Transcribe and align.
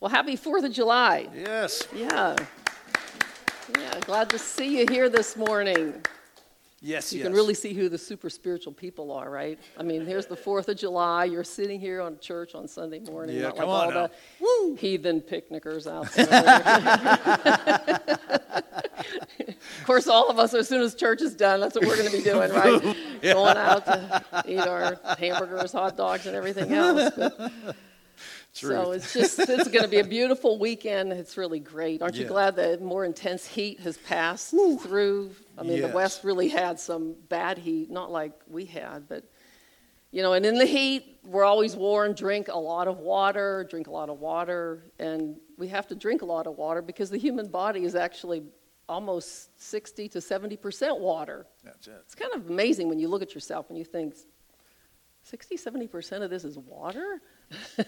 Well, 0.00 0.10
happy 0.10 0.36
4th 0.36 0.64
of 0.64 0.72
July. 0.72 1.28
Yes. 1.34 1.86
Yeah. 1.94 2.36
Yeah, 3.76 4.00
glad 4.00 4.30
to 4.30 4.38
see 4.38 4.78
you 4.78 4.86
here 4.88 5.08
this 5.08 5.36
morning. 5.36 6.02
Yes, 6.80 7.12
You 7.12 7.18
yes. 7.18 7.26
can 7.26 7.34
really 7.34 7.54
see 7.54 7.74
who 7.74 7.88
the 7.88 7.98
super 7.98 8.30
spiritual 8.30 8.72
people 8.72 9.10
are, 9.10 9.28
right? 9.28 9.58
I 9.76 9.82
mean, 9.82 10.06
here's 10.06 10.26
the 10.26 10.36
4th 10.36 10.68
of 10.68 10.76
July. 10.76 11.24
You're 11.24 11.42
sitting 11.42 11.80
here 11.80 12.00
on 12.00 12.20
church 12.20 12.54
on 12.54 12.68
Sunday 12.68 13.00
morning, 13.00 13.34
Yeah, 13.36 13.48
not 13.48 13.56
come 13.56 13.68
like 13.68 13.88
on 13.88 13.96
all 13.96 14.02
now. 14.02 14.10
the 14.40 14.76
heathen 14.80 15.20
picnickers 15.20 15.88
out 15.88 16.12
there. 16.12 16.28
of 19.48 19.84
course, 19.84 20.06
all 20.06 20.28
of 20.30 20.38
us, 20.38 20.54
as 20.54 20.68
soon 20.68 20.80
as 20.82 20.94
church 20.94 21.20
is 21.20 21.34
done, 21.34 21.58
that's 21.58 21.74
what 21.74 21.84
we're 21.84 21.96
going 21.96 22.08
to 22.12 22.16
be 22.16 22.22
doing, 22.22 22.52
right? 22.52 22.80
Going 23.22 23.56
out 23.56 23.84
to 23.84 24.22
eat 24.46 24.60
our 24.60 24.96
hamburgers, 25.18 25.72
hot 25.72 25.96
dogs, 25.96 26.26
and 26.26 26.36
everything 26.36 26.72
else. 26.72 27.10
But- 27.16 27.74
So 28.60 28.92
it's 28.92 29.12
just 29.12 29.38
it's 29.38 29.68
going 29.68 29.84
to 29.84 29.88
be 29.88 29.98
a 29.98 30.04
beautiful 30.18 30.58
weekend. 30.58 31.12
It's 31.12 31.36
really 31.36 31.60
great. 31.60 32.02
Aren't 32.02 32.16
you 32.16 32.24
glad 32.24 32.56
that 32.56 32.82
more 32.82 33.04
intense 33.04 33.46
heat 33.46 33.80
has 33.80 33.96
passed 33.98 34.50
through? 34.50 35.32
I 35.56 35.62
mean, 35.62 35.80
the 35.80 35.88
West 35.88 36.24
really 36.24 36.48
had 36.48 36.78
some 36.78 37.14
bad 37.28 37.58
heat, 37.58 37.90
not 37.90 38.10
like 38.10 38.32
we 38.48 38.64
had, 38.64 39.08
but 39.08 39.24
you 40.10 40.22
know. 40.22 40.32
And 40.32 40.44
in 40.46 40.58
the 40.58 40.66
heat, 40.66 41.18
we're 41.24 41.44
always 41.44 41.76
warned: 41.76 42.16
drink 42.16 42.48
a 42.48 42.58
lot 42.58 42.88
of 42.88 42.98
water, 42.98 43.66
drink 43.70 43.86
a 43.86 43.92
lot 43.92 44.08
of 44.08 44.20
water, 44.20 44.84
and 44.98 45.36
we 45.56 45.68
have 45.68 45.86
to 45.88 45.94
drink 45.94 46.22
a 46.22 46.26
lot 46.26 46.46
of 46.46 46.56
water 46.56 46.82
because 46.82 47.10
the 47.10 47.18
human 47.18 47.48
body 47.48 47.84
is 47.84 47.94
actually 47.94 48.42
almost 48.88 49.60
60 49.62 50.08
to 50.08 50.20
70 50.20 50.56
percent 50.56 50.98
water. 50.98 51.46
That's 51.64 51.86
it. 51.86 52.02
It's 52.04 52.14
kind 52.14 52.32
of 52.34 52.48
amazing 52.48 52.88
when 52.88 52.98
you 52.98 53.08
look 53.08 53.22
at 53.22 53.34
yourself 53.34 53.68
and 53.68 53.78
you 53.78 53.84
think 53.84 54.14
60, 55.28 55.56
70% 55.56 56.22
of 56.22 56.30
this 56.30 56.44
is 56.44 56.56
water? 56.56 57.20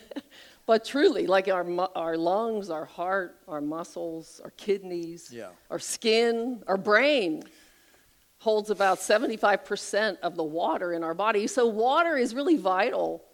but 0.71 0.85
truly, 0.85 1.27
like 1.27 1.49
our, 1.49 1.67
our 1.97 2.17
lungs, 2.17 2.71
our 2.71 2.85
heart, 2.85 3.41
our 3.49 3.61
muscles, 3.61 4.41
our 4.45 4.53
kidneys, 4.53 5.33
Yeah. 5.33 5.49
our 5.69 5.81
skin, 5.81 6.63
our 6.69 6.77
brain 6.77 7.43
holds 8.39 8.71
about 8.71 8.99
75% 8.99 10.21
of 10.21 10.37
the 10.37 10.45
water 10.45 10.93
in 10.93 11.03
our 11.03 11.13
body. 11.13 11.49
So 11.49 11.67
water 11.67 12.17
is 12.17 12.37
really 12.37 12.57
vital, 12.57 13.25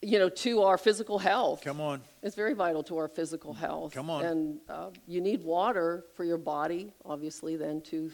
you 0.00 0.18
know, 0.18 0.30
to 0.30 0.62
our 0.62 0.78
physical 0.78 1.18
health. 1.18 1.60
Come 1.62 1.78
on. 1.78 2.00
It's 2.22 2.36
very 2.36 2.54
vital 2.54 2.82
to 2.84 2.96
our 2.96 3.08
physical 3.08 3.52
health. 3.52 3.92
Come 3.92 4.08
on. 4.08 4.24
And 4.24 4.60
uh, 4.66 4.92
you 5.06 5.20
need 5.20 5.44
water 5.44 6.06
for 6.14 6.24
your 6.24 6.38
body, 6.38 6.94
obviously, 7.04 7.56
then 7.56 7.82
to 7.92 8.10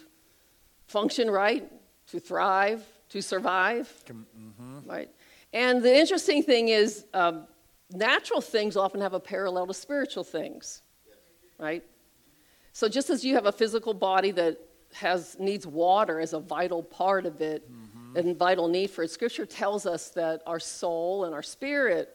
function 0.89 1.31
right, 1.31 1.71
to 2.09 2.19
thrive, 2.19 2.85
to 3.11 3.23
survive, 3.23 3.87
mm-hmm. 4.09 4.91
right? 4.91 5.11
And 5.53 5.81
the 5.81 5.97
interesting 5.97 6.43
thing 6.43 6.71
is, 6.71 7.07
um, 7.15 7.47
natural 7.93 8.41
things 8.41 8.77
often 8.77 9.01
have 9.01 9.15
a 9.15 9.21
parallel 9.21 9.67
to 9.67 9.75
spiritual 9.75 10.25
things, 10.25 10.83
right? 11.59 11.85
So 12.73 12.89
just 12.89 13.11
as 13.11 13.25
you 13.25 13.35
have 13.35 13.47
a 13.47 13.53
physical 13.53 13.95
body 13.95 14.31
that 14.33 14.59
has 14.95 15.37
needs 15.39 15.67
water 15.67 16.21
as 16.21 16.33
a 16.33 16.41
vital 16.41 16.83
part 16.83 17.27
of 17.27 17.41
it 17.41 17.71
mm-hmm. 17.71 18.17
and 18.17 18.37
vital 18.37 18.69
need 18.69 18.91
for 18.91 19.03
it, 19.03 19.11
Scripture 19.11 19.47
tells 19.47 19.87
us 19.87 20.11
that 20.11 20.43
our 20.47 20.61
soul 20.61 21.25
and 21.25 21.35
our 21.35 21.43
spirit 21.43 22.15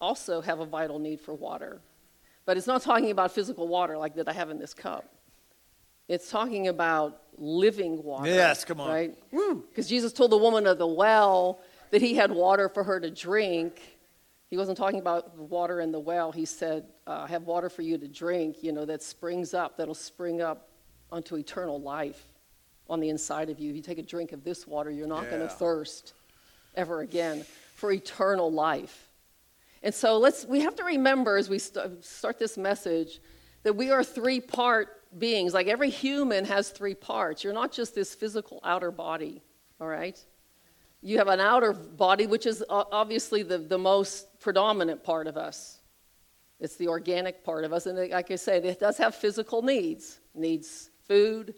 also 0.00 0.40
have 0.40 0.60
a 0.60 0.66
vital 0.66 0.98
need 0.98 1.20
for 1.20 1.34
water. 1.34 1.80
But 2.44 2.56
it's 2.56 2.66
not 2.66 2.82
talking 2.82 3.10
about 3.10 3.32
physical 3.32 3.66
water 3.66 3.98
like 3.98 4.14
that 4.16 4.28
I 4.28 4.32
have 4.32 4.50
in 4.50 4.58
this 4.58 4.74
cup. 4.74 5.12
It's 6.08 6.30
talking 6.30 6.68
about 6.68 7.20
living 7.36 8.02
water. 8.02 8.28
Yes, 8.28 8.64
come 8.64 8.80
on. 8.80 8.88
Right? 8.88 9.14
Because 9.30 9.88
Jesus 9.88 10.12
told 10.12 10.30
the 10.30 10.36
woman 10.36 10.66
of 10.66 10.78
the 10.78 10.86
well 10.86 11.60
that 11.90 12.00
he 12.00 12.14
had 12.14 12.30
water 12.30 12.68
for 12.68 12.84
her 12.84 13.00
to 13.00 13.10
drink. 13.10 13.95
He 14.48 14.56
wasn't 14.56 14.78
talking 14.78 15.00
about 15.00 15.36
the 15.36 15.42
water 15.42 15.80
in 15.80 15.90
the 15.90 15.98
well. 15.98 16.30
He 16.30 16.44
said, 16.44 16.86
uh, 17.06 17.24
I 17.24 17.26
have 17.28 17.42
water 17.42 17.68
for 17.68 17.82
you 17.82 17.98
to 17.98 18.06
drink, 18.06 18.62
you 18.62 18.72
know, 18.72 18.84
that 18.84 19.02
springs 19.02 19.54
up, 19.54 19.76
that'll 19.76 19.94
spring 19.94 20.40
up 20.40 20.68
unto 21.10 21.36
eternal 21.36 21.80
life 21.80 22.22
on 22.88 23.00
the 23.00 23.08
inside 23.08 23.50
of 23.50 23.58
you. 23.58 23.70
If 23.70 23.76
you 23.76 23.82
take 23.82 23.98
a 23.98 24.02
drink 24.02 24.32
of 24.32 24.44
this 24.44 24.66
water, 24.66 24.90
you're 24.90 25.08
not 25.08 25.28
going 25.28 25.42
to 25.42 25.48
thirst 25.48 26.12
ever 26.76 27.00
again 27.00 27.44
for 27.74 27.90
eternal 27.90 28.52
life. 28.52 29.08
And 29.82 29.94
so 29.94 30.18
let's, 30.18 30.44
we 30.44 30.60
have 30.60 30.76
to 30.76 30.84
remember 30.84 31.36
as 31.36 31.48
we 31.48 31.58
st- 31.58 32.04
start 32.04 32.38
this 32.38 32.56
message 32.56 33.20
that 33.62 33.74
we 33.74 33.90
are 33.90 34.04
three 34.04 34.40
part 34.40 34.88
beings. 35.18 35.54
Like 35.54 35.66
every 35.66 35.90
human 35.90 36.44
has 36.44 36.70
three 36.70 36.94
parts. 36.94 37.42
You're 37.42 37.52
not 37.52 37.72
just 37.72 37.94
this 37.94 38.14
physical 38.14 38.60
outer 38.64 38.90
body, 38.90 39.42
all 39.80 39.88
right? 39.88 40.18
You 41.02 41.18
have 41.18 41.28
an 41.28 41.40
outer 41.40 41.72
body, 41.72 42.26
which 42.26 42.46
is 42.46 42.64
obviously 42.68 43.42
the, 43.42 43.58
the 43.58 43.78
most 43.78 44.40
predominant 44.40 45.04
part 45.04 45.26
of 45.26 45.36
us. 45.36 45.80
It's 46.58 46.76
the 46.76 46.88
organic 46.88 47.44
part 47.44 47.64
of 47.64 47.72
us. 47.72 47.86
And 47.86 48.10
like 48.10 48.30
I 48.30 48.36
said, 48.36 48.64
it 48.64 48.80
does 48.80 48.96
have 48.98 49.14
physical 49.14 49.62
needs. 49.62 50.20
It 50.34 50.40
needs 50.40 50.90
food, 51.06 51.54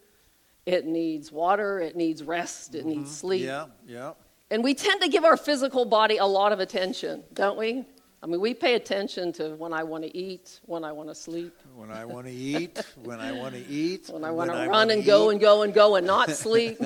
it 0.66 0.86
needs 0.86 1.32
water, 1.32 1.80
it 1.80 1.96
needs 1.96 2.22
rest, 2.22 2.74
it 2.74 2.80
mm-hmm. 2.80 2.88
needs 2.88 3.16
sleep. 3.16 3.44
Yeah, 3.44 3.66
yeah. 3.86 4.12
And 4.50 4.64
we 4.64 4.74
tend 4.74 5.02
to 5.02 5.08
give 5.08 5.24
our 5.24 5.36
physical 5.36 5.84
body 5.84 6.16
a 6.16 6.26
lot 6.26 6.52
of 6.52 6.60
attention, 6.60 7.22
don't 7.32 7.58
we? 7.58 7.84
I 8.20 8.26
mean, 8.26 8.40
we 8.40 8.52
pay 8.52 8.74
attention 8.74 9.32
to 9.34 9.54
when 9.54 9.72
I 9.72 9.84
want 9.84 10.02
to 10.02 10.16
eat, 10.16 10.58
when 10.64 10.82
I 10.82 10.90
want 10.90 11.08
to 11.08 11.14
sleep, 11.14 11.54
When 11.76 11.92
I 11.92 12.04
want 12.04 12.26
to 12.26 12.32
eat, 12.32 12.82
when 12.96 13.20
I 13.20 13.30
want 13.30 13.54
to 13.54 13.64
eat, 13.68 14.10
when 14.10 14.24
I 14.24 14.32
want 14.32 14.50
to 14.50 14.68
run 14.68 14.90
and 14.90 15.04
go 15.04 15.30
and 15.30 15.40
go 15.40 15.62
and 15.62 15.72
go 15.72 15.94
and 15.94 16.04
not 16.04 16.30
sleep. 16.46 16.78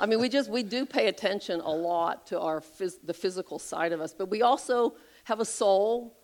I 0.00 0.06
mean, 0.06 0.18
we 0.18 0.28
just 0.28 0.50
we 0.50 0.64
do 0.64 0.84
pay 0.84 1.06
attention 1.06 1.60
a 1.60 1.70
lot 1.70 2.26
to 2.28 2.40
our 2.40 2.60
phys- 2.60 2.98
the 3.04 3.14
physical 3.14 3.60
side 3.60 3.92
of 3.92 4.00
us, 4.00 4.12
but 4.12 4.28
we 4.28 4.42
also 4.42 4.94
have 5.24 5.38
a 5.38 5.44
soul. 5.44 6.18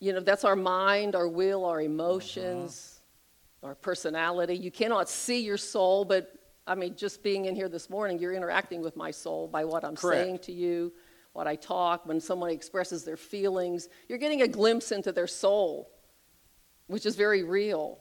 You 0.00 0.14
know, 0.14 0.20
that's 0.20 0.44
our 0.44 0.56
mind, 0.56 1.14
our 1.14 1.28
will, 1.28 1.64
our 1.64 1.80
emotions, 1.80 3.00
uh-huh. 3.62 3.68
our 3.68 3.74
personality. 3.76 4.56
You 4.56 4.72
cannot 4.72 5.08
see 5.08 5.44
your 5.44 5.58
soul, 5.58 6.04
but 6.04 6.32
I 6.66 6.74
mean, 6.74 6.96
just 6.96 7.22
being 7.22 7.44
in 7.44 7.54
here 7.54 7.68
this 7.68 7.88
morning, 7.88 8.18
you're 8.18 8.34
interacting 8.34 8.82
with 8.82 8.96
my 8.96 9.12
soul 9.12 9.46
by 9.46 9.64
what 9.64 9.84
I'm 9.84 9.94
Correct. 9.94 10.24
saying 10.24 10.38
to 10.40 10.52
you, 10.52 10.92
what 11.38 11.46
I 11.46 11.54
talk, 11.54 12.04
when 12.04 12.20
someone 12.20 12.50
expresses 12.50 13.04
their 13.04 13.16
feelings. 13.16 13.88
You're 14.08 14.18
getting 14.18 14.42
a 14.42 14.48
glimpse 14.48 14.90
into 14.90 15.12
their 15.12 15.28
soul, 15.28 15.88
which 16.88 17.06
is 17.06 17.14
very 17.14 17.44
real, 17.44 18.00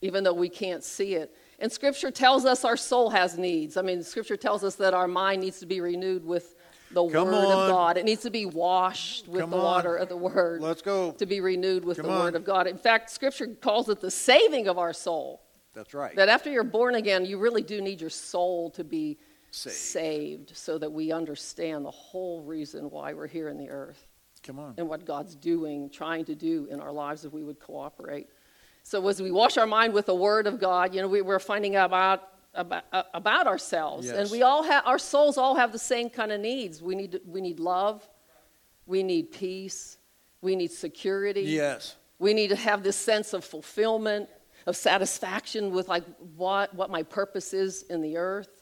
even 0.00 0.22
though 0.22 0.32
we 0.32 0.48
can't 0.48 0.84
see 0.84 1.14
it. 1.16 1.34
And 1.58 1.72
Scripture 1.72 2.12
tells 2.12 2.44
us 2.44 2.64
our 2.64 2.76
soul 2.76 3.10
has 3.10 3.36
needs. 3.36 3.76
I 3.76 3.82
mean, 3.82 4.04
Scripture 4.04 4.36
tells 4.36 4.62
us 4.62 4.76
that 4.76 4.94
our 4.94 5.08
mind 5.08 5.42
needs 5.42 5.58
to 5.58 5.66
be 5.66 5.80
renewed 5.80 6.24
with 6.24 6.54
the 6.92 7.04
Come 7.08 7.26
Word 7.26 7.34
on. 7.34 7.62
of 7.64 7.68
God. 7.68 7.96
It 7.96 8.04
needs 8.04 8.22
to 8.22 8.30
be 8.30 8.46
washed 8.46 9.26
with 9.26 9.40
Come 9.40 9.50
the 9.50 9.56
on. 9.56 9.64
water 9.64 9.96
of 9.96 10.08
the 10.08 10.16
Word 10.16 10.60
Let's 10.62 10.80
go. 10.80 11.10
to 11.18 11.26
be 11.26 11.40
renewed 11.40 11.84
with 11.84 11.96
Come 11.96 12.06
the 12.06 12.12
on. 12.12 12.20
Word 12.26 12.36
of 12.36 12.44
God. 12.44 12.68
In 12.68 12.78
fact, 12.78 13.10
Scripture 13.10 13.48
calls 13.60 13.88
it 13.88 13.98
the 14.00 14.10
saving 14.12 14.68
of 14.68 14.78
our 14.78 14.92
soul. 14.92 15.42
That's 15.74 15.94
right. 15.94 16.14
That 16.14 16.28
after 16.28 16.48
you're 16.48 16.62
born 16.62 16.94
again, 16.94 17.26
you 17.26 17.38
really 17.38 17.62
do 17.62 17.80
need 17.80 18.00
your 18.00 18.08
soul 18.10 18.70
to 18.70 18.84
be 18.84 19.18
Saved. 19.58 19.76
saved 19.76 20.56
so 20.56 20.78
that 20.78 20.90
we 20.90 21.12
understand 21.12 21.84
the 21.84 21.90
whole 21.90 22.42
reason 22.42 22.90
why 22.90 23.12
we're 23.12 23.26
here 23.26 23.48
in 23.48 23.58
the 23.58 23.68
earth 23.68 24.06
Come 24.42 24.58
on. 24.58 24.74
and 24.78 24.88
what 24.88 25.04
God's 25.04 25.34
doing, 25.34 25.90
trying 25.90 26.24
to 26.26 26.34
do 26.34 26.66
in 26.70 26.80
our 26.80 26.92
lives 26.92 27.24
if 27.24 27.32
we 27.32 27.42
would 27.42 27.58
cooperate. 27.58 28.28
So 28.82 29.06
as 29.08 29.20
we 29.20 29.30
wash 29.30 29.58
our 29.58 29.66
mind 29.66 29.92
with 29.92 30.06
the 30.06 30.14
Word 30.14 30.46
of 30.46 30.60
God, 30.60 30.94
you 30.94 31.02
know, 31.02 31.08
we, 31.08 31.20
we're 31.20 31.38
finding 31.38 31.76
out 31.76 31.86
about 31.86 32.28
about, 32.54 32.84
about 33.12 33.46
ourselves, 33.46 34.08
and 34.08 34.30
we 34.30 34.42
all 34.42 34.62
have 34.62 34.82
our 34.86 34.98
souls 34.98 35.36
all 35.36 35.54
have 35.54 35.70
the 35.70 35.78
same 35.78 36.08
kind 36.08 36.32
of 36.32 36.40
needs. 36.40 36.82
We 36.82 36.94
need 36.94 37.20
we 37.26 37.40
need 37.40 37.60
love, 37.60 38.08
we 38.86 39.02
need 39.02 39.30
peace, 39.30 39.98
we 40.40 40.56
need 40.56 40.70
security. 40.70 41.42
Yes. 41.42 41.96
We 42.18 42.34
need 42.34 42.48
to 42.48 42.56
have 42.56 42.82
this 42.82 42.96
sense 42.96 43.32
of 43.32 43.44
fulfillment, 43.44 44.28
of 44.66 44.76
satisfaction 44.76 45.70
with 45.70 45.88
like 45.88 46.04
what, 46.36 46.74
what 46.74 46.90
my 46.90 47.02
purpose 47.02 47.54
is 47.54 47.82
in 47.84 48.02
the 48.02 48.16
earth. 48.16 48.57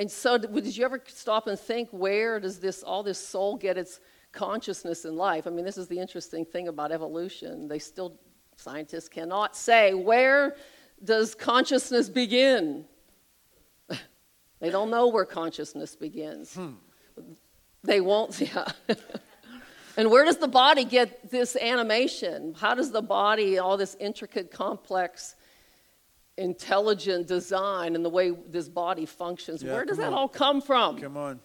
And 0.00 0.10
so 0.10 0.38
did 0.38 0.74
you 0.74 0.84
ever 0.86 0.98
stop 1.08 1.46
and 1.46 1.60
think 1.60 1.90
where 1.90 2.40
does 2.40 2.58
this 2.58 2.82
all 2.82 3.02
this 3.02 3.18
soul 3.18 3.58
get 3.58 3.76
its 3.76 4.00
consciousness 4.32 5.04
in 5.04 5.14
life? 5.14 5.46
I 5.46 5.50
mean, 5.50 5.62
this 5.62 5.76
is 5.76 5.88
the 5.88 5.98
interesting 5.98 6.46
thing 6.46 6.68
about 6.68 6.90
evolution. 6.90 7.68
They 7.68 7.78
still 7.78 8.18
scientists 8.56 9.10
cannot 9.10 9.54
say 9.54 9.92
where 9.92 10.56
does 11.04 11.34
consciousness 11.34 12.08
begin? 12.08 12.86
they 14.60 14.70
don't 14.70 14.90
know 14.90 15.08
where 15.08 15.26
consciousness 15.26 15.96
begins. 15.96 16.54
Hmm. 16.54 16.70
They 17.84 18.00
won't, 18.00 18.40
yeah. 18.54 18.68
And 19.98 20.10
where 20.10 20.24
does 20.24 20.38
the 20.38 20.48
body 20.48 20.86
get 20.86 21.30
this 21.30 21.56
animation? 21.56 22.54
How 22.58 22.74
does 22.74 22.90
the 22.90 23.02
body, 23.02 23.58
all 23.58 23.76
this 23.76 23.98
intricate, 24.00 24.50
complex, 24.50 25.34
intelligent 26.40 27.26
design 27.26 27.94
and 27.94 28.04
the 28.04 28.08
way 28.10 28.30
this 28.48 28.68
body 28.68 29.06
functions, 29.06 29.62
Yeah, 29.62 29.72
where 29.74 29.84
does 29.84 29.98
that 29.98 30.08
on. 30.08 30.14
all 30.14 30.28
come 30.28 30.60
from? 30.60 30.98
Come 30.98 31.16
on. 31.16 31.40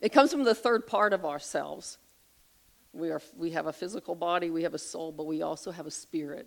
It 0.00 0.10
comes 0.10 0.30
from 0.32 0.44
the 0.44 0.54
third 0.54 0.86
part 0.86 1.12
of 1.12 1.24
ourselves. 1.24 1.98
We, 2.92 3.10
are, 3.10 3.22
we 3.36 3.50
have 3.52 3.66
a 3.66 3.72
physical 3.72 4.14
body, 4.14 4.50
we 4.50 4.64
have 4.64 4.74
a 4.74 4.78
soul, 4.78 5.12
but 5.12 5.26
we 5.26 5.42
also 5.42 5.70
have 5.70 5.86
a 5.86 5.90
spirit. 5.90 6.46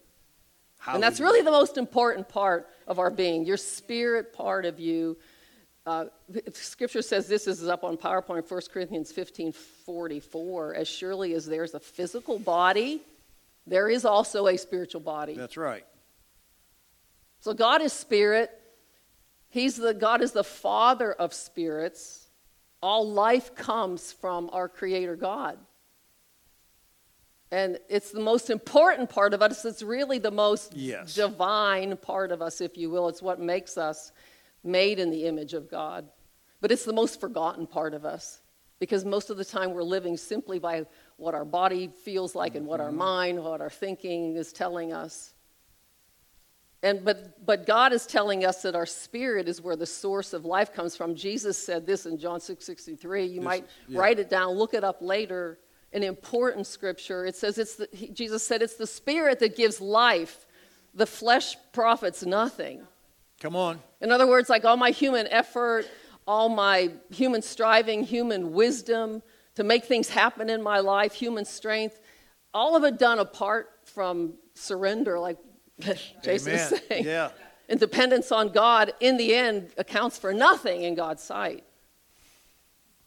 and 0.86 1.02
that's 1.02 1.22
really 1.22 1.42
the 1.42 1.52
most 1.52 1.78
important 1.78 2.28
part 2.28 2.68
of 2.88 3.00
our 3.00 3.10
being. 3.10 3.46
Your 3.46 3.58
spirit 3.58 4.34
part 4.34 4.66
of 4.66 4.80
you 4.80 5.18
Uh, 5.86 6.06
scripture 6.54 7.02
says 7.02 7.28
this, 7.28 7.44
this 7.44 7.60
is 7.62 7.68
up 7.68 7.84
on 7.84 7.98
PowerPoint, 7.98 8.50
1 8.50 8.62
Corinthians 8.74 9.12
15 9.12 9.52
44. 9.52 10.76
As 10.76 10.88
surely 10.88 11.34
as 11.34 11.46
there's 11.46 11.74
a 11.74 11.80
physical 11.80 12.40
body, 12.40 13.02
there 13.68 13.90
is 13.90 14.06
also 14.06 14.48
a 14.48 14.58
spiritual 14.58 15.02
body. 15.02 15.34
That's 15.36 15.58
right. 15.58 15.86
So 17.44 17.54
God 17.54 17.82
is 17.82 17.92
spirit. 17.92 18.58
He's 19.50 19.76
the 19.76 19.94
God 19.94 20.22
is 20.22 20.32
the 20.32 20.46
father 20.46 21.12
of 21.12 21.34
spirits. 21.34 22.30
All 22.82 23.12
life 23.12 23.54
comes 23.54 24.14
from 24.14 24.50
our 24.54 24.70
creator 24.70 25.18
God. 25.18 25.58
And 27.52 27.80
it's 27.90 28.12
the 28.12 28.22
most 28.22 28.50
important 28.50 29.10
part 29.10 29.34
of 29.34 29.42
us. 29.42 29.66
It's 29.66 29.84
really 29.84 30.20
the 30.20 30.32
most 30.32 30.74
Yes. 30.74 31.16
divine 31.16 31.98
part 31.98 32.32
of 32.32 32.42
us, 32.42 32.62
if 32.62 32.78
you 32.78 32.90
will. 32.90 33.10
It's 33.10 33.22
what 33.22 33.42
makes 33.42 33.78
us 33.78 34.14
made 34.64 34.98
in 34.98 35.10
the 35.10 35.26
image 35.26 35.54
of 35.54 35.70
God. 35.70 36.10
But 36.62 36.72
it's 36.72 36.86
the 36.86 36.94
most 36.94 37.20
forgotten 37.20 37.68
part 37.68 37.94
of 37.94 38.06
us 38.06 38.40
because 38.80 39.04
most 39.04 39.30
of 39.30 39.36
the 39.36 39.44
time 39.44 39.74
we're 39.74 39.84
living 39.84 40.16
simply 40.16 40.60
by 40.60 40.86
what 41.18 41.36
our 41.36 41.44
body 41.44 41.90
feels 41.90 42.36
like 42.36 42.56
and 42.56 42.66
what 42.66 42.80
our 42.80 42.88
mm-hmm. 42.88 42.98
mind, 43.00 43.44
what 43.44 43.60
our 43.60 43.70
thinking 43.70 44.38
is 44.38 44.54
telling 44.54 44.94
us. 44.94 45.34
And 46.84 47.04
but 47.04 47.44
but 47.46 47.66
God 47.66 47.94
is 47.94 48.06
telling 48.06 48.46
us 48.46 48.62
that 48.62 48.76
our 48.76 48.86
spirit 48.86 49.48
is 49.48 49.62
where 49.62 49.78
the 49.78 49.86
source 49.86 50.34
of 50.34 50.44
life 50.46 50.74
comes 50.74 50.96
from. 50.96 51.16
Jesus 51.16 51.58
said 51.58 51.86
this 51.88 52.06
in 52.06 52.18
John 52.18 52.40
6:63. 52.40 53.26
you 53.26 53.36
This- 53.36 53.44
might 53.46 53.66
yeah. 53.88 54.00
write 54.00 54.20
it 54.20 54.30
down, 54.30 54.52
look 54.52 54.74
it 54.74 54.84
up 54.84 54.98
later. 55.02 55.58
An 55.94 56.04
important 56.04 56.68
scripture. 56.68 57.26
It 57.26 57.36
says 57.36 57.58
it's 57.58 57.76
the, 57.76 57.88
he- 57.94 58.10
Jesus 58.10 58.46
said 58.46 58.62
it's 58.62 58.76
the 58.76 58.88
spirit 58.88 59.40
that 59.40 59.56
gives 59.56 59.80
life. 59.80 60.46
The 60.94 61.06
flesh 61.06 61.56
profits 61.72 62.24
nothing. 62.26 62.86
Come 63.40 63.56
on. 63.56 63.82
In 64.02 64.12
other 64.12 64.28
words, 64.28 64.50
like 64.50 64.66
all 64.66 64.78
my 64.78 64.92
human 64.92 65.28
effort, 65.28 65.88
all 66.28 66.50
my 66.50 66.92
human 67.12 67.42
striving, 67.42 68.04
human 68.04 68.54
wisdom 68.54 69.22
to 69.56 69.64
make 69.64 69.86
things 69.86 70.10
happen 70.10 70.50
in 70.50 70.62
my 70.62 70.80
life, 70.80 71.14
human 71.14 71.46
strength, 71.46 72.00
all 72.54 72.76
of 72.76 72.84
it 72.84 72.98
done 72.98 73.20
apart 73.20 73.70
from 73.86 74.34
surrender, 74.56 75.20
like 75.20 75.38
Jason 76.24 76.54
Amen. 76.54 76.72
was 76.72 76.82
saying. 76.90 77.06
Yeah. 77.06 77.30
And 77.70 77.80
dependence 77.80 78.32
on 78.32 78.50
God, 78.50 78.94
in 79.00 79.18
the 79.18 79.34
end, 79.34 79.72
accounts 79.78 80.18
for 80.18 80.34
nothing 80.34 80.84
in 80.84 80.96
God's 80.96 81.24
sight. 81.24 81.64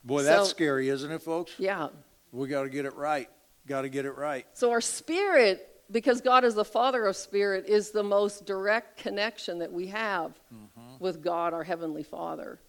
Boy, 0.04 0.22
that's 0.22 0.48
So- 0.48 0.50
scary, 0.50 0.88
isn't 0.88 1.10
it, 1.10 1.22
folks? 1.22 1.52
Yeah. 1.58 1.88
We 2.32 2.48
got 2.48 2.62
to 2.62 2.68
get 2.68 2.84
it 2.84 2.94
right. 2.94 3.28
Got 3.66 3.82
to 3.82 3.88
get 3.88 4.04
it 4.04 4.16
right. 4.16 4.46
So 4.52 4.70
our 4.70 4.80
spirit, 4.80 5.68
because 5.90 6.20
God 6.20 6.44
is 6.44 6.54
the 6.54 6.64
Father 6.64 7.06
of 7.06 7.16
spirit, 7.16 7.66
is 7.66 7.90
the 7.90 8.02
most 8.02 8.46
direct 8.46 8.98
connection 8.98 9.58
that 9.58 9.72
we 9.72 9.88
have 9.88 10.32
mm-hmm. 10.54 10.96
with 11.00 11.22
God, 11.22 11.52
our 11.52 11.64
Heavenly 11.64 12.02
Father. 12.02 12.60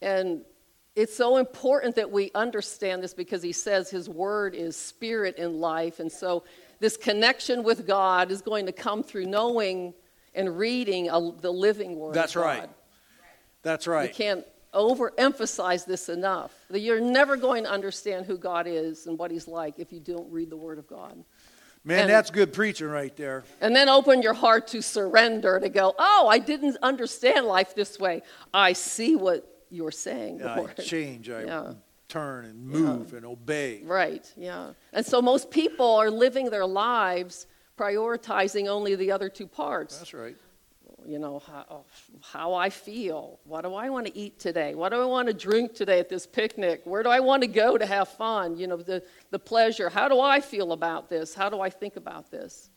And 0.00 0.42
it's 0.94 1.14
so 1.14 1.36
important 1.36 1.96
that 1.96 2.10
we 2.10 2.30
understand 2.34 3.02
this 3.02 3.14
because 3.14 3.42
He 3.42 3.52
says 3.52 3.90
His 3.90 4.08
Word 4.08 4.54
is 4.54 4.76
spirit 4.76 5.38
and 5.38 5.60
life. 5.60 5.98
And 5.98 6.10
so 6.10 6.44
this 6.80 6.96
connection 6.96 7.62
with 7.62 7.86
God 7.86 8.30
is 8.30 8.40
going 8.40 8.66
to 8.66 8.72
come 8.72 9.02
through 9.02 9.26
knowing 9.26 9.94
and 10.34 10.56
reading 10.56 11.08
a, 11.08 11.32
the 11.40 11.52
living 11.52 11.96
Word. 11.96 12.14
That's 12.14 12.36
of 12.36 12.42
right. 12.42 12.60
God. 12.60 12.70
That's 13.62 13.86
right. 13.86 14.08
You 14.08 14.14
can't 14.14 14.46
overemphasize 14.72 15.84
this 15.84 16.08
enough. 16.08 16.54
That 16.70 16.80
you're 16.80 17.00
never 17.00 17.36
going 17.36 17.64
to 17.64 17.70
understand 17.70 18.26
who 18.26 18.38
God 18.38 18.66
is 18.66 19.06
and 19.06 19.18
what 19.18 19.30
He's 19.30 19.48
like 19.48 19.78
if 19.78 19.92
you 19.92 20.00
don't 20.00 20.30
read 20.30 20.50
the 20.50 20.56
Word 20.56 20.78
of 20.78 20.86
God. 20.86 21.24
Man, 21.84 22.00
and- 22.00 22.10
that's 22.10 22.30
good 22.30 22.52
preaching 22.52 22.88
right 22.88 23.14
there. 23.16 23.44
And 23.60 23.74
then 23.74 23.88
open 23.88 24.22
your 24.22 24.34
heart 24.34 24.68
to 24.68 24.82
surrender 24.82 25.58
to 25.58 25.68
go, 25.68 25.94
oh, 25.98 26.28
I 26.28 26.38
didn't 26.38 26.76
understand 26.82 27.46
life 27.46 27.74
this 27.74 27.98
way. 27.98 28.22
I 28.52 28.72
see 28.74 29.16
what 29.16 29.46
you're 29.70 29.90
saying, 29.90 30.42
I 30.42 30.66
change. 30.82 31.30
I 31.30 31.42
Yeah. 31.44 31.72
Turn 32.08 32.44
and 32.44 32.66
move 32.66 33.12
and 33.12 33.24
obey. 33.24 33.82
Right, 33.84 34.30
yeah. 34.36 34.72
And 34.92 35.04
so 35.04 35.20
most 35.20 35.50
people 35.50 35.96
are 35.96 36.10
living 36.10 36.50
their 36.50 36.66
lives 36.66 37.46
prioritizing 37.78 38.66
only 38.66 38.94
the 38.96 39.12
other 39.12 39.28
two 39.28 39.46
parts. 39.46 39.98
That's 39.98 40.14
right. 40.14 40.36
You 41.06 41.18
know, 41.18 41.38
how, 41.38 41.84
how 42.20 42.54
I 42.54 42.70
feel. 42.70 43.38
What 43.44 43.62
do 43.62 43.74
I 43.74 43.88
want 43.88 44.06
to 44.06 44.16
eat 44.18 44.38
today? 44.38 44.74
What 44.74 44.90
do 44.90 45.00
I 45.00 45.04
want 45.04 45.28
to 45.28 45.34
drink 45.34 45.74
today 45.74 46.00
at 46.00 46.08
this 46.08 46.26
picnic? 46.26 46.82
Where 46.84 47.02
do 47.02 47.08
I 47.08 47.20
want 47.20 47.42
to 47.42 47.46
go 47.46 47.78
to 47.78 47.86
have 47.86 48.08
fun? 48.08 48.58
You 48.58 48.66
know, 48.66 48.76
the, 48.76 49.02
the 49.30 49.38
pleasure. 49.38 49.88
How 49.88 50.08
do 50.08 50.20
I 50.20 50.40
feel 50.40 50.72
about 50.72 51.08
this? 51.08 51.34
How 51.34 51.48
do 51.48 51.60
I 51.60 51.70
think 51.70 51.96
about 51.96 52.30
this? 52.30 52.70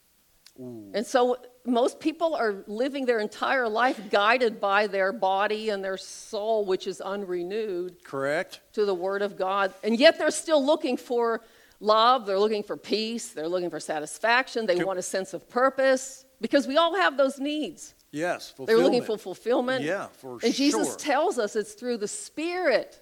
And 0.94 1.06
so 1.06 1.38
most 1.66 2.00
people 2.00 2.36
are 2.36 2.64
living 2.68 3.06
their 3.06 3.20
entire 3.20 3.68
life 3.68 4.00
guided 4.10 4.60
by 4.60 4.88
their 4.88 5.12
body 5.12 5.70
and 5.70 5.84
their 5.84 5.98
soul, 5.98 6.66
which 6.66 6.88
is 6.88 7.02
unrenewed, 7.02 8.04
Correct. 8.04 8.62
to 8.74 8.86
the 8.86 8.94
Word 8.94 9.22
of 9.22 9.38
God. 9.38 9.74
And 9.84 10.00
yet 10.00 10.18
they're 10.18 10.32
still 10.32 10.64
looking 10.64 10.98
for 10.98 11.42
love, 11.80 12.26
they're 12.26 12.40
looking 12.40 12.64
for 12.64 12.78
peace, 12.78 13.30
they're 13.30 13.48
looking 13.48 13.70
for 13.70 13.80
satisfaction, 13.80 14.66
they 14.66 14.78
Can- 14.78 14.86
want 14.86 15.00
a 15.00 15.04
sense 15.04 15.34
of 15.34 15.50
purpose, 15.50 16.26
because 16.40 16.68
we 16.68 16.78
all 16.78 16.96
have 16.96 17.18
those 17.18 17.40
needs. 17.40 17.94
Yes. 18.12 18.54
They're 18.66 18.78
looking 18.78 19.04
for 19.04 19.18
fulfillment. 19.18 19.86
Yeah, 19.86 20.08
for 20.08 20.38
And 20.44 20.54
Jesus 20.54 20.96
tells 20.98 21.40
us 21.40 21.56
it's 21.56 21.74
through 21.74 21.98
the 21.98 22.08
Spirit 22.08 23.02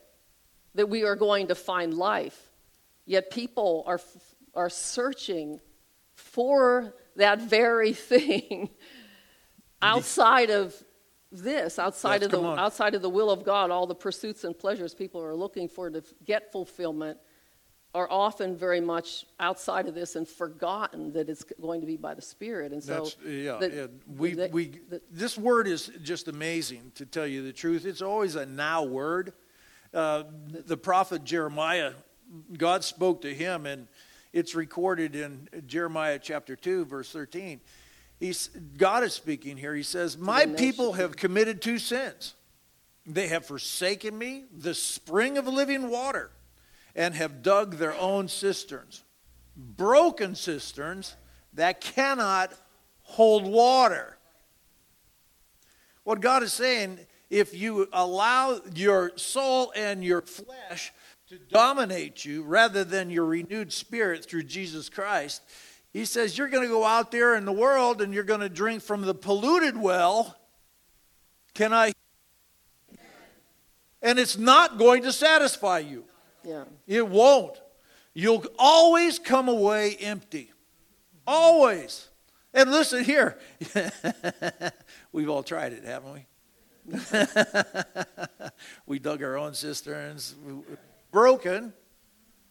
that 0.76 0.88
we 0.88 1.04
are 1.04 1.16
going 1.16 1.48
to 1.48 1.56
find 1.56 1.96
life. 1.96 2.50
Yet 3.06 3.32
people 3.32 3.84
are, 3.88 4.00
are 4.54 4.70
searching 4.70 5.60
for 6.14 6.94
that 7.20 7.42
very 7.42 7.94
thing 7.94 8.70
outside 9.82 10.50
of 10.50 10.76
this, 11.32 11.78
outside 11.78 12.22
Yes, 12.22 12.26
of 12.26 12.32
the 12.32 12.42
on. 12.42 12.60
outside 12.60 12.96
of 12.96 13.02
the 13.02 13.10
will 13.10 13.30
of 13.30 13.44
God. 13.44 13.70
All 13.72 13.86
the 13.88 13.96
pursuits 13.96 14.44
and 14.44 14.58
pleasures 14.58 14.94
people 14.96 15.22
are 15.24 15.36
looking 15.36 15.70
for 15.70 15.90
to 15.90 16.04
get 16.26 16.52
fulfillment 16.52 17.18
are 17.96 18.08
often 18.12 18.56
very 18.56 18.82
much 18.82 19.26
outside 19.40 19.88
of 19.88 19.96
this 19.96 20.16
and 20.16 20.28
forgotten 20.28 21.12
that 21.14 21.28
it's 21.30 21.44
going 21.60 21.82
to 21.82 21.88
be 21.88 21.98
by 21.98 22.14
the 22.14 22.22
Spirit. 22.22 22.72
And 22.72 22.84
so, 22.84 22.94
That's 23.06 23.18
yeah. 23.26 23.58
the- 23.58 23.70
yeah. 23.76 23.88
We 24.08 24.34
the- 24.34 24.50
we 24.52 24.68
the- 24.90 25.02
this 25.12 25.38
word 25.38 25.68
is 25.68 25.92
just 26.04 26.28
amazing 26.28 26.92
to 26.96 27.06
tell 27.06 27.26
you 27.26 27.42
the 27.44 27.54
truth. 27.54 27.86
It's 27.86 28.02
always 28.02 28.36
a 28.36 28.46
now 28.46 28.84
word. 28.84 29.34
Uh, 29.92 30.24
the 30.50 30.78
prophet 30.78 31.24
Jeremiah, 31.24 31.94
God 32.56 32.84
spoke 32.84 33.22
to 33.22 33.34
him, 33.34 33.66
and 33.66 33.88
it's 34.34 34.56
recorded 34.56 35.16
in 35.16 35.50
Jeremiah 35.66 36.20
chapter 36.22 36.56
two, 36.56 36.86
verse 36.86 37.12
thirteen. 37.12 37.62
He's 38.20 38.48
God 38.78 39.04
is 39.04 39.14
speaking 39.14 39.58
here. 39.58 39.76
He 39.76 39.84
says, 39.84 40.18
"My 40.18 40.46
people 40.46 40.94
have 40.94 41.16
committed 41.16 41.62
two 41.62 41.80
sins. 41.80 42.36
They 43.06 43.28
have 43.28 43.46
forsaken 43.46 44.18
me, 44.18 44.46
the 44.52 44.74
spring 44.74 45.38
of 45.38 45.48
living 45.48 45.90
water." 45.90 46.32
and 46.96 47.16
have 47.16 47.42
dug 47.42 47.76
their 47.76 47.94
own 47.96 48.28
cisterns, 48.28 49.04
broken 49.56 50.36
cisterns 50.36 51.16
that 51.54 51.82
cannot 51.82 52.54
hold 53.04 53.46
water. 53.46 54.18
What 56.04 56.20
God 56.20 56.44
is 56.44 56.54
saying, 56.54 57.00
if 57.30 57.54
you 57.54 57.88
allow 57.94 58.60
your 58.74 59.12
soul 59.18 59.72
and 59.76 60.04
your 60.04 60.22
flesh 60.22 60.92
to 61.30 61.38
dominate 61.38 62.26
you 62.26 62.42
rather 62.42 62.84
than 62.84 63.12
your 63.12 63.26
renewed 63.26 63.72
spirit 63.72 64.26
through 64.26 64.42
Jesus 64.44 64.90
Christ, 64.90 65.44
He 65.94 66.06
says 66.06 66.36
you're 66.36 66.50
going 66.50 66.64
to 66.64 66.70
go 66.70 66.84
out 66.84 67.12
there 67.12 67.36
in 67.36 67.46
the 67.46 67.52
world 67.52 68.02
and 68.02 68.14
you're 68.14 68.24
going 68.24 68.40
to 68.40 68.50
drink 68.50 68.82
from 68.82 69.04
the 69.04 69.14
polluted 69.14 69.78
well. 69.78 70.36
Can 71.54 71.72
I? 71.72 71.92
And 74.02 74.18
it's 74.18 74.40
not 74.40 74.80
going 74.80 75.04
to 75.04 75.12
satisfy 75.12 75.80
you. 75.80 76.06
yeah. 76.44 76.64
It 76.88 77.08
won't. 77.08 77.62
You'll 78.16 78.46
always 78.58 79.20
come 79.20 79.50
away 79.50 79.98
empty. 79.98 80.52
Always. 81.28 82.08
And 82.56 82.72
listen 82.72 83.04
here. 83.04 83.38
We've 85.12 85.30
all 85.30 85.44
tried 85.44 85.74
it, 85.74 85.84
haven't 85.84 86.14
we? 86.14 86.26
we 88.88 88.98
dug 88.98 89.22
our 89.22 89.38
own 89.38 89.54
cisterns, 89.54 90.34
broken. 91.12 91.74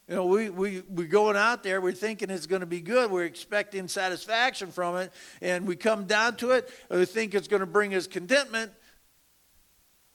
You 0.07 0.15
know, 0.15 0.25
we, 0.25 0.49
we, 0.49 0.81
we're 0.89 1.07
going 1.07 1.35
out 1.35 1.61
there, 1.61 1.79
we're 1.81 1.91
thinking 1.91 2.31
it's 2.31 2.47
going 2.47 2.61
to 2.61 2.65
be 2.65 2.81
good, 2.81 3.11
we're 3.11 3.25
expecting 3.25 3.87
satisfaction 3.87 4.71
from 4.71 4.97
it, 4.97 5.11
and 5.39 5.67
we 5.67 5.75
come 5.75 6.05
down 6.05 6.35
to 6.37 6.49
it, 6.51 6.67
we 6.89 7.05
think 7.05 7.35
it's 7.35 7.47
going 7.47 7.59
to 7.59 7.67
bring 7.67 7.93
us 7.93 8.07
contentment, 8.07 8.71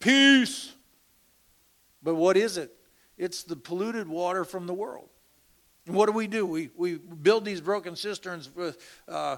peace. 0.01 0.73
But 2.03 2.17
what 2.17 2.37
is 2.37 2.57
it? 2.57 2.75
It's 3.17 3.45
the 3.45 3.55
polluted 3.55 4.09
water 4.09 4.45
from 4.45 4.67
the 4.67 4.75
world. 4.75 5.09
And 5.87 5.95
what 5.95 6.07
do 6.07 6.13
we 6.13 6.27
do? 6.27 6.45
We, 6.45 6.71
we 6.77 6.97
build 6.97 7.45
these 7.45 7.61
broken 7.61 7.95
cisterns 7.95 8.51
with, 8.55 8.79
uh, 9.07 9.37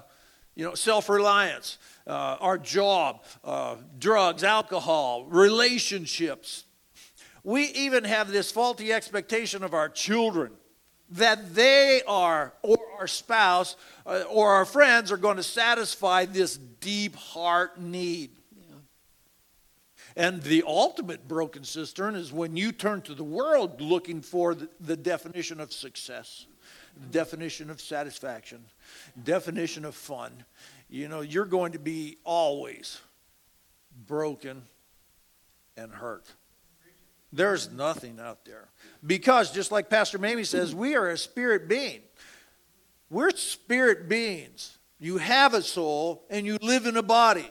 you 0.55 0.65
know, 0.65 0.73
self-reliance, 0.73 1.77
uh, 2.07 2.37
our 2.39 2.57
job, 2.57 3.23
uh, 3.43 3.75
drugs, 3.99 4.43
alcohol, 4.43 5.25
relationships. 5.25 6.65
We 7.43 7.65
even 7.65 8.03
have 8.03 8.31
this 8.31 8.51
faulty 8.51 8.91
expectation 8.91 9.63
of 9.63 9.73
our 9.73 9.89
children 9.89 10.51
that 11.11 11.55
they 11.55 12.01
are, 12.07 12.53
or 12.61 12.77
our 12.99 13.07
spouse, 13.07 13.75
uh, 14.05 14.23
or 14.29 14.51
our 14.51 14.65
friends 14.65 15.11
are 15.11 15.17
going 15.17 15.37
to 15.37 15.43
satisfy 15.43 16.25
this 16.25 16.57
deep 16.57 17.15
heart 17.15 17.79
need. 17.79 18.31
And 20.17 20.41
the 20.41 20.63
ultimate 20.65 21.27
broken 21.27 21.63
cistern 21.63 22.15
is 22.15 22.33
when 22.33 22.57
you 22.57 22.71
turn 22.71 23.03
to 23.03 23.13
the 23.13 23.23
world 23.23 23.79
looking 23.79 24.21
for 24.21 24.55
the, 24.55 24.67
the 24.79 24.97
definition 24.97 25.59
of 25.59 25.71
success, 25.71 26.47
definition 27.11 27.69
of 27.69 27.79
satisfaction, 27.79 28.65
definition 29.23 29.85
of 29.85 29.93
fun. 29.93 30.43
You 30.89 31.07
know, 31.07 31.21
you're 31.21 31.45
going 31.45 31.73
to 31.73 31.79
be 31.79 32.17
always 32.23 32.99
broken 34.07 34.63
and 35.77 35.91
hurt. 35.91 36.25
There's 37.31 37.71
nothing 37.71 38.19
out 38.19 38.45
there. 38.45 38.69
Because, 39.05 39.51
just 39.51 39.71
like 39.71 39.89
Pastor 39.89 40.17
Mamie 40.17 40.43
says, 40.43 40.73
we 40.73 40.95
are 40.95 41.09
a 41.09 41.17
spirit 41.17 41.67
being. 41.67 42.01
We're 43.09 43.31
spirit 43.31 44.09
beings. 44.09 44.77
You 44.99 45.17
have 45.17 45.53
a 45.53 45.61
soul 45.61 46.25
and 46.29 46.45
you 46.45 46.57
live 46.61 46.85
in 46.85 46.97
a 46.97 47.03
body. 47.03 47.49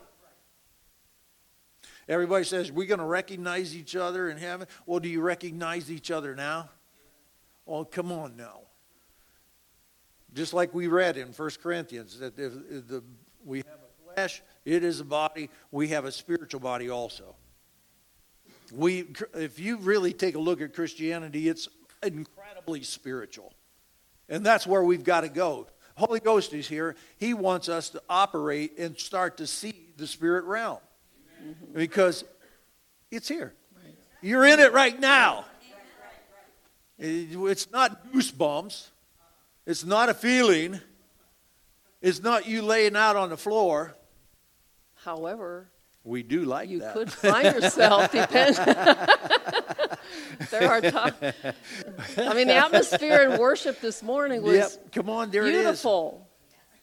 Everybody 2.08 2.44
says, 2.44 2.70
We're 2.70 2.86
going 2.86 3.00
to 3.00 3.06
recognize 3.06 3.76
each 3.76 3.96
other 3.96 4.30
in 4.30 4.38
heaven. 4.38 4.66
Well, 4.86 5.00
do 5.00 5.08
you 5.08 5.20
recognize 5.20 5.90
each 5.90 6.10
other 6.10 6.34
now? 6.34 6.70
Well, 7.64 7.84
come 7.84 8.12
on 8.12 8.36
now. 8.36 8.60
Just 10.34 10.52
like 10.52 10.74
we 10.74 10.86
read 10.86 11.16
in 11.16 11.28
1 11.28 11.50
Corinthians, 11.62 12.18
that 12.18 12.38
if, 12.38 12.52
the, 12.88 13.02
we 13.44 13.58
have 13.58 13.66
a 13.66 14.14
flesh, 14.14 14.42
it 14.64 14.84
is 14.84 15.00
a 15.00 15.04
body, 15.04 15.50
we 15.70 15.88
have 15.88 16.04
a 16.04 16.12
spiritual 16.12 16.60
body 16.60 16.90
also. 16.90 17.34
We, 18.72 19.06
if 19.34 19.58
you 19.58 19.78
really 19.78 20.12
take 20.12 20.34
a 20.34 20.38
look 20.38 20.60
at 20.60 20.74
Christianity, 20.74 21.48
it's 21.48 21.68
incredibly 22.02 22.82
spiritual. 22.82 23.52
And 24.28 24.44
that's 24.44 24.66
where 24.66 24.82
we've 24.82 25.04
got 25.04 25.22
to 25.22 25.28
go. 25.28 25.66
Holy 25.96 26.20
Ghost 26.20 26.52
is 26.52 26.68
here. 26.68 26.94
He 27.18 27.32
wants 27.32 27.68
us 27.68 27.90
to 27.90 28.02
operate 28.08 28.78
and 28.78 28.98
start 28.98 29.38
to 29.38 29.46
see 29.46 29.74
the 29.96 30.06
spirit 30.06 30.44
realm. 30.44 30.78
Mm-hmm. 31.42 31.78
Because 31.78 32.24
it's 33.10 33.28
here. 33.28 33.54
Right. 33.82 33.94
You're 34.20 34.44
in 34.46 34.60
it 34.60 34.72
right 34.72 34.98
now. 34.98 35.44
It's 36.98 37.70
not 37.70 38.12
goosebumps. 38.12 38.88
It's 39.66 39.84
not 39.84 40.08
a 40.08 40.14
feeling. 40.14 40.80
It's 42.00 42.22
not 42.22 42.46
you 42.46 42.62
laying 42.62 42.96
out 42.96 43.16
on 43.16 43.30
the 43.30 43.36
floor. 43.36 43.94
However, 45.04 45.68
we 46.06 46.22
do 46.22 46.44
like 46.44 46.68
you 46.68 46.78
that. 46.78 46.92
could 46.92 47.12
find 47.12 47.44
yourself 47.44 48.12
depend. 48.12 48.56
there 50.50 50.70
are 50.70 50.80
times. 50.80 51.14
I 52.16 52.32
mean, 52.32 52.46
the 52.46 52.54
atmosphere 52.54 53.22
in 53.22 53.38
worship 53.40 53.80
this 53.80 54.02
morning 54.02 54.42
was 54.42 54.54
yep. 54.54 54.92
Come 54.92 55.10
on, 55.10 55.30
there 55.30 55.42
beautiful. 55.42 56.28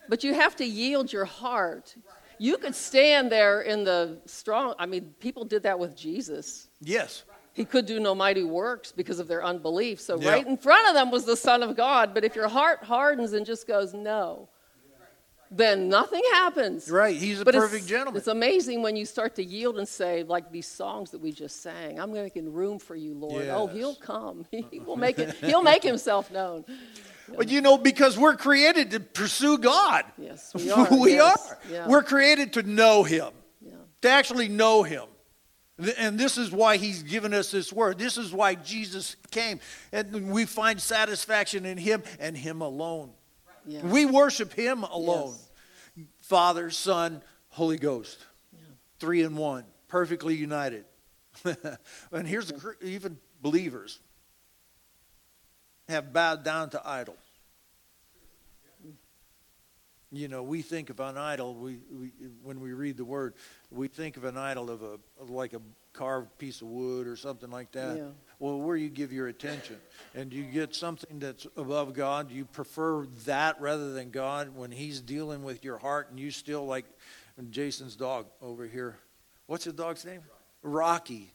But 0.09 0.25
you 0.25 0.33
have 0.33 0.57
to 0.57 0.65
yield 0.65 1.13
your 1.13 1.23
heart. 1.23 1.95
You 2.37 2.57
could 2.57 2.75
stand 2.75 3.31
there 3.31 3.61
in 3.61 3.85
the 3.85 4.17
strong. 4.25 4.73
I 4.77 4.85
mean, 4.85 5.13
people 5.21 5.45
did 5.45 5.63
that 5.63 5.79
with 5.79 5.95
Jesus. 5.95 6.67
Yes. 6.81 7.23
He 7.53 7.63
could 7.63 7.85
do 7.85 7.99
no 7.99 8.13
mighty 8.13 8.43
works 8.43 8.91
because 8.91 9.19
of 9.19 9.29
their 9.29 9.43
unbelief. 9.43 10.01
So 10.01 10.19
yep. 10.19 10.33
right 10.33 10.45
in 10.45 10.57
front 10.57 10.89
of 10.89 10.95
them 10.95 11.11
was 11.11 11.23
the 11.23 11.37
Son 11.37 11.63
of 11.63 11.77
God. 11.77 12.13
But 12.13 12.25
if 12.25 12.35
your 12.35 12.49
heart 12.49 12.83
hardens 12.83 13.31
and 13.31 13.45
just 13.45 13.67
goes 13.67 13.93
no, 13.93 14.49
then 15.55 15.87
nothing 15.89 16.21
happens. 16.31 16.89
Right. 16.89 17.15
He's 17.15 17.41
a 17.41 17.45
but 17.45 17.53
perfect 17.53 17.87
gentleman. 17.87 18.17
It's 18.17 18.27
amazing 18.27 18.81
when 18.81 18.95
you 18.95 19.05
start 19.05 19.35
to 19.35 19.43
yield 19.43 19.77
and 19.77 19.87
say, 19.87 20.23
like 20.23 20.51
these 20.51 20.67
songs 20.67 21.11
that 21.11 21.19
we 21.19 21.31
just 21.31 21.61
sang, 21.61 21.99
I'm 21.99 22.11
making 22.11 22.51
room 22.51 22.79
for 22.79 22.95
you, 22.95 23.13
Lord. 23.13 23.43
Oh, 23.43 23.45
yes. 23.45 23.55
Oh, 23.55 23.67
he'll 23.67 23.95
come. 23.95 24.45
He 24.71 24.79
will 24.79 24.95
make 24.95 25.19
it, 25.19 25.35
he'll 25.35 25.61
make 25.61 25.83
himself 25.83 26.31
known. 26.31 26.65
But 27.37 27.49
you 27.49 27.61
know, 27.61 27.77
because 27.77 28.17
we're 28.17 28.35
created 28.35 28.91
to 28.91 28.99
pursue 28.99 29.57
God. 29.57 30.03
Yes, 30.17 30.51
we 30.55 30.69
are. 30.69 30.87
we 30.91 31.13
yes. 31.13 31.51
are. 31.51 31.57
Yeah. 31.71 31.87
We're 31.87 32.03
created 32.03 32.53
to 32.53 32.63
know 32.63 33.03
Him, 33.03 33.31
yeah. 33.61 33.71
to 34.01 34.09
actually 34.09 34.49
know 34.49 34.83
Him. 34.83 35.05
And 35.97 36.19
this 36.19 36.37
is 36.37 36.51
why 36.51 36.77
He's 36.77 37.01
given 37.01 37.33
us 37.33 37.49
this 37.49 37.73
word. 37.73 37.97
This 37.97 38.17
is 38.17 38.33
why 38.33 38.55
Jesus 38.55 39.15
came. 39.31 39.59
And 39.91 40.31
we 40.31 40.45
find 40.45 40.79
satisfaction 40.81 41.65
in 41.65 41.77
Him 41.77 42.03
and 42.19 42.37
Him 42.37 42.61
alone. 42.61 43.11
Yeah. 43.65 43.85
We 43.85 44.05
worship 44.05 44.53
Him 44.53 44.83
alone. 44.83 45.35
Yes. 45.95 46.05
Father, 46.21 46.69
Son, 46.69 47.21
Holy 47.49 47.77
Ghost. 47.77 48.17
Yeah. 48.51 48.59
Three 48.99 49.23
in 49.23 49.35
one, 49.35 49.65
perfectly 49.87 50.35
united. 50.35 50.85
and 52.11 52.27
here's 52.27 52.47
the, 52.47 52.75
even 52.81 53.17
believers 53.41 53.99
have 55.89 56.13
bowed 56.13 56.43
down 56.43 56.69
to 56.71 56.81
idols. 56.87 57.17
You 60.11 60.27
know, 60.27 60.43
we 60.43 60.61
think 60.61 60.91
of 60.91 60.99
an 60.99 61.17
idol, 61.17 61.55
we, 61.55 61.79
we, 61.91 62.11
when 62.43 62.59
we 62.59 62.71
read 62.73 62.97
the 62.97 63.05
word, 63.05 63.33
we 63.71 63.87
think 63.87 64.15
of 64.15 64.25
an 64.25 64.37
idol 64.37 64.69
of 64.69 64.83
a 64.83 64.99
of 65.19 65.31
like 65.31 65.53
a 65.53 65.61
carved 65.91 66.37
piece 66.37 66.61
of 66.61 66.67
wood 66.67 67.07
or 67.07 67.15
something 67.15 67.49
like 67.49 67.71
that. 67.71 67.97
Yeah. 67.97 68.09
Well, 68.43 68.59
where 68.59 68.75
you 68.75 68.89
give 68.89 69.13
your 69.13 69.29
attention, 69.29 69.77
and 70.13 70.33
you 70.33 70.43
get 70.43 70.75
something 70.75 71.17
that's 71.17 71.47
above 71.55 71.93
God, 71.93 72.29
you 72.29 72.43
prefer 72.43 73.05
that 73.25 73.61
rather 73.61 73.93
than 73.93 74.09
God 74.09 74.53
when 74.53 74.69
He's 74.69 74.99
dealing 74.99 75.43
with 75.43 75.63
your 75.63 75.77
heart, 75.77 76.09
and 76.09 76.19
you 76.19 76.29
still 76.29 76.65
like 76.65 76.83
Jason's 77.51 77.95
dog 77.95 78.25
over 78.41 78.67
here. 78.67 78.97
What's 79.47 79.63
the 79.63 79.71
dog's 79.71 80.03
name? 80.03 80.23
Rocky. 80.61 81.31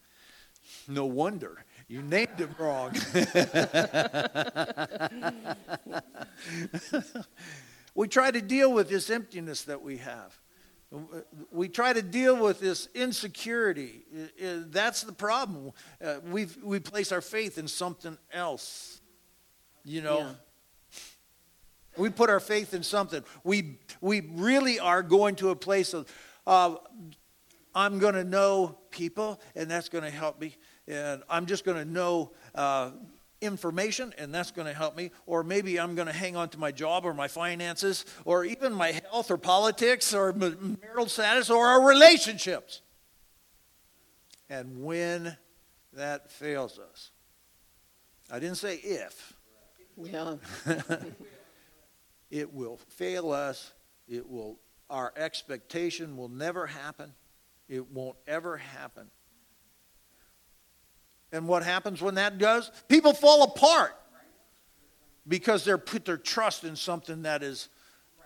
No 0.87 1.07
wonder. 1.07 1.65
You 1.89 2.03
named 2.03 2.39
him 2.39 2.55
wrong. 2.59 2.93
we 7.95 8.07
try 8.07 8.31
to 8.31 8.43
deal 8.43 8.71
with 8.71 8.91
this 8.91 9.09
emptiness 9.09 9.63
that 9.63 9.81
we 9.81 9.97
have. 9.97 10.39
We 11.53 11.69
try 11.69 11.93
to 11.93 12.03
deal 12.03 12.37
with 12.43 12.61
this 12.61 12.89
insecurity. 12.95 14.03
That's 14.41 15.03
the 15.03 15.13
problem. 15.13 15.73
Uh, 16.03 16.17
we 16.25 16.47
we 16.63 16.81
place 16.81 17.13
our 17.13 17.21
faith 17.21 17.59
in 17.59 17.69
something 17.69 18.17
else. 18.33 19.01
You 19.85 20.03
know, 20.03 20.19
yeah. 20.19 20.33
we 21.97 22.09
put 22.11 22.31
our 22.31 22.41
faith 22.41 22.73
in 22.73 22.83
something. 22.83 23.23
We 23.45 23.79
we 24.01 24.21
really 24.21 24.81
are 24.81 25.03
going 25.03 25.37
to 25.37 25.51
a 25.51 25.57
place 25.57 25.93
of, 25.93 26.11
uh, 26.47 26.77
I'm 27.75 27.99
going 27.99 28.15
to 28.15 28.25
know 28.25 28.79
people, 28.91 29.41
and 29.55 29.71
that's 29.71 29.91
going 29.91 30.05
to 30.05 30.11
help 30.11 30.41
me 30.41 30.57
and 30.89 31.23
I'm 31.29 31.47
just 31.47 31.65
going 31.65 31.77
to 31.77 31.85
know 31.85 32.33
uh, 32.55 32.91
information, 33.41 34.15
and 34.19 34.35
that's 34.35 34.51
going 34.51 34.67
to 34.67 34.75
help 34.75 34.97
me. 34.97 35.11
Or 35.27 35.43
maybe 35.43 35.79
I'm 35.79 35.95
going 35.95 36.07
to 36.07 36.13
hang 36.13 36.37
on 36.37 36.49
to 36.51 36.59
my 36.59 36.73
job 36.73 37.05
or 37.05 37.15
my 37.15 37.29
finances, 37.29 38.05
or 38.25 38.45
even 38.45 38.73
my 38.73 38.93
health 38.93 39.31
or 39.31 39.39
politics 39.39 40.13
or 40.15 40.33
marital 40.33 41.09
status 41.09 41.51
or 41.51 41.67
our 41.67 41.87
relationships. 41.87 42.83
And 44.51 44.83
when 44.83 45.37
that 45.93 46.31
fails 46.31 46.79
us, 46.79 47.11
I 48.31 48.39
didn't 48.39 48.57
say 48.57 48.77
if. 48.77 49.35
Yeah. 49.97 50.37
it 52.31 52.53
will 52.53 52.79
fail 52.89 53.33
us. 53.33 53.73
It 54.09 54.29
will. 54.29 54.59
Our 54.91 55.13
expectation 55.17 56.17
will 56.17 56.29
never 56.29 56.67
happen. 56.67 57.13
It 57.69 57.91
won't 57.91 58.17
ever 58.27 58.57
happen. 58.57 59.11
And 61.33 61.47
what 61.47 61.63
happens 61.63 62.01
when 62.01 62.15
that 62.15 62.39
does? 62.39 62.71
People 62.89 63.13
fall 63.13 63.43
apart 63.43 63.95
because 65.27 65.65
they're 65.65 65.79
put 65.79 66.05
their 66.05 66.17
trust 66.17 66.65
in 66.65 66.75
something 66.75 67.23
that 67.23 67.43
is 67.43 67.69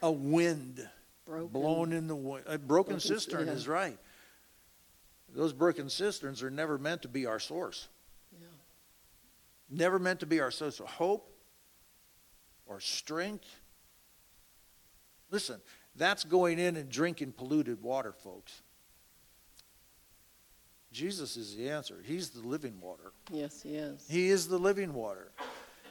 a 0.02 0.11
wind 0.11 0.88
broken. 1.26 1.49
blown 1.49 1.92
in 1.92 2.06
the 2.06 2.14
wind. 2.14 2.44
A 2.47 2.59
broken, 2.59 2.66
broken 2.66 3.00
cistern 3.00 3.47
yeah. 3.49 3.52
is 3.54 3.66
right. 3.66 3.99
Those 5.35 5.52
broken 5.52 5.88
cisterns 5.88 6.42
are 6.42 6.50
never 6.50 6.78
meant 6.78 7.02
to 7.02 7.09
be 7.09 7.26
our 7.26 7.38
source. 7.38 7.88
Yeah. 8.32 8.47
Never 9.71 9.99
meant 9.99 10.21
to 10.21 10.26
be 10.26 10.40
our 10.40 10.50
source 10.50 10.78
of 10.78 10.87
hope 10.87 11.32
or 12.66 12.80
strength. 12.80 13.49
Listen, 15.30 15.61
that's 15.97 16.25
going 16.25 16.59
in 16.59 16.76
and 16.76 16.88
drinking 16.88 17.32
polluted 17.32 17.82
water, 17.82 18.12
folks. 18.12 18.62
Jesus 20.92 21.37
is 21.37 21.56
the 21.56 21.70
answer. 21.70 21.96
He's 22.04 22.30
the 22.30 22.46
living 22.46 22.80
water. 22.80 23.12
Yes, 23.30 23.62
he 23.62 23.76
is. 23.76 24.06
He 24.08 24.28
is 24.28 24.49
the 24.49 24.58
living 24.58 24.92
water. 24.92 25.32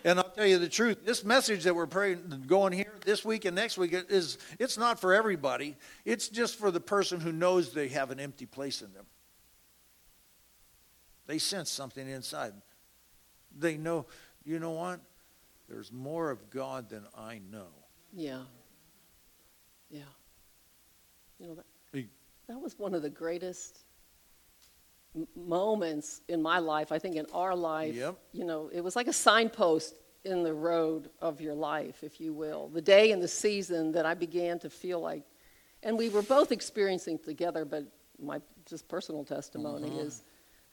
And 0.03 0.19
I'll 0.19 0.29
tell 0.29 0.45
you 0.45 0.57
the 0.57 0.69
truth, 0.69 1.05
this 1.05 1.23
message 1.23 1.63
that 1.63 1.75
we're 1.75 1.87
praying 1.87 2.45
going 2.47 2.73
here 2.73 2.93
this 3.05 3.23
week 3.23 3.45
and 3.45 3.55
next 3.55 3.77
week 3.77 3.93
is 4.09 4.37
it's 4.59 4.77
not 4.77 4.99
for 4.99 5.13
everybody. 5.13 5.75
It's 6.05 6.27
just 6.27 6.57
for 6.57 6.71
the 6.71 6.79
person 6.79 7.19
who 7.19 7.31
knows 7.31 7.73
they 7.73 7.89
have 7.89 8.11
an 8.11 8.19
empty 8.19 8.45
place 8.45 8.81
in 8.81 8.93
them. 8.93 9.05
They 11.27 11.37
sense 11.37 11.69
something 11.69 12.07
inside. 12.07 12.53
They 13.57 13.77
know, 13.77 14.05
you 14.43 14.59
know 14.59 14.71
what? 14.71 15.01
There's 15.69 15.91
more 15.91 16.31
of 16.31 16.49
God 16.49 16.89
than 16.89 17.05
I 17.15 17.39
know. 17.51 17.69
Yeah. 18.13 18.41
Yeah. 19.89 20.01
You 21.39 21.47
know 21.47 21.55
that, 21.55 22.05
that 22.47 22.59
was 22.59 22.77
one 22.77 22.93
of 22.93 23.01
the 23.01 23.09
greatest 23.09 23.79
moments 25.35 26.21
in 26.27 26.41
my 26.41 26.59
life, 26.59 26.91
I 26.91 26.99
think 26.99 27.15
in 27.15 27.25
our 27.33 27.55
life, 27.55 27.95
yep. 27.95 28.15
you 28.31 28.45
know, 28.45 28.69
it 28.71 28.81
was 28.81 28.95
like 28.95 29.07
a 29.07 29.13
signpost 29.13 29.95
in 30.23 30.43
the 30.43 30.53
road 30.53 31.09
of 31.19 31.41
your 31.41 31.55
life, 31.55 32.03
if 32.03 32.21
you 32.21 32.33
will. 32.33 32.69
The 32.69 32.81
day 32.81 33.11
and 33.11 33.21
the 33.21 33.27
season 33.27 33.91
that 33.93 34.05
I 34.05 34.13
began 34.13 34.59
to 34.59 34.69
feel 34.69 34.99
like, 34.99 35.23
and 35.83 35.97
we 35.97 36.09
were 36.09 36.21
both 36.21 36.51
experiencing 36.51 37.19
together, 37.19 37.65
but 37.65 37.85
my 38.19 38.39
just 38.65 38.87
personal 38.87 39.23
testimony 39.23 39.89
mm-hmm. 39.89 39.99
is, 39.99 40.23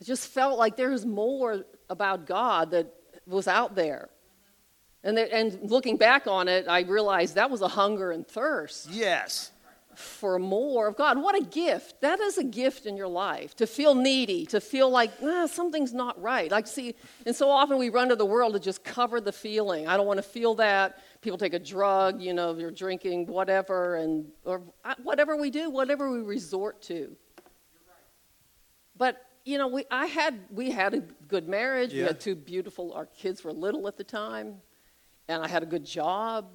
I 0.01 0.05
just 0.05 0.29
felt 0.29 0.59
like 0.59 0.77
there 0.77 0.91
was 0.91 1.07
more 1.07 1.65
about 1.89 2.27
God 2.27 2.71
that 2.73 2.95
was 3.27 3.49
out 3.49 3.75
there. 3.75 4.11
And, 5.03 5.17
the, 5.17 5.33
and 5.35 5.71
looking 5.71 5.97
back 5.97 6.27
on 6.27 6.49
it, 6.49 6.67
I 6.69 6.81
realized 6.81 7.37
that 7.37 7.51
was 7.51 7.63
a 7.63 7.69
hunger 7.69 8.11
and 8.11 8.27
thirst 8.27 8.91
Yes. 8.91 9.53
For 9.99 10.39
more 10.39 10.87
of 10.87 10.97
God. 10.97 11.21
What 11.21 11.37
a 11.37 11.45
gift. 11.45 12.01
That 12.03 12.21
is 12.21 12.39
a 12.39 12.45
gift 12.45 12.87
in 12.87 12.97
your 12.97 13.09
life 13.09 13.57
to 13.57 13.67
feel 13.67 13.95
needy, 13.95 14.47
to 14.47 14.61
feel 14.61 14.89
like 14.89 15.11
ah, 15.23 15.47
something's 15.47 15.93
not 15.93 16.21
right. 16.23 16.51
Like, 16.51 16.69
see, 16.69 16.95
and 17.27 17.35
so 17.35 17.51
often 17.51 17.79
we 17.79 17.89
run 17.89 18.09
to 18.11 18.17
the 18.17 18.25
world 18.25 18.53
to 18.53 18.61
just 18.61 18.85
cover 18.85 19.21
the 19.21 19.33
feeling. 19.33 19.89
I 19.89 19.97
don't 19.97 20.07
want 20.07 20.19
to 20.19 20.23
feel 20.23 20.55
that. 20.57 20.99
People 21.21 21.37
take 21.37 21.55
a 21.55 21.59
drug, 21.59 22.23
you 22.23 22.33
know, 22.33 22.55
they're 22.55 22.71
drinking 22.71 23.27
whatever, 23.27 23.97
and 23.97 24.27
or 24.45 24.63
uh, 24.85 24.95
whatever 25.03 25.37
we 25.37 25.51
do, 25.51 25.69
whatever 25.69 26.11
we 26.11 26.21
resort 26.21 26.81
to. 26.83 27.17
But 28.97 29.21
you 29.45 29.59
know, 29.59 29.67
we 29.67 29.85
I 29.91 30.07
had 30.07 30.39
we 30.51 30.71
had 30.71 30.95
a 30.95 31.01
good 31.01 31.49
marriage. 31.49 31.93
We 31.93 31.99
had 32.07 32.21
two 32.21 32.37
beautiful. 32.37 32.93
Our 32.93 33.07
kids 33.07 33.43
were 33.43 33.53
little 33.53 33.89
at 33.89 33.97
the 33.97 34.05
time, 34.05 34.57
and 35.27 35.43
I 35.43 35.49
had 35.49 35.65
a 35.65 35.67
good 35.67 35.85
job. 35.85 36.47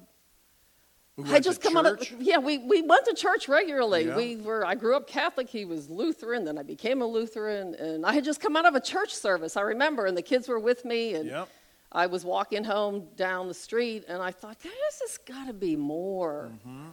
We 1.16 1.30
I 1.30 1.38
just 1.38 1.62
come 1.62 1.76
out 1.76 1.86
of 1.86 2.00
yeah. 2.20 2.38
We, 2.38 2.58
we 2.58 2.82
went 2.82 3.04
to 3.04 3.14
church 3.14 3.48
regularly. 3.48 4.06
Yeah. 4.06 4.16
We 4.16 4.36
were. 4.36 4.66
I 4.66 4.74
grew 4.74 4.96
up 4.96 5.06
Catholic. 5.06 5.48
He 5.48 5.64
was 5.64 5.88
Lutheran. 5.88 6.44
Then 6.44 6.58
I 6.58 6.64
became 6.64 7.02
a 7.02 7.06
Lutheran, 7.06 7.76
and 7.76 8.04
I 8.04 8.14
had 8.14 8.24
just 8.24 8.40
come 8.40 8.56
out 8.56 8.66
of 8.66 8.74
a 8.74 8.80
church 8.80 9.14
service. 9.14 9.56
I 9.56 9.60
remember, 9.60 10.06
and 10.06 10.16
the 10.16 10.22
kids 10.22 10.48
were 10.48 10.58
with 10.58 10.84
me, 10.84 11.14
and 11.14 11.26
Yep. 11.28 11.48
I 11.92 12.06
was 12.06 12.24
walking 12.24 12.64
home 12.64 13.06
down 13.14 13.46
the 13.46 13.54
street, 13.54 14.04
and 14.08 14.20
I 14.20 14.32
thought, 14.32 14.58
"There's 14.58 14.74
just 14.98 15.24
got 15.24 15.46
to 15.46 15.52
be 15.52 15.76
more." 15.76 16.50
It's 16.52 16.64
Mm-hmm. 16.66 16.88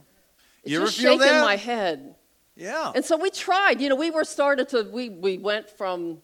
You 0.65 0.77
ever 0.77 0.85
just 0.85 0.99
feel 0.99 1.13
shaking 1.17 1.33
that? 1.33 1.41
my 1.43 1.55
head. 1.55 2.13
Yeah. 2.55 2.91
And 2.93 3.03
so 3.03 3.17
we 3.17 3.31
tried. 3.31 3.81
You 3.81 3.89
know, 3.89 3.95
we 3.95 4.11
were 4.11 4.23
started 4.23 4.69
to. 4.69 4.83
We 4.83 5.09
we 5.09 5.39
went 5.39 5.67
from, 5.67 6.19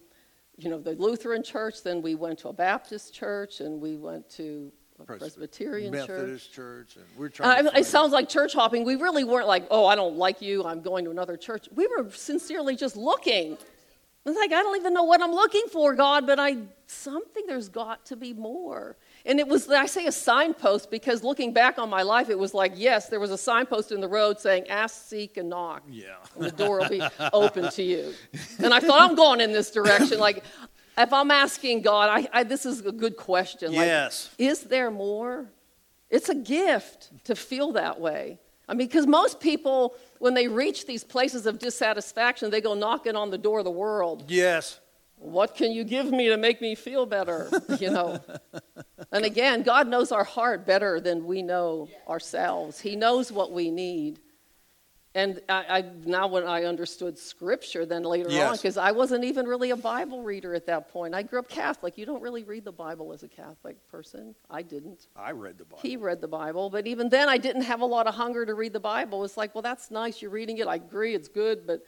you 0.56 0.70
know, 0.70 0.77
the 0.77 0.92
Lutheran 0.92 1.42
church. 1.42 1.82
Then 1.82 2.04
we 2.04 2.13
went 2.13 2.38
to 2.39 2.50
a 2.50 2.54
Baptist 2.54 3.16
church, 3.16 3.60
and 3.60 3.82
we 3.82 3.98
went 3.98 4.30
to 4.32 4.72
Presbyterian 5.06 5.94
church. 5.94 6.08
Methodist 6.10 6.54
church, 6.54 6.96
and 6.96 7.06
we're 7.18 7.30
trying. 7.30 7.66
to 7.66 7.75
Uh, 7.75 7.80
it 7.80 7.86
sounds 7.86 8.13
like 8.13 8.30
church 8.30 8.54
hopping. 8.54 8.84
We 8.84 8.96
really 8.96 9.24
weren't 9.24 9.48
like, 9.48 9.68
oh, 9.70 9.86
I 9.86 9.96
don't 9.96 10.18
like 10.18 10.42
you. 10.42 10.63
I'm 10.66 10.82
going 10.82 11.06
to 11.06 11.12
another 11.12 11.38
church. 11.38 11.68
We 11.74 11.88
were 11.88 12.10
sincerely 12.12 12.75
just 12.75 12.98
looking. 12.98 13.58
It's 14.25 14.38
like 14.38 14.51
I 14.51 14.62
don't 14.62 14.75
even 14.75 14.94
know 14.94 15.04
what 15.04 15.22
I'm 15.22 15.32
looking 15.32 15.63
for, 15.72 15.96
God, 15.96 16.27
but 16.27 16.38
I 16.38 16.58
something. 16.88 17.46
There's 17.48 17.70
got 17.70 18.06
to 18.08 18.18
be 18.18 18.34
more. 18.34 18.98
And 19.25 19.39
it 19.39 19.48
was 19.48 19.70
I 19.70 19.86
say 19.86 20.06
a 20.06 20.12
signpost 20.12 20.92
because 20.92 21.24
looking 21.24 21.54
back 21.54 21.80
on 21.80 21.89
my 21.89 22.01
life, 22.01 22.30
it 22.30 22.38
was 22.38 22.54
like 22.54 22.74
yes, 22.75 23.08
there 23.08 23.22
was 23.22 23.32
a 23.32 23.38
signpost 23.38 23.94
in 23.94 24.01
the 24.01 24.08
road 24.08 24.39
saying, 24.39 24.68
"Ask, 24.68 25.08
seek, 25.08 25.38
and 25.38 25.50
knock." 25.50 25.84
Yeah. 25.89 26.16
and 26.36 26.44
the 26.44 26.51
door 26.51 26.80
will 26.80 26.89
be 26.89 27.01
open 27.34 27.70
to 27.72 27.84
you. 27.84 28.13
And 28.60 28.74
I 28.74 28.82
thought 28.82 29.10
I'm 29.10 29.16
going 29.16 29.39
in 29.39 29.54
this 29.54 29.72
direction. 29.72 30.20
Like, 30.20 30.44
if 30.98 31.13
I'm 31.13 31.32
asking 31.32 31.82
God, 31.82 32.10
I, 32.10 32.39
I, 32.39 32.44
this 32.44 32.66
is 32.66 32.86
a 32.86 32.92
good 32.92 33.18
question. 33.18 33.70
Like, 33.74 33.86
Yes. 33.86 34.30
is 34.38 34.62
there 34.63 34.89
more? 34.92 35.46
It's 36.10 36.30
a 36.30 36.36
gift 36.36 37.12
to 37.25 37.36
feel 37.36 37.74
that 37.74 38.00
way. 38.00 38.39
I 38.70 38.74
mean, 38.74 38.88
because 38.88 39.08
most 39.08 39.39
people, 39.39 39.96
when 40.20 40.34
they 40.34 40.48
reach 40.48 40.86
these 40.86 41.04
places 41.04 41.46
of 41.46 41.60
dissatisfaction, 41.60 42.50
they 42.50 42.62
go 42.62 42.74
knocking 42.74 43.16
on 43.16 43.30
the 43.30 43.38
door 43.38 43.60
of 43.60 43.66
the 43.66 43.72
world. 43.72 44.25
Yes. 44.27 44.80
What 45.20 45.56
can 45.56 45.72
you 45.72 45.84
give 45.84 46.12
me 46.12 46.27
to 46.30 46.38
make 46.38 46.62
me 46.62 46.75
feel 46.75 47.06
better? 47.06 47.50
You 47.80 47.92
know. 47.92 48.20
and 49.12 49.25
again, 49.25 49.63
God 49.63 49.88
knows 49.88 50.12
our 50.12 50.24
heart 50.24 50.66
better 50.66 51.00
than 51.00 51.25
we 51.25 51.42
know 51.42 51.89
ourselves. 52.08 52.80
He 52.80 52.96
knows 52.96 53.32
what 53.32 53.51
we 53.51 53.70
need. 53.72 54.20
And 55.16 55.42
I, 55.50 55.66
I 55.70 55.82
now 56.06 56.28
when 56.28 56.44
I 56.46 56.66
understood 56.66 57.18
Scripture, 57.18 57.86
then 57.88 58.04
later 58.04 58.30
on, 58.30 58.56
because 58.56 58.78
I 58.78 58.92
wasn't 58.92 59.24
even 59.24 59.48
really 59.48 59.72
a 59.72 59.76
Bible 59.76 60.22
reader 60.22 60.54
at 60.54 60.68
that 60.68 60.90
point. 60.90 61.16
I 61.16 61.24
grew 61.24 61.40
up 61.40 61.50
Catholic. 61.50 61.98
You 61.98 62.06
don't 62.06 62.22
really 62.22 62.44
read 62.44 62.66
the 62.66 62.72
Bible 62.72 63.12
as 63.14 63.24
a 63.24 63.28
Catholic 63.28 63.78
person. 63.90 64.36
I 64.50 64.62
didn't. 64.62 65.08
I 65.16 65.32
read 65.32 65.58
the 65.58 65.66
Bible. 65.66 65.80
He 65.82 65.98
read 65.98 66.22
the 66.22 66.28
Bible, 66.28 66.70
but 66.70 66.86
even 66.86 67.10
then, 67.10 67.30
I 67.30 67.38
didn't 67.38 67.64
have 67.64 67.82
a 67.82 67.86
lot 67.86 68.06
of 68.06 68.14
hunger 68.14 68.46
to 68.46 68.54
read 68.54 68.74
the 68.74 68.80
Bible. 68.80 69.24
It's 69.24 69.38
like, 69.38 69.56
well, 69.56 69.64
that's 69.64 69.90
nice. 69.90 70.22
You're 70.22 70.30
reading 70.30 70.60
it. 70.60 70.68
I 70.68 70.76
agree. 70.76 71.16
It's 71.16 71.30
good, 71.30 71.66
but 71.66 71.82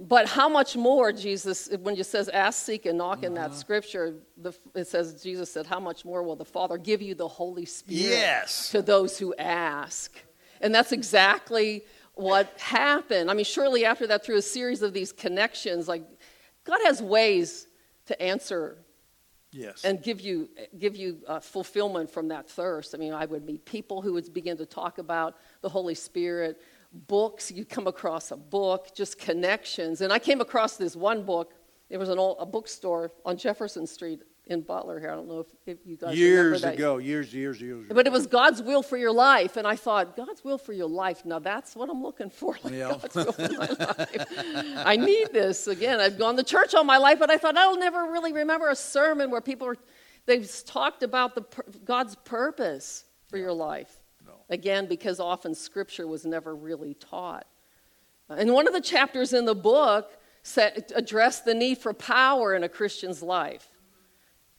but 0.00 0.26
how 0.28 0.48
much 0.48 0.76
more 0.76 1.12
Jesus? 1.12 1.68
When 1.82 1.96
you 1.96 2.04
says 2.04 2.28
ask, 2.28 2.64
seek, 2.64 2.86
and 2.86 2.98
knock 2.98 3.22
in 3.24 3.36
Uh-huh. 3.36 3.48
that 3.48 3.56
scripture, 3.56 4.14
the, 4.36 4.52
it 4.74 4.86
says 4.86 5.22
Jesus 5.22 5.52
said, 5.52 5.66
"How 5.66 5.80
much 5.80 6.04
more 6.04 6.22
will 6.22 6.36
the 6.36 6.44
Father 6.44 6.78
give 6.78 7.02
you 7.02 7.14
the 7.14 7.28
Holy 7.28 7.66
Spirit 7.66 8.18
Yes. 8.18 8.70
to 8.70 8.80
those 8.82 9.18
who 9.18 9.34
ask?" 9.36 10.12
And 10.60 10.74
that's 10.74 10.92
exactly 10.92 11.84
what 12.14 12.58
happened. 12.58 13.30
I 13.30 13.34
mean, 13.34 13.44
shortly 13.44 13.84
after 13.84 14.06
that, 14.08 14.24
through 14.24 14.38
a 14.38 14.42
series 14.42 14.82
of 14.82 14.92
these 14.92 15.12
connections, 15.12 15.88
like 15.88 16.02
God 16.64 16.80
has 16.84 17.00
ways 17.00 17.66
to 18.06 18.20
answer 18.20 18.78
Yes. 19.50 19.82
and 19.82 20.02
give 20.02 20.20
you 20.20 20.50
give 20.78 20.94
you 20.94 21.20
uh, 21.26 21.40
fulfillment 21.40 22.10
from 22.10 22.28
that 22.28 22.50
thirst. 22.50 22.94
I 22.94 22.98
mean, 22.98 23.14
I 23.14 23.24
would 23.24 23.46
meet 23.46 23.64
people 23.64 24.02
who 24.02 24.12
would 24.12 24.32
begin 24.34 24.58
to 24.58 24.66
talk 24.66 24.98
about 24.98 25.36
the 25.62 25.70
Holy 25.70 25.94
Spirit, 25.94 26.60
books. 26.92 27.50
You 27.50 27.64
come 27.64 27.86
across 27.86 28.30
a 28.30 28.36
book, 28.36 28.94
just 28.94 29.18
connections. 29.18 30.00
And 30.02 30.12
I 30.12 30.18
came 30.18 30.40
across 30.40 30.76
this 30.76 30.94
one 30.96 31.22
book. 31.22 31.54
It 31.88 31.96
was 31.96 32.10
an 32.10 32.18
old 32.18 32.36
a 32.40 32.46
bookstore 32.46 33.12
on 33.24 33.38
Jefferson 33.38 33.86
Street 33.86 34.20
in 34.48 34.62
Butler 34.62 34.98
here. 34.98 35.10
I 35.10 35.14
don't 35.14 35.28
know 35.28 35.40
if, 35.40 35.46
if 35.66 35.86
you 35.86 35.96
guys 35.96 36.16
remember 36.16 36.16
years 36.16 36.64
ago, 36.64 36.96
years, 36.96 37.32
years, 37.32 37.60
years. 37.60 37.86
But 37.90 38.06
it 38.06 38.12
was 38.12 38.26
God's 38.26 38.62
will 38.62 38.82
for 38.82 38.96
your 38.96 39.12
life, 39.12 39.56
and 39.56 39.66
I 39.66 39.76
thought, 39.76 40.16
God's 40.16 40.42
will 40.42 40.58
for 40.58 40.72
your 40.72 40.88
life. 40.88 41.24
Now 41.24 41.38
that's 41.38 41.76
what 41.76 41.90
I'm 41.90 42.02
looking 42.02 42.30
for. 42.30 42.56
Like 42.64 42.72
Yeah. 42.72 42.88
God's 42.88 43.14
will 43.14 43.32
for 43.32 43.48
my 43.48 43.66
life. 43.66 44.26
I 44.84 44.96
need 44.96 45.32
this 45.32 45.66
again. 45.66 46.00
I've 46.00 46.18
gone 46.18 46.36
to 46.36 46.42
church 46.42 46.74
all 46.74 46.84
my 46.84 46.98
life, 46.98 47.18
but 47.18 47.30
I 47.30 47.36
thought 47.36 47.56
I'll 47.56 47.78
never 47.78 48.04
really 48.10 48.32
remember 48.32 48.70
a 48.70 48.76
sermon 48.76 49.30
where 49.30 49.40
people 49.40 49.66
are 49.68 49.76
they've 50.26 50.50
talked 50.66 51.02
about 51.02 51.34
the 51.34 51.44
God's 51.84 52.16
purpose 52.16 53.04
for 53.28 53.36
your 53.36 53.52
life. 53.52 54.00
No. 54.26 54.32
Again, 54.48 54.86
because 54.86 55.20
often 55.20 55.54
Scripture 55.54 56.06
was 56.06 56.24
never 56.24 56.54
really 56.54 56.94
taught. 56.94 57.46
And 58.28 58.52
one 58.52 58.66
of 58.66 58.74
the 58.74 58.80
chapters 58.80 59.32
in 59.32 59.44
the 59.46 59.54
book 59.54 60.12
said, 60.42 60.92
addressed 60.94 61.44
the 61.44 61.54
need 61.54 61.78
for 61.78 61.94
power 61.94 62.54
in 62.54 62.62
a 62.62 62.68
Christian's 62.68 63.22
life 63.22 63.68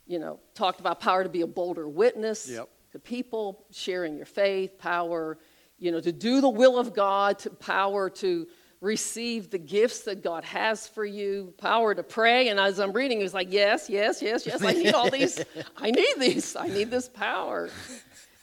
you 0.10 0.17
know, 0.17 0.39
talked 0.56 0.80
about 0.80 1.00
power 1.00 1.24
to 1.24 1.30
be 1.30 1.41
a 1.41 1.48
bolder 1.48 1.88
witness 1.88 2.50
Yep. 2.50 2.67
to 2.93 3.00
people, 3.00 3.65
sharing 3.72 4.17
your 4.17 4.26
faith, 4.26 4.80
power, 4.80 5.38
you 5.78 5.91
know, 5.91 6.02
to 6.02 6.12
do 6.12 6.41
the 6.41 6.50
will 6.50 6.80
of 6.80 6.93
God, 6.93 7.38
to 7.39 7.52
power 7.52 8.10
to 8.10 8.48
receive 8.82 9.52
the 9.52 9.60
gifts 9.60 10.02
that 10.02 10.24
God 10.24 10.43
has 10.45 10.88
for 10.88 11.06
you, 11.06 11.54
power 11.60 11.93
to 11.93 12.02
pray. 12.02 12.48
And 12.50 12.60
as 12.60 12.80
I'm 12.80 12.91
reading, 12.91 13.22
it's 13.22 13.36
like, 13.36 13.52
yes, 13.52 13.88
yes, 13.88 14.19
yes, 14.22 14.48
yes, 14.48 14.63
I 14.63 14.72
need 14.74 14.93
all 14.93 15.12
these. 15.12 15.39
I 15.78 15.91
need 15.91 16.15
these. 16.17 16.56
I 16.56 16.67
need 16.67 16.89
this 16.89 17.08
power. 17.08 17.69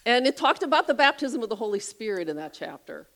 And 0.05 0.25
it 0.25 0.37
talked 0.37 0.63
about 0.63 0.87
the 0.87 0.95
baptism 0.95 1.43
of 1.43 1.49
the 1.49 1.57
Holy 1.57 1.81
Spirit 1.81 2.29
in 2.29 2.37
that 2.37 2.55
chapter. 2.55 3.09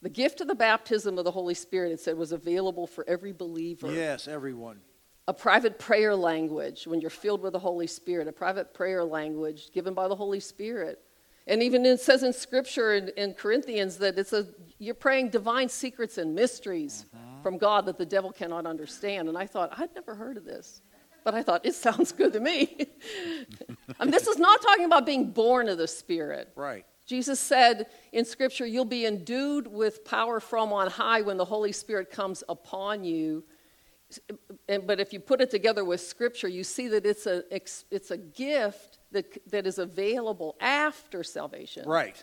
The 0.00 0.10
gift 0.10 0.40
of 0.40 0.46
the 0.46 0.54
baptism 0.54 1.18
of 1.18 1.24
the 1.24 1.30
Holy 1.32 1.54
Spirit, 1.54 1.90
it 1.90 1.98
said, 1.98 2.16
was 2.16 2.30
available 2.30 2.86
for 2.86 3.04
every 3.08 3.32
believer 3.32 3.90
Yes, 3.90 4.28
everyone. 4.28 4.80
A 5.26 5.32
private 5.32 5.78
prayer 5.78 6.14
language 6.14 6.86
when 6.86 7.00
you're 7.00 7.10
filled 7.10 7.42
with 7.42 7.52
the 7.52 7.58
Holy 7.58 7.86
Spirit, 7.86 8.28
a 8.28 8.32
private 8.32 8.74
prayer 8.74 9.04
language 9.04 9.70
given 9.72 9.94
by 9.94 10.08
the 10.08 10.16
Holy 10.16 10.40
Spirit. 10.40 11.00
And 11.46 11.62
even 11.62 11.84
it 11.84 12.00
says 12.00 12.22
in 12.22 12.32
Scripture 12.32 12.94
in, 12.94 13.08
in 13.16 13.34
Corinthians 13.34 13.98
that 13.98 14.18
it's 14.18 14.32
a, 14.32 14.46
you're 14.78 14.94
praying 14.94 15.30
divine 15.30 15.68
secrets 15.68 16.18
and 16.18 16.34
mysteries 16.34 17.06
mm-hmm. 17.14 17.42
from 17.42 17.58
God 17.58 17.86
that 17.86 17.98
the 17.98 18.06
devil 18.06 18.32
cannot 18.32 18.66
understand. 18.66 19.28
And 19.28 19.36
I 19.36 19.46
thought, 19.46 19.70
I'd 19.78 19.94
never 19.94 20.14
heard 20.14 20.36
of 20.36 20.44
this. 20.44 20.80
But 21.22 21.34
I 21.34 21.42
thought, 21.42 21.64
it 21.64 21.74
sounds 21.86 22.12
good 22.12 22.32
to 22.34 22.40
me. 22.40 22.76
I 24.00 24.04
mean, 24.04 24.10
this 24.10 24.26
is 24.26 24.38
not 24.38 24.60
talking 24.62 24.84
about 24.84 25.06
being 25.06 25.30
born 25.30 25.68
of 25.68 25.78
the 25.78 25.88
Spirit. 25.88 26.50
Right. 26.54 26.84
Jesus 27.06 27.38
said 27.38 27.86
in 28.12 28.24
Scripture, 28.24 28.66
You'll 28.66 28.86
be 28.86 29.04
endued 29.04 29.66
with 29.66 30.04
power 30.04 30.40
from 30.40 30.72
on 30.72 30.90
high 30.90 31.20
when 31.20 31.36
the 31.36 31.44
Holy 31.44 31.72
Spirit 31.72 32.10
comes 32.10 32.42
upon 32.48 33.04
you. 33.04 33.44
But 34.68 35.00
if 35.00 35.12
you 35.12 35.20
put 35.20 35.40
it 35.40 35.50
together 35.50 35.84
with 35.84 36.00
Scripture, 36.00 36.48
you 36.48 36.64
see 36.64 36.88
that 36.88 37.04
it's 37.04 37.26
a, 37.26 37.42
it's 37.50 38.10
a 38.10 38.16
gift 38.16 38.98
that, 39.12 39.50
that 39.50 39.66
is 39.66 39.78
available 39.78 40.56
after 40.60 41.22
salvation. 41.22 41.88
Right. 41.88 42.22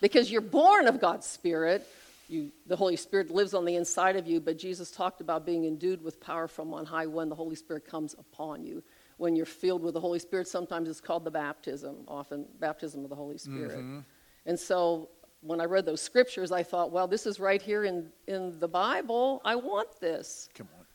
Because 0.00 0.30
you're 0.30 0.40
born 0.40 0.86
of 0.86 1.00
God's 1.00 1.26
Spirit. 1.26 1.86
You, 2.28 2.50
the 2.66 2.76
Holy 2.76 2.96
Spirit 2.96 3.30
lives 3.30 3.54
on 3.54 3.64
the 3.64 3.76
inside 3.76 4.16
of 4.16 4.26
you, 4.26 4.40
but 4.40 4.58
Jesus 4.58 4.90
talked 4.90 5.20
about 5.20 5.46
being 5.46 5.64
endued 5.64 6.02
with 6.02 6.20
power 6.20 6.48
from 6.48 6.74
on 6.74 6.84
high 6.84 7.06
when 7.06 7.28
the 7.28 7.36
Holy 7.36 7.54
Spirit 7.54 7.86
comes 7.86 8.14
upon 8.18 8.64
you. 8.64 8.82
When 9.16 9.36
you're 9.36 9.46
filled 9.46 9.82
with 9.82 9.94
the 9.94 10.00
Holy 10.00 10.18
Spirit, 10.18 10.48
sometimes 10.48 10.88
it's 10.88 11.00
called 11.00 11.24
the 11.24 11.30
baptism, 11.30 11.98
often 12.08 12.46
baptism 12.58 13.04
of 13.04 13.10
the 13.10 13.16
Holy 13.16 13.38
Spirit. 13.38 13.78
Mm-hmm. 13.78 14.00
And 14.44 14.58
so 14.58 15.08
when 15.40 15.60
I 15.60 15.64
read 15.64 15.86
those 15.86 16.02
scriptures, 16.02 16.50
I 16.50 16.64
thought, 16.64 16.90
well, 16.90 17.06
this 17.06 17.26
is 17.26 17.38
right 17.38 17.62
here 17.62 17.84
in, 17.84 18.08
in 18.26 18.58
the 18.58 18.68
Bible. 18.68 19.40
I 19.44 19.54
want 19.54 20.00
this. 20.00 20.48
Come 20.54 20.68
on. 20.76 20.85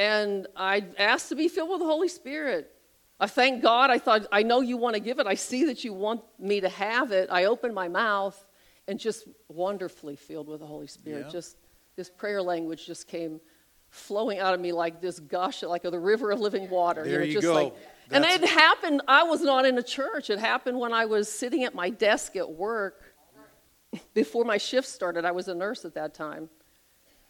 And 0.00 0.46
I 0.56 0.82
asked 0.96 1.28
to 1.28 1.36
be 1.36 1.48
filled 1.48 1.68
with 1.68 1.80
the 1.80 1.84
Holy 1.84 2.08
Spirit. 2.08 2.72
I 3.20 3.26
thank 3.26 3.62
God. 3.62 3.90
I 3.90 3.98
thought, 3.98 4.26
I 4.32 4.42
know 4.42 4.62
you 4.62 4.78
want 4.78 4.94
to 4.94 5.00
give 5.00 5.18
it. 5.18 5.26
I 5.26 5.34
see 5.34 5.66
that 5.66 5.84
you 5.84 5.92
want 5.92 6.22
me 6.38 6.62
to 6.62 6.70
have 6.70 7.12
it. 7.12 7.28
I 7.30 7.44
opened 7.44 7.74
my 7.74 7.86
mouth 7.86 8.46
and 8.88 8.98
just 8.98 9.28
wonderfully 9.48 10.16
filled 10.16 10.48
with 10.48 10.60
the 10.60 10.66
Holy 10.66 10.86
Spirit. 10.86 11.26
Yeah. 11.26 11.30
Just 11.30 11.58
this 11.96 12.08
prayer 12.08 12.40
language 12.40 12.86
just 12.86 13.08
came 13.08 13.42
flowing 13.90 14.38
out 14.38 14.54
of 14.54 14.60
me 14.60 14.72
like 14.72 15.02
this 15.02 15.20
gush, 15.20 15.62
like 15.64 15.82
the 15.82 15.98
river 15.98 16.30
of 16.30 16.40
living 16.40 16.70
water. 16.70 17.04
There 17.04 17.18
know, 17.18 17.26
you 17.26 17.34
just 17.34 17.44
go. 17.44 17.52
Like, 17.52 17.74
And 18.10 18.24
it 18.24 18.42
happened, 18.48 19.02
I 19.06 19.24
was 19.24 19.42
not 19.42 19.66
in 19.66 19.76
a 19.76 19.82
church. 19.82 20.30
It 20.30 20.38
happened 20.38 20.78
when 20.80 20.94
I 20.94 21.04
was 21.04 21.30
sitting 21.30 21.64
at 21.64 21.74
my 21.74 21.90
desk 21.90 22.36
at 22.36 22.50
work 22.50 23.02
before 24.14 24.46
my 24.46 24.56
shift 24.56 24.88
started. 24.88 25.26
I 25.26 25.32
was 25.32 25.48
a 25.48 25.54
nurse 25.54 25.84
at 25.84 25.92
that 25.92 26.14
time. 26.14 26.48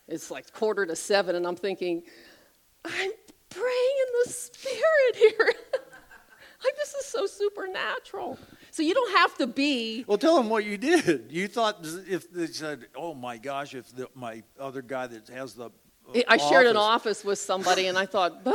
It's 0.07 0.31
like 0.31 0.53
quarter 0.53 0.87
to 0.87 0.95
seven, 0.95 1.35
and 1.35 1.49
I'm 1.49 1.57
thinking, 1.57 2.05
I'm 2.85 3.11
praying 3.51 3.97
in 4.07 4.07
the 4.25 4.31
spirit 4.31 5.17
here. 5.17 5.37
like, 6.65 6.77
this 6.77 6.95
is 6.95 7.07
so 7.07 7.27
supernatural. 7.27 8.39
So 8.71 8.83
you 8.83 8.95
don't 8.95 9.17
have 9.17 9.37
to 9.39 9.47
be. 9.47 10.05
Well, 10.07 10.19
tell 10.19 10.37
them 10.37 10.49
what 10.49 10.65
you 10.65 10.79
did. 10.79 11.27
You 11.31 11.49
thought 11.49 11.79
if 12.09 12.31
they 12.31 12.47
said, 12.47 12.87
"Oh 12.95 13.15
my 13.15 13.37
gosh," 13.37 13.75
if 13.75 13.95
the, 13.95 14.09
my 14.15 14.43
other 14.59 14.81
guy 14.81 15.09
that 15.09 15.29
has 15.29 15.55
the 15.55 15.71
uh, 16.15 16.21
I 16.29 16.37
shared 16.37 16.67
an 16.67 16.77
office- 16.77 17.19
office 17.19 17.25
with 17.25 17.39
somebody, 17.39 17.87
and 17.87 17.99
I 17.99 18.07
thought, 18.07 18.43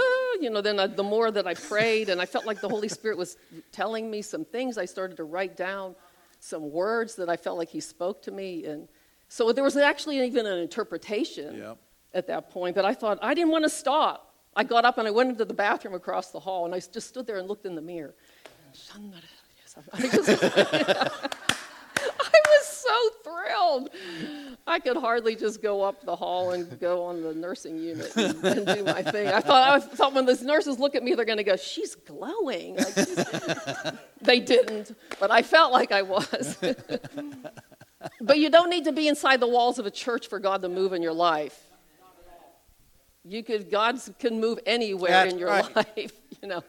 you 0.42 0.50
know, 0.50 0.62
then 0.62 0.80
I, 0.80 0.88
the 0.88 1.04
more 1.04 1.32
that 1.32 1.48
I 1.48 1.54
prayed, 1.54 2.10
and 2.10 2.22
I 2.22 2.26
felt 2.26 2.46
like 2.46 2.62
the 2.62 2.70
Holy 2.70 2.88
Spirit 2.90 3.18
was 3.18 3.38
telling 3.72 4.10
me 4.10 4.22
some 4.22 4.46
things, 4.46 4.78
I 4.78 4.86
started 4.86 5.18
to 5.18 5.24
write 5.24 5.58
down 5.58 5.96
some 6.40 6.72
words 6.72 7.16
that 7.16 7.30
I 7.30 7.38
felt 7.38 7.58
like 7.58 7.70
He 7.70 7.80
spoke 7.80 8.22
to 8.24 8.32
me. 8.32 8.66
And 8.66 8.88
so 9.28 9.52
there 9.52 9.64
was 9.64 9.76
actually 9.78 10.26
even 10.26 10.46
an 10.46 10.60
interpretation 10.60 11.58
Yep. 11.58 11.78
At 12.16 12.28
that 12.28 12.50
point, 12.50 12.76
but 12.76 12.86
I 12.86 12.94
thought, 12.94 13.20
I 13.22 13.34
didn't 13.34 13.52
want 13.52 13.66
to 13.66 13.70
stop. 13.70 14.34
I 14.56 14.64
got 14.64 14.86
up 14.86 14.98
and 14.98 15.08
I 15.08 15.12
went 15.12 15.30
into 15.30 15.44
the 15.46 15.54
bathroom 15.54 15.94
across 15.94 16.32
the 16.32 16.40
hall, 16.40 16.66
and 16.66 16.74
I 16.74 16.80
just 16.80 17.10
stood 17.10 17.28
there 17.28 17.38
and 17.38 17.48
looked 17.48 17.66
in 17.66 17.76
the 17.76 17.82
mirror. 17.82 18.16
I 19.94 20.00
just- 20.08 20.44
I 22.08 22.42
was 22.48 22.66
so 22.68 23.10
thrilled. 23.24 23.90
I 24.68 24.80
could 24.80 24.96
hardly 24.98 25.36
just 25.36 25.62
go 25.62 25.82
up 25.84 26.06
the 26.06 26.16
hall 26.16 26.52
and 26.52 26.80
go 26.80 27.04
on 27.04 27.22
the 27.22 27.34
nursing 27.34 27.78
unit 27.78 28.16
and, 28.16 28.44
and 28.46 28.66
do 28.66 28.84
my 28.84 29.02
thing. 29.04 29.28
I 29.28 29.42
thought, 29.42 29.70
I 29.70 29.80
thought 29.80 30.14
when 30.14 30.26
those 30.26 30.42
nurses 30.42 30.80
look 30.80 30.96
at 30.96 31.04
me, 31.04 31.14
they're 31.16 31.26
going 31.26 31.38
to 31.38 31.44
go, 31.44 31.56
"She's 31.58 31.96
glowing." 31.96 32.78
Like 32.78 32.94
she's- 32.94 33.94
they 34.22 34.40
didn't, 34.40 34.96
but 35.20 35.32
I 35.32 35.42
felt 35.42 35.72
like 35.74 35.92
I 35.92 36.02
was. 36.04 36.58
but 38.22 38.40
you 38.40 38.50
don't 38.50 38.70
need 38.70 38.86
to 38.86 38.92
be 38.92 39.08
inside 39.08 39.40
the 39.40 39.48
walls 39.48 39.80
of 39.80 39.86
a 39.86 39.92
church 39.92 40.28
for 40.28 40.40
God 40.40 40.62
to 40.62 40.70
move 40.70 40.94
in 40.94 41.02
your 41.02 41.14
life. 41.14 41.65
You 43.28 43.44
could 43.44 43.72
God 43.72 44.00
can 44.20 44.40
move 44.40 44.60
anywhere 44.66 45.12
That's 45.12 45.34
in 45.34 45.40
your 45.40 45.50
right. 45.50 45.76
life, 45.98 46.14
you 46.42 46.48
know. 46.48 46.64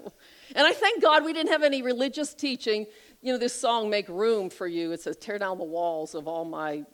And 0.54 0.66
I 0.66 0.72
thank 0.72 1.02
God 1.02 1.24
we 1.24 1.32
didn't 1.34 1.52
have 1.52 1.62
any 1.62 1.82
religious 1.82 2.32
teaching. 2.32 2.86
You 3.20 3.32
know, 3.32 3.38
this 3.38 3.58
song 3.58 3.90
"Make 3.90 4.08
Room 4.08 4.48
for 4.48 4.66
You." 4.66 4.92
It 4.92 5.00
says, 5.02 5.16
"Tear 5.18 5.38
down 5.38 5.58
the 5.58 5.64
walls 5.64 6.14
of 6.14 6.26
all 6.26 6.44
my." 6.44 6.84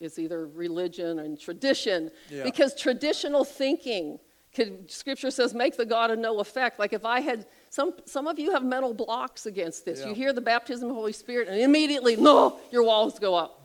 It's 0.00 0.18
either 0.18 0.48
religion 0.48 1.20
and 1.20 1.38
tradition, 1.38 2.10
Yeah. 2.28 2.42
because 2.42 2.74
traditional 2.74 3.44
thinking 3.44 4.18
could. 4.54 4.90
Scripture 4.90 5.30
says, 5.30 5.54
"Make 5.54 5.76
the 5.76 5.86
God 5.86 6.10
of 6.10 6.18
no 6.18 6.40
effect." 6.40 6.80
Like 6.80 6.92
if 6.92 7.04
I 7.04 7.20
had 7.20 7.46
some, 7.70 7.94
some 8.06 8.26
of 8.26 8.40
you 8.40 8.50
have 8.50 8.64
mental 8.64 8.92
blocks 8.92 9.46
against 9.46 9.84
this. 9.84 10.00
Yeah. 10.00 10.08
You 10.08 10.14
hear 10.14 10.32
the 10.32 10.40
baptism 10.40 10.88
of 10.88 10.88
the 10.90 10.94
Holy 10.98 11.12
Spirit, 11.12 11.46
and 11.46 11.60
immediately, 11.60 12.16
no, 12.16 12.58
your 12.72 12.82
walls 12.82 13.20
go 13.20 13.36
up 13.36 13.61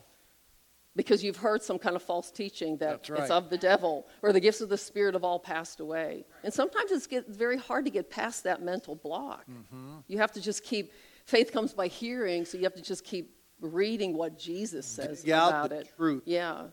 because 0.98 1.22
you've 1.24 1.36
heard 1.36 1.62
some 1.62 1.78
kind 1.78 1.96
of 1.96 2.02
false 2.02 2.30
teaching 2.30 2.76
that 2.78 3.08
right. 3.08 3.20
it's 3.20 3.30
of 3.30 3.48
the 3.48 3.56
devil 3.56 4.06
or 4.22 4.32
the 4.32 4.40
gifts 4.40 4.60
of 4.60 4.68
the 4.68 4.76
spirit 4.76 5.14
have 5.14 5.24
all 5.24 5.38
passed 5.38 5.80
away 5.80 6.26
and 6.44 6.52
sometimes 6.52 6.90
it's 6.90 7.06
get, 7.06 7.26
very 7.28 7.56
hard 7.56 7.84
to 7.86 7.90
get 7.90 8.10
past 8.10 8.44
that 8.44 8.60
mental 8.62 8.94
block 8.96 9.46
Mm-hmm. 9.48 9.98
you 10.08 10.18
have 10.18 10.32
to 10.32 10.40
just 10.40 10.62
keep 10.64 10.92
faith 11.24 11.52
comes 11.52 11.72
by 11.72 11.86
hearing 11.86 12.44
so 12.44 12.58
you 12.58 12.64
have 12.64 12.74
to 12.74 12.82
just 12.82 13.04
keep 13.04 13.34
reading 13.60 14.10
what 14.16 14.38
jesus 14.38 14.84
says 14.86 15.22
Dig 15.22 15.32
out 15.32 15.48
about 15.50 15.72
it 15.72 15.88
truth. 15.96 16.22
yeah 16.26 16.64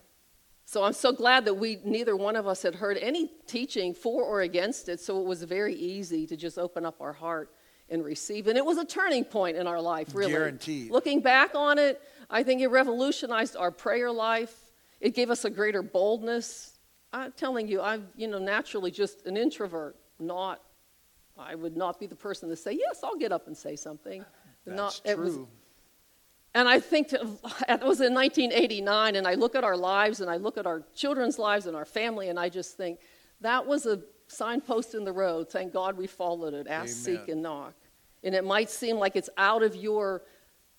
so 0.66 0.84
i'm 0.84 0.94
so 0.94 1.12
glad 1.12 1.46
that 1.46 1.54
we 1.54 1.80
neither 1.86 2.16
one 2.16 2.36
of 2.36 2.48
us 2.48 2.62
had 2.64 2.76
heard 2.76 2.98
any 2.98 3.32
teaching 3.48 3.94
for 3.94 4.24
or 4.24 4.42
against 4.42 4.90
it 4.90 5.00
so 5.00 5.20
it 5.22 5.26
was 5.26 5.44
very 5.44 5.76
easy 5.76 6.26
to 6.28 6.36
just 6.36 6.58
open 6.58 6.86
up 6.86 7.00
our 7.00 7.14
heart 7.14 7.52
and 7.90 8.04
receive 8.04 8.48
and 8.48 8.58
it 8.58 8.66
was 8.66 8.78
a 8.80 8.86
turning 8.86 9.24
point 9.24 9.56
in 9.56 9.68
our 9.68 9.80
life 9.80 10.08
really 10.16 10.32
Guaranteed. 10.32 10.90
looking 10.90 11.22
back 11.22 11.54
on 11.54 11.78
it 11.78 12.02
i 12.30 12.44
think 12.44 12.62
it 12.62 12.68
revolutionized 12.68 13.56
our 13.56 13.72
prayer 13.72 14.12
life 14.12 14.54
it 15.02 15.14
gave 15.14 15.30
us 15.30 15.46
a 15.46 15.50
greater 15.50 15.82
boldness 15.82 16.78
i'm 17.14 17.32
telling 17.34 17.68
you 17.68 17.82
i'm 17.82 18.08
you 18.16 18.28
know 18.28 18.40
naturally 18.40 18.92
just 18.92 19.26
an 19.26 19.38
introvert 19.38 19.96
not 20.20 20.62
i 21.38 21.56
would 21.56 21.76
not 21.76 22.00
be 22.00 22.08
the 22.08 22.16
person 22.16 22.50
to 22.50 22.56
say 22.56 22.72
yes 22.72 23.02
i'll 23.04 23.18
get 23.18 23.32
up 23.32 23.48
and 23.48 23.56
say 23.58 23.76
something 23.76 24.24
That's 24.66 24.78
not, 24.78 25.02
it 25.06 25.18
was- 25.18 25.36
true. 25.36 25.48
and 26.54 26.68
I 26.70 26.80
think 26.80 27.10
to, 27.10 27.18
it 27.70 27.84
was 27.84 28.00
in 28.02 28.14
1989, 28.14 29.16
and 29.18 29.28
I 29.28 29.34
look 29.36 29.56
at 29.56 29.64
our 29.66 29.76
lives 29.78 30.22
and 30.22 30.30
I 30.32 30.38
look 30.38 30.58
at 30.58 30.66
our 30.66 30.84
children's 30.96 31.38
lives 31.38 31.66
and 31.68 31.76
our 31.76 31.84
family, 31.86 32.30
and 32.30 32.40
I 32.40 32.48
just 32.50 32.78
think 32.78 33.00
that 33.42 33.68
was 33.68 33.86
a 33.86 34.00
signpost 34.28 34.96
in 34.96 35.04
the 35.04 35.12
road. 35.12 35.50
Thank 35.52 35.74
God 35.74 35.98
we 35.98 36.08
followed 36.08 36.54
it. 36.54 36.66
Ask, 36.68 37.08
Amen. 37.08 37.20
seek, 37.20 37.28
and 37.30 37.42
knock. 37.42 37.74
And 38.24 38.34
it 38.34 38.46
might 38.46 38.70
seem 38.70 38.96
like 38.98 39.16
it's 39.18 39.30
out 39.38 39.62
of 39.64 39.76
your 39.76 40.24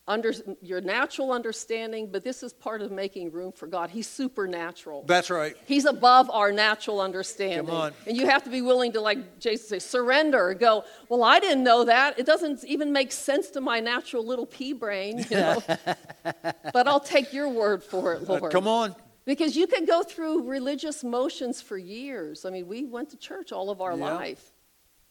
under, 0.08 0.32
your 0.62 0.80
natural 0.80 1.32
understanding, 1.32 2.08
but 2.10 2.22
this 2.22 2.42
is 2.42 2.52
part 2.52 2.80
of 2.80 2.92
making 2.92 3.32
room 3.32 3.50
for 3.52 3.66
God. 3.66 3.90
He's 3.90 4.06
supernatural. 4.06 5.04
That's 5.06 5.30
right. 5.30 5.56
He's 5.66 5.84
above 5.84 6.30
our 6.30 6.52
natural 6.52 7.00
understanding. 7.00 7.66
Come 7.66 7.74
on. 7.74 7.92
And 8.06 8.16
you 8.16 8.26
have 8.26 8.44
to 8.44 8.50
be 8.50 8.62
willing 8.62 8.92
to, 8.92 9.00
like 9.00 9.38
Jason 9.40 9.66
say, 9.68 9.78
surrender 9.80 10.54
go, 10.54 10.84
Well, 11.08 11.24
I 11.24 11.40
didn't 11.40 11.64
know 11.64 11.84
that. 11.84 12.18
It 12.18 12.26
doesn't 12.26 12.64
even 12.64 12.92
make 12.92 13.10
sense 13.10 13.50
to 13.50 13.60
my 13.60 13.80
natural 13.80 14.24
little 14.24 14.46
pea 14.46 14.72
brain, 14.74 15.18
you 15.30 15.36
know. 15.36 15.62
but 16.72 16.86
I'll 16.86 17.00
take 17.00 17.32
your 17.32 17.48
word 17.48 17.82
for 17.82 18.14
it, 18.14 18.28
Uh, 18.28 18.34
Lord. 18.38 18.52
come 18.52 18.68
on. 18.68 18.94
Because 19.24 19.56
you 19.56 19.66
can 19.66 19.84
go 19.86 20.04
through 20.04 20.44
religious 20.48 21.02
motions 21.02 21.60
for 21.60 21.76
years. 21.76 22.44
I 22.44 22.50
mean, 22.50 22.68
we 22.68 22.84
went 22.84 23.10
to 23.10 23.16
church 23.16 23.50
all 23.50 23.70
of 23.70 23.80
our 23.80 23.96
Yeah. 23.96 24.14
life. 24.14 24.52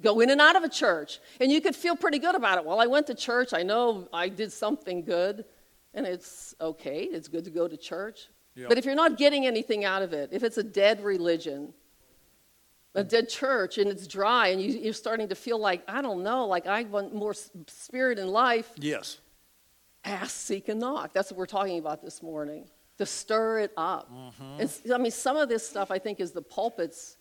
Go 0.01 0.19
in 0.19 0.29
and 0.29 0.41
out 0.41 0.55
of 0.55 0.63
a 0.63 0.69
church. 0.69 1.19
And 1.39 1.51
you 1.51 1.61
could 1.61 1.75
feel 1.75 1.95
pretty 1.95 2.19
good 2.19 2.35
about 2.35 2.57
it. 2.57 2.65
Well, 2.65 2.79
I 2.79 2.87
went 2.87 3.07
to 3.07 3.15
church. 3.15 3.53
I 3.53 3.63
know 3.63 4.07
I 4.11 4.29
did 4.29 4.51
something 4.51 5.03
good. 5.03 5.45
And 5.93 6.05
it's 6.05 6.53
okay. 6.59 7.03
It's 7.03 7.27
good 7.29 7.45
to 7.45 7.49
go 7.49 7.67
to 7.67 7.77
church. 7.77 8.27
Yeah. 8.55 8.65
But 8.67 8.77
if 8.77 8.85
you're 8.85 8.95
not 8.95 9.17
getting 9.17 9.45
anything 9.45 9.85
out 9.85 10.01
of 10.01 10.13
it, 10.13 10.29
if 10.33 10.43
it's 10.43 10.57
a 10.57 10.63
dead 10.63 11.01
religion, 11.03 11.73
a 12.93 13.03
dead 13.03 13.29
church, 13.29 13.77
and 13.77 13.89
it's 13.89 14.07
dry, 14.07 14.47
and 14.49 14.61
you, 14.61 14.69
you're 14.77 14.93
starting 14.93 15.27
to 15.29 15.35
feel 15.35 15.59
like, 15.59 15.83
I 15.87 16.01
don't 16.01 16.23
know, 16.23 16.45
like 16.47 16.67
I 16.67 16.83
want 16.83 17.13
more 17.13 17.33
spirit 17.33 18.19
in 18.19 18.27
life, 18.27 18.71
Yes. 18.77 19.19
ask, 20.05 20.35
seek, 20.35 20.69
and 20.69 20.79
knock. 20.79 21.13
That's 21.13 21.31
what 21.31 21.37
we're 21.37 21.45
talking 21.45 21.79
about 21.79 22.01
this 22.01 22.21
morning. 22.23 22.67
To 22.97 23.05
stir 23.05 23.59
it 23.59 23.73
up. 23.75 24.09
Mm-hmm. 24.09 24.93
I 24.93 24.97
mean, 24.97 25.11
some 25.11 25.35
of 25.35 25.49
this 25.49 25.67
stuff 25.67 25.91
I 25.91 25.99
think 25.99 26.21
is 26.21 26.31
the 26.31 26.41
pulpit's 26.41 27.17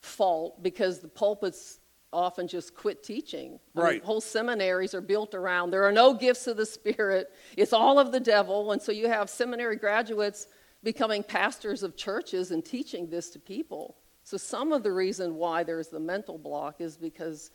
fault 0.00 0.60
because 0.62 0.98
the 0.98 1.08
pulpits 1.08 1.78
often 2.14 2.46
just 2.48 2.74
quit 2.74 3.02
teaching. 3.02 3.58
I 3.74 3.78
mean, 3.78 3.84
Right. 3.84 4.04
whole 4.04 4.20
seminaries 4.20 4.94
are 4.94 5.00
built 5.02 5.34
around 5.34 5.70
there 5.70 5.84
are 5.84 5.92
no 5.92 6.14
gifts 6.14 6.46
of 6.46 6.56
the 6.56 6.64
Spirit. 6.66 7.32
It's 7.56 7.72
all 7.72 7.98
of 7.98 8.12
the 8.12 8.20
devil, 8.20 8.72
and 8.72 8.80
so 8.80 8.92
you 8.92 9.08
have 9.08 9.28
seminary 9.28 9.76
graduates 9.76 10.46
becoming 10.82 11.22
pastors 11.22 11.82
of 11.82 11.96
churches 11.96 12.50
and 12.50 12.64
teaching 12.64 13.08
this 13.10 13.30
to 13.30 13.38
people. 13.38 13.96
So 14.22 14.36
some 14.36 14.72
of 14.72 14.82
the 14.82 14.92
reason 14.92 15.34
why 15.34 15.64
there's 15.64 15.88
the 15.88 16.00
mental 16.00 16.38
block 16.38 16.80
is 16.80 16.96
because 16.96 17.50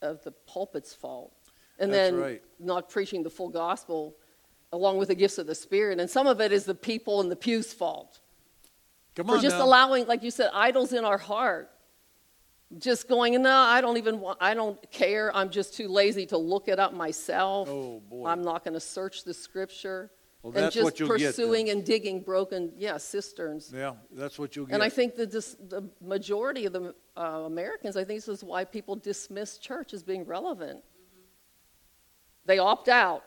of 0.00 0.22
the 0.24 0.32
pulpit's 0.32 0.94
fault. 0.94 1.34
And 1.78 1.92
That's 1.92 2.10
then 2.12 2.20
right. 2.20 2.42
not 2.58 2.88
preaching 2.88 3.22
the 3.22 3.30
full 3.30 3.48
gospel 3.50 4.16
along 4.72 4.98
with 4.98 5.08
the 5.08 5.14
gifts 5.14 5.38
of 5.38 5.46
the 5.46 5.54
Spirit. 5.54 6.00
And 6.00 6.08
some 6.08 6.26
of 6.26 6.40
it 6.40 6.50
is 6.52 6.64
the 6.64 6.74
people 6.74 7.20
in 7.20 7.28
the 7.28 7.36
pew's 7.36 7.72
fault 7.72 8.20
Come 9.16 9.26
for 9.26 9.38
just 9.38 9.58
now. 9.58 9.64
allowing, 9.64 10.06
like 10.06 10.22
you 10.22 10.30
said, 10.30 10.50
idols 10.54 10.92
in 10.92 11.04
our 11.04 11.18
heart. 11.18 11.70
Just 12.78 13.08
going, 13.08 13.40
no, 13.42 13.54
I 13.54 13.80
don't 13.80 13.98
even 13.98 14.20
want, 14.20 14.38
I 14.40 14.54
don't 14.54 14.78
care. 14.90 15.34
I'm 15.36 15.50
just 15.50 15.74
too 15.74 15.88
lazy 15.88 16.24
to 16.26 16.38
look 16.38 16.68
it 16.68 16.78
up 16.78 16.94
myself. 16.94 17.68
Oh, 17.68 18.00
boy. 18.08 18.26
I'm 18.26 18.42
not 18.42 18.64
going 18.64 18.74
to 18.74 18.80
search 18.80 19.24
the 19.24 19.34
scripture. 19.34 20.10
Well, 20.42 20.56
and 20.56 20.72
just 20.72 20.84
what 20.84 20.98
you'll 20.98 21.08
get 21.10 21.18
then. 21.18 21.28
pursuing 21.28 21.70
and 21.70 21.84
digging 21.84 22.20
broken, 22.20 22.72
yeah, 22.76 22.96
cisterns. 22.96 23.72
yeah, 23.72 23.92
that's 24.10 24.38
what 24.40 24.56
you'll 24.56 24.66
get. 24.66 24.74
And 24.74 24.82
I 24.82 24.88
think 24.88 25.14
that 25.16 25.30
this, 25.30 25.54
the 25.68 25.88
majority 26.00 26.66
of 26.66 26.72
the 26.72 26.94
uh, 27.16 27.44
Americans, 27.46 27.96
I 27.96 28.02
think 28.02 28.18
this 28.18 28.28
is 28.28 28.42
why 28.42 28.64
people 28.64 28.96
dismiss 28.96 29.58
church 29.58 29.94
as 29.94 30.02
being 30.02 30.24
relevant. 30.24 30.80
They 32.44 32.58
opt 32.58 32.88
out. 32.88 33.22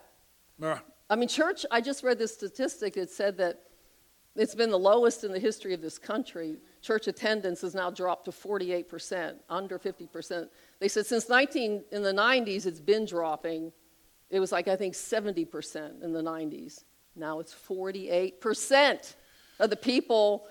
Ah, 0.62 0.82
I 1.08 1.16
mean, 1.16 1.28
church, 1.28 1.64
I 1.70 1.80
just 1.80 2.02
read 2.02 2.18
this 2.18 2.34
statistic 2.34 2.94
that 2.94 3.10
said 3.10 3.38
that 3.38 3.60
it's 4.34 4.54
been 4.54 4.70
the 4.70 4.78
lowest 4.78 5.24
in 5.24 5.32
the 5.32 5.38
history 5.38 5.72
of 5.72 5.80
this 5.80 5.98
country. 5.98 6.58
Church 6.86 7.08
attendance 7.08 7.62
has 7.62 7.74
now 7.74 7.90
dropped 7.90 8.26
to 8.26 8.30
48%, 8.30 9.34
under 9.50 9.76
50%. 9.76 10.48
They 10.78 10.86
said 10.86 11.04
since 11.04 11.28
19, 11.28 11.82
in 11.90 12.02
the 12.04 12.12
90s, 12.12 12.64
it's 12.64 12.78
been 12.78 13.04
dropping. 13.04 13.72
It 14.30 14.38
was 14.38 14.52
like, 14.52 14.68
I 14.68 14.76
think, 14.76 14.94
70% 14.94 16.04
in 16.04 16.12
the 16.12 16.22
90s. 16.22 16.84
Now 17.16 17.40
it's 17.40 17.52
48% 17.52 19.14
of 19.58 19.68
the 19.68 19.74
people 19.74 20.46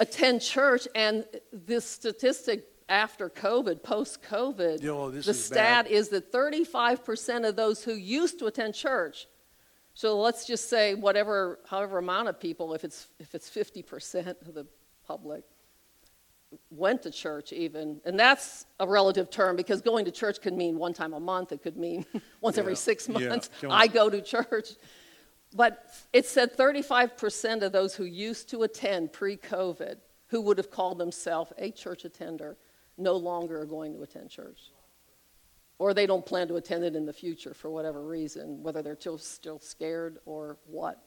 attend 0.00 0.42
church. 0.42 0.88
And 0.96 1.24
this 1.52 1.84
statistic 1.84 2.64
after 2.88 3.30
COVID, 3.30 3.84
post 3.84 4.20
COVID, 4.24 4.80
the 4.80 5.30
is 5.30 5.44
stat 5.44 5.84
bad. 5.84 5.92
is 5.92 6.08
that 6.08 6.32
35% 6.32 7.48
of 7.48 7.54
those 7.54 7.84
who 7.84 7.94
used 7.94 8.40
to 8.40 8.46
attend 8.46 8.74
church, 8.74 9.28
so 9.94 10.20
let's 10.20 10.46
just 10.46 10.68
say 10.68 10.94
whatever, 10.94 11.60
however 11.68 11.98
amount 11.98 12.28
of 12.28 12.40
people, 12.40 12.74
if 12.74 12.82
it's, 12.82 13.06
if 13.20 13.36
it's 13.36 13.48
50% 13.48 14.28
of 14.42 14.54
the 14.54 14.66
public, 15.08 15.42
went 16.70 17.02
to 17.02 17.10
church 17.10 17.52
even 17.52 18.00
and 18.04 18.18
that's 18.18 18.66
a 18.80 18.86
relative 18.86 19.30
term 19.30 19.56
because 19.56 19.82
going 19.82 20.04
to 20.04 20.10
church 20.10 20.40
could 20.40 20.54
mean 20.54 20.78
one 20.78 20.94
time 20.94 21.12
a 21.12 21.20
month 21.20 21.52
it 21.52 21.62
could 21.62 21.76
mean 21.76 22.06
once 22.40 22.56
every 22.56 22.76
six 22.76 23.08
months. 23.08 23.50
On. 23.62 23.70
i 23.70 23.86
go 23.86 24.08
to 24.08 24.22
church. 24.22 24.70
But 25.54 25.86
it 26.12 26.26
said 26.26 26.54
35% 26.56 27.62
of 27.62 27.72
those 27.72 27.94
who 27.94 28.04
used 28.04 28.50
to 28.50 28.64
attend 28.64 29.14
pre-covid 29.14 29.96
who 30.26 30.42
would 30.42 30.58
have 30.58 30.70
called 30.70 30.98
themselves 30.98 31.52
a 31.56 31.70
church 31.70 32.04
attender 32.04 32.58
no 32.98 33.16
longer 33.16 33.60
are 33.60 33.66
going 33.66 33.94
to 33.94 34.02
attend 34.02 34.28
church. 34.28 34.72
Or 35.78 35.94
they 35.94 36.06
don't 36.06 36.26
plan 36.26 36.48
to 36.48 36.56
attend 36.56 36.84
it 36.84 36.96
in 36.96 37.06
the 37.06 37.12
future 37.12 37.54
for 37.54 37.70
whatever 37.70 38.04
reason 38.04 38.62
whether 38.62 38.82
they're 38.82 38.96
still, 39.00 39.16
still 39.16 39.58
scared 39.58 40.18
or 40.26 40.58
what. 40.66 41.02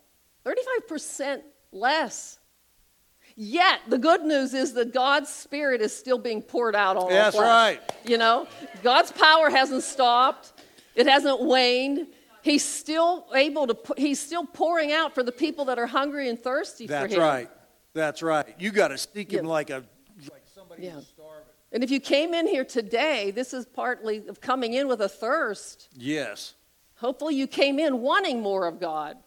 35% 0.46 1.42
less 1.72 2.40
Yet 3.36 3.80
the 3.88 3.98
good 3.98 4.24
news 4.24 4.54
is 4.54 4.74
that 4.74 4.94
God's 4.94 5.30
Spirit 5.30 5.82
is 5.82 5.96
still 5.96 6.17
being 6.17 6.41
poured 6.41 6.76
out 6.76 6.98
on 6.98 7.10
That's 7.10 7.36
flesh. 7.36 7.78
right. 7.78 7.82
You 8.06 8.17
know, 8.17 8.48
God's 8.84 9.12
power 9.12 9.50
hasn't 9.50 9.84
stopped. 9.84 10.54
It 10.96 11.08
hasn't 11.08 11.41
waned. 11.41 12.08
He's 12.44 12.63
still 12.65 13.28
able 13.34 13.67
to. 13.67 13.78
He's 13.98 14.20
still 14.20 14.46
pouring 14.46 14.91
out 14.91 15.13
for 15.13 15.24
the 15.24 15.32
people 15.32 15.65
that 15.65 15.78
are 15.80 15.88
hungry 15.88 16.28
and 16.30 16.39
thirsty 16.39 16.88
for 16.88 16.94
Him. 16.96 17.02
That's 17.04 17.15
right. 17.17 17.50
That's 17.94 18.22
right. 18.24 18.56
You 18.58 18.72
got 18.72 18.89
to 18.89 18.98
seek 18.98 19.32
him 19.32 19.46
Yeah. 19.46 19.52
like 19.52 19.70
a 19.70 19.84
like 20.32 20.44
somebody 20.54 20.84
Yeah. 20.84 20.91
who's 20.91 21.08
starving. 21.08 21.46
And 21.74 21.84
if 21.84 21.91
you 21.91 22.00
came 22.00 22.34
in 22.34 22.48
here 22.48 22.65
today, 22.65 23.32
this 23.32 23.54
is 23.54 23.65
partly 23.65 24.28
of 24.28 24.41
coming 24.41 24.74
in 24.74 24.88
with 24.88 25.02
a 25.02 25.10
thirst. 25.10 25.88
Yes. 25.96 26.54
Hopefully, 27.02 27.34
you 27.34 27.48
came 27.48 27.80
in 27.80 28.00
wanting 28.00 28.42
more 28.42 28.68
of 28.68 28.80
God. 28.80 29.18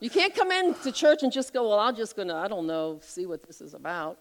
you 0.00 0.10
can't 0.10 0.34
come 0.34 0.50
into 0.50 0.90
church 0.90 1.22
and 1.22 1.30
just 1.30 1.52
go, 1.52 1.68
Well, 1.68 1.78
I'm 1.78 1.94
just 1.94 2.16
going 2.16 2.26
to, 2.26 2.34
I 2.34 2.48
don't 2.48 2.66
know, 2.66 2.98
see 3.00 3.26
what 3.26 3.46
this 3.46 3.60
is 3.60 3.74
about. 3.74 4.18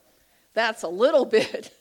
That's 0.54 0.84
a 0.84 0.88
little 0.88 1.26
bit 1.40 1.74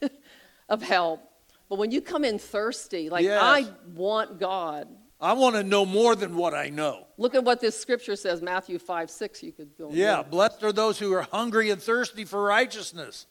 of 0.71 0.83
help. 0.83 1.21
But 1.69 1.79
when 1.79 1.91
you 1.91 2.01
come 2.01 2.25
in 2.25 2.39
thirsty, 2.39 3.11
like, 3.11 3.23
Yes. 3.23 3.39
I 3.43 3.67
want 3.95 4.41
God, 4.41 4.89
I 5.21 5.35
want 5.35 5.57
to 5.57 5.63
know 5.63 5.85
more 5.85 6.17
than 6.17 6.37
what 6.37 6.55
I 6.55 6.71
know. 6.71 7.07
look 7.19 7.35
at 7.35 7.45
what 7.45 7.61
this 7.61 7.79
scripture 7.79 8.17
says 8.17 8.41
Matthew 8.41 8.79
5 8.79 9.11
6. 9.11 9.43
You 9.43 9.53
could 9.53 9.77
go. 9.77 9.91
Yeah, 9.93 10.23
blessed 10.23 10.65
are 10.65 10.73
those 10.73 10.99
who 10.99 11.13
are 11.13 11.27
hungry 11.31 11.69
and 11.69 11.83
thirsty 11.83 12.25
for 12.25 12.43
righteousness. 12.43 13.27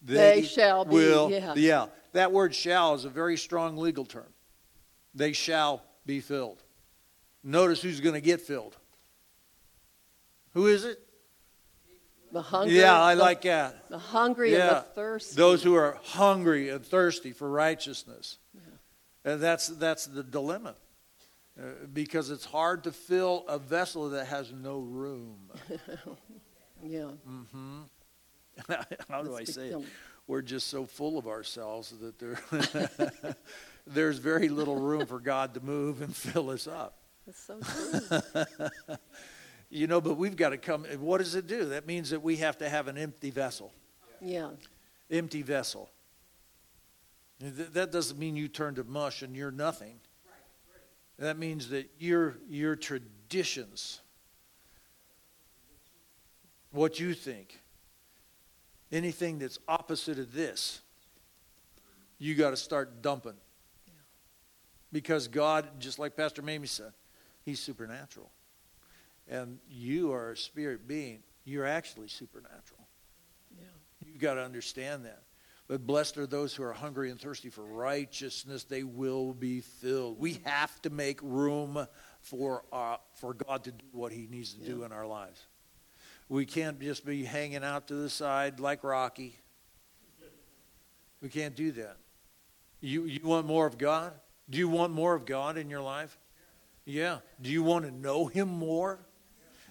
They 0.00 0.42
shall 0.42 0.84
be, 0.84 0.94
Will, 0.94 1.28
yeah. 1.28 1.54
yeah. 1.56 1.86
That 2.12 2.30
word 2.30 2.54
shall 2.54 2.94
is 2.94 3.04
a 3.04 3.10
very 3.10 3.36
strong 3.36 3.76
legal 3.76 4.04
term. 4.04 4.32
They 5.12 5.32
shall 5.32 5.82
be 6.08 6.20
filled. 6.20 6.62
Notice 7.44 7.82
who's 7.82 8.00
going 8.00 8.14
to 8.14 8.20
get 8.20 8.40
filled. 8.40 8.76
Who 10.54 10.66
is 10.66 10.84
it? 10.84 10.98
The 12.32 12.42
hungry. 12.42 12.76
yeah, 12.78 13.00
I 13.00 13.14
the, 13.14 13.22
like 13.22 13.42
that. 13.42 13.88
the 13.88 13.98
hungry 13.98 14.54
and 14.54 14.58
Yeah. 14.58 14.74
the 14.74 14.80
thirsty. 14.80 15.36
Those 15.36 15.62
who 15.62 15.74
are 15.76 15.98
hungry 16.02 16.70
and 16.70 16.84
thirsty 16.84 17.32
for 17.32 17.48
righteousness. 17.48 18.38
And 19.24 19.40
that's, 19.40 19.68
that's 19.68 20.06
the 20.06 20.22
dilemma. 20.22 20.74
Uh, 21.58 21.64
because 21.92 22.30
it's 22.30 22.44
hard 22.44 22.84
to 22.84 22.92
fill 22.92 23.44
a 23.48 23.58
vessel 23.58 24.08
that 24.10 24.26
has 24.26 24.52
no 24.52 24.78
room. 24.78 25.36
yeah. 26.82 27.10
Mm-hmm. 27.28 27.80
How 29.10 29.22
do 29.22 29.36
I 29.36 29.44
say 29.44 29.68
it? 29.68 29.78
We're 30.26 30.42
just 30.42 30.68
so 30.68 30.84
full 30.84 31.18
of 31.18 31.26
ourselves 31.26 31.94
that 32.00 32.18
there, 32.18 32.38
there's 33.88 34.18
very 34.18 34.48
little 34.48 34.76
room 34.76 35.06
for 35.06 35.20
God 35.20 35.54
to 35.54 35.60
move 35.60 36.02
and 36.02 36.14
fill 36.32 36.50
us 36.50 36.66
up. 36.66 36.98
That's 37.26 37.40
so 37.40 37.60
true. 37.60 38.96
You 39.70 39.86
know, 39.86 40.00
but 40.00 40.14
we've 40.14 40.36
got 40.36 40.50
to 40.50 40.56
come. 40.56 40.84
What 40.98 41.18
does 41.18 41.34
it 41.34 41.46
do? 41.46 41.66
That 41.66 41.86
means 41.86 42.10
that 42.10 42.22
we 42.22 42.36
have 42.36 42.56
to 42.58 42.68
have 42.68 42.88
an 42.88 42.96
empty 42.96 43.30
vessel. 43.30 43.72
yeah. 44.20 44.50
Empty 45.10 45.42
vessel. 45.42 45.90
That 47.40 47.92
doesn't 47.92 48.18
mean 48.18 48.34
you 48.36 48.48
turn 48.48 48.74
to 48.74 48.84
mush 48.84 49.22
and 49.22 49.34
you're 49.36 49.50
nothing. 49.50 50.00
That 51.18 51.38
means 51.38 51.68
that 51.70 51.90
your 51.98 52.38
your 52.48 52.76
traditions, 52.76 54.00
what 56.72 57.00
you 57.00 57.14
think, 57.14 57.58
anything 58.92 59.38
that's 59.38 59.58
opposite 59.66 60.18
of 60.18 60.32
this, 60.32 60.80
you 62.18 62.34
got 62.34 62.50
to 62.50 62.56
start 62.56 63.02
dumping. 63.02 63.36
Because 64.92 65.28
God, 65.28 65.68
just 65.78 65.98
like 65.98 66.16
Pastor 66.16 66.42
Mamie 66.42 66.66
said, 66.66 66.92
He's 67.44 67.60
supernatural. 67.60 68.30
And 69.28 69.58
you 69.68 70.12
are 70.12 70.32
a 70.32 70.36
spirit 70.36 70.88
being. 70.88 71.22
You're 71.44 71.66
actually 71.66 72.08
supernatural. 72.08 72.88
Yeah. 73.58 73.64
You've 74.04 74.20
got 74.20 74.34
to 74.34 74.42
understand 74.42 75.04
that. 75.04 75.22
But 75.68 75.86
blessed 75.86 76.16
are 76.16 76.26
those 76.26 76.54
who 76.54 76.62
are 76.62 76.72
hungry 76.72 77.10
and 77.10 77.20
thirsty 77.20 77.50
for 77.50 77.62
righteousness; 77.62 78.64
they 78.64 78.84
will 78.84 79.34
be 79.34 79.60
filled. 79.60 80.18
We 80.18 80.40
have 80.44 80.80
to 80.82 80.90
make 80.90 81.20
room 81.22 81.86
for 82.20 82.64
uh, 82.72 82.96
for 83.14 83.34
God 83.34 83.64
to 83.64 83.72
do 83.72 83.84
what 83.92 84.10
He 84.10 84.26
needs 84.26 84.54
to 84.54 84.60
do 84.60 84.84
in 84.84 84.92
our 84.92 85.06
lives. 85.06 85.46
We 86.30 86.46
can't 86.46 86.80
just 86.80 87.04
be 87.04 87.22
hanging 87.22 87.64
out 87.64 87.88
to 87.88 87.94
the 87.94 88.08
side 88.08 88.60
like 88.60 88.82
Rocky. 88.82 89.38
We 91.20 91.28
can't 91.28 91.54
do 91.54 91.72
that. 91.72 91.96
You 92.80 93.04
you 93.04 93.20
want 93.22 93.46
more 93.46 93.66
of 93.66 93.76
God? 93.76 94.12
Do 94.50 94.58
you 94.58 94.68
want 94.68 94.92
more 94.92 95.14
of 95.14 95.26
God 95.26 95.58
in 95.58 95.70
your 95.70 95.82
life? 95.82 96.18
Yeah. 96.84 97.18
Do 97.40 97.50
you 97.50 97.62
want 97.62 97.84
to 97.84 97.90
know 97.90 98.26
Him 98.26 98.48
more? 98.48 99.00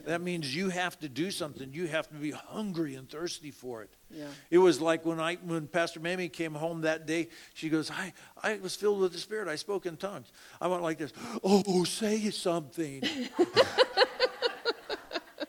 That 0.06 0.22
means 0.22 0.56
you 0.56 0.70
have 0.70 0.98
to 1.00 1.10
do 1.10 1.32
something. 1.32 1.74
You 1.74 1.88
have 1.88 2.08
to 2.10 2.16
be 2.16 2.32
hungry 2.32 2.96
and 2.96 3.10
thirsty 3.10 3.52
for 3.52 3.82
it. 3.82 3.90
Yeah. 4.10 4.28
It 4.50 4.60
was 4.60 4.80
like 4.80 5.06
when 5.06 5.20
I 5.20 5.36
when 5.36 5.68
Pastor 5.68 6.00
Mamie 6.00 6.30
came 6.30 6.54
home 6.54 6.82
that 6.82 7.06
day, 7.06 7.28
she 7.54 7.68
goes, 7.68 7.92
I, 7.92 8.14
I 8.42 8.58
was 8.58 8.76
filled 8.76 9.02
with 9.02 9.12
the 9.12 9.18
Spirit. 9.18 9.50
I 9.50 9.56
spoke 9.56 9.86
in 9.86 9.98
tongues. 9.98 10.32
I 10.62 10.68
went 10.68 10.84
like 10.84 10.98
this, 10.98 11.12
Oh, 11.44 11.84
say 11.84 12.30
something. 12.30 13.04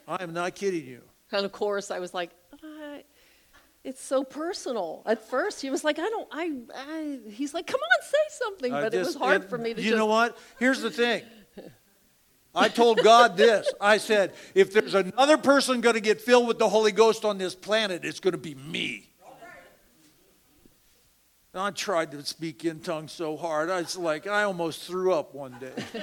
I 0.08 0.22
am 0.22 0.32
not 0.32 0.54
kidding 0.54 0.86
you. 0.86 1.02
And 1.30 1.44
of 1.44 1.52
course, 1.52 1.90
I 1.90 1.98
was 1.98 2.14
like, 2.14 2.30
it's 3.88 4.02
so 4.02 4.22
personal. 4.22 5.02
At 5.06 5.26
first, 5.30 5.62
he 5.62 5.70
was 5.70 5.82
like, 5.82 5.98
I 5.98 6.10
don't, 6.10 6.28
I, 6.30 6.52
I 6.74 7.18
he's 7.30 7.54
like, 7.54 7.66
come 7.66 7.80
on, 7.80 8.06
say 8.06 8.18
something. 8.44 8.70
But 8.70 8.92
it 8.92 8.98
was 8.98 9.14
hard 9.14 9.40
and 9.40 9.50
for 9.50 9.56
me 9.56 9.72
to 9.72 9.80
You 9.80 9.90
just, 9.90 9.98
know 9.98 10.04
what? 10.04 10.36
Here's 10.58 10.82
the 10.82 10.90
thing. 10.90 11.22
I 12.54 12.68
told 12.68 13.02
God 13.02 13.36
this. 13.38 13.72
I 13.80 13.96
said, 13.96 14.34
if 14.54 14.74
there's 14.74 14.94
another 14.94 15.38
person 15.38 15.80
going 15.80 15.94
to 15.94 16.02
get 16.02 16.20
filled 16.20 16.46
with 16.48 16.58
the 16.58 16.68
Holy 16.68 16.92
Ghost 16.92 17.24
on 17.24 17.38
this 17.38 17.54
planet, 17.54 18.04
it's 18.04 18.20
going 18.20 18.32
to 18.32 18.38
be 18.38 18.54
me. 18.54 19.10
And 21.54 21.62
I 21.62 21.70
tried 21.70 22.10
to 22.10 22.22
speak 22.26 22.66
in 22.66 22.80
tongues 22.80 23.12
so 23.12 23.38
hard. 23.38 23.70
I 23.70 23.80
was 23.80 23.96
like, 23.96 24.26
I 24.26 24.42
almost 24.42 24.84
threw 24.84 25.14
up 25.14 25.34
one 25.34 25.56
day. 25.58 26.02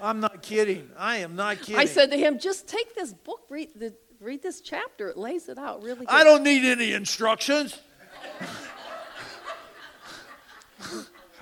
I'm 0.00 0.20
not 0.20 0.42
kidding. 0.42 0.90
I 0.96 1.18
am 1.18 1.34
not 1.34 1.58
kidding. 1.58 1.76
I 1.76 1.86
said 1.86 2.12
to 2.12 2.16
him, 2.16 2.38
just 2.38 2.68
take 2.68 2.94
this 2.94 3.12
book, 3.12 3.40
read, 3.50 3.70
the, 3.74 3.94
read 4.20 4.42
this 4.42 4.60
chapter. 4.60 5.08
It 5.08 5.16
lays 5.16 5.48
it 5.48 5.58
out 5.58 5.82
really 5.82 6.00
good. 6.00 6.08
I 6.08 6.24
don't 6.24 6.42
need 6.42 6.64
any 6.64 6.92
instructions. 6.92 7.78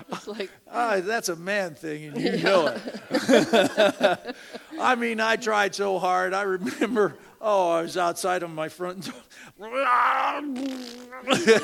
It's 0.09 0.27
like, 0.27 0.49
Ah, 0.71 1.01
that's 1.01 1.27
a 1.27 1.35
man 1.35 1.75
thing, 1.75 2.05
and 2.05 2.21
you 2.21 2.37
know 2.43 2.67
it. 2.67 4.35
I 4.79 4.95
mean, 4.95 5.19
I 5.19 5.35
tried 5.35 5.75
so 5.75 5.99
hard. 5.99 6.33
I 6.33 6.43
remember, 6.43 7.15
oh, 7.41 7.71
I 7.71 7.81
was 7.81 7.97
outside 7.97 8.41
on 8.43 8.55
my 8.55 8.69
front 8.69 9.05
door. 9.05 9.15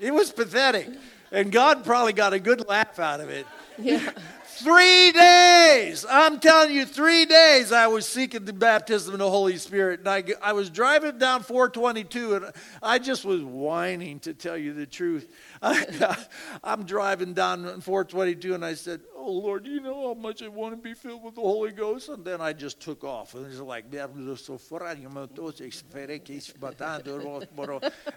it 0.00 0.12
was 0.12 0.32
pathetic. 0.32 0.88
And 1.30 1.52
God 1.52 1.84
probably 1.84 2.12
got 2.12 2.32
a 2.32 2.40
good 2.40 2.66
laugh 2.66 2.98
out 2.98 3.20
of 3.20 3.28
it. 3.28 3.46
yeah. 3.78 4.10
Three 4.56 5.10
days. 5.10 6.06
I'm 6.08 6.38
telling 6.38 6.72
you, 6.72 6.86
three 6.86 7.24
days 7.26 7.72
I 7.72 7.88
was 7.88 8.06
seeking 8.06 8.44
the 8.44 8.52
baptism 8.52 9.12
of 9.12 9.18
the 9.18 9.28
Holy 9.28 9.56
Spirit. 9.56 9.98
And 9.98 10.08
I, 10.08 10.22
I 10.40 10.52
was 10.52 10.70
driving 10.70 11.18
down 11.18 11.42
422 11.42 12.36
and 12.36 12.52
I 12.80 13.00
just 13.00 13.24
was 13.24 13.42
whining 13.42 14.20
to 14.20 14.32
tell 14.32 14.56
you 14.56 14.72
the 14.72 14.86
truth. 14.86 15.28
I, 16.64 16.72
am 16.72 16.84
driving 16.84 17.32
down 17.32 17.80
422 17.80 18.54
and 18.54 18.64
I 18.64 18.74
said, 18.74 19.00
Oh 19.16 19.32
Lord, 19.32 19.66
you 19.66 19.80
know 19.80 20.08
how 20.08 20.14
much 20.14 20.42
I 20.42 20.48
want 20.48 20.74
to 20.74 20.76
be 20.76 20.94
filled 20.94 21.22
with 21.22 21.36
the 21.36 21.40
Holy 21.40 21.72
Ghost? 21.72 22.10
And 22.10 22.24
then 22.24 22.40
I 22.40 22.52
just 22.52 22.80
took 22.80 23.04
off. 23.04 23.34
And 23.34 23.46
it's 23.46 23.60
like, 23.60 23.90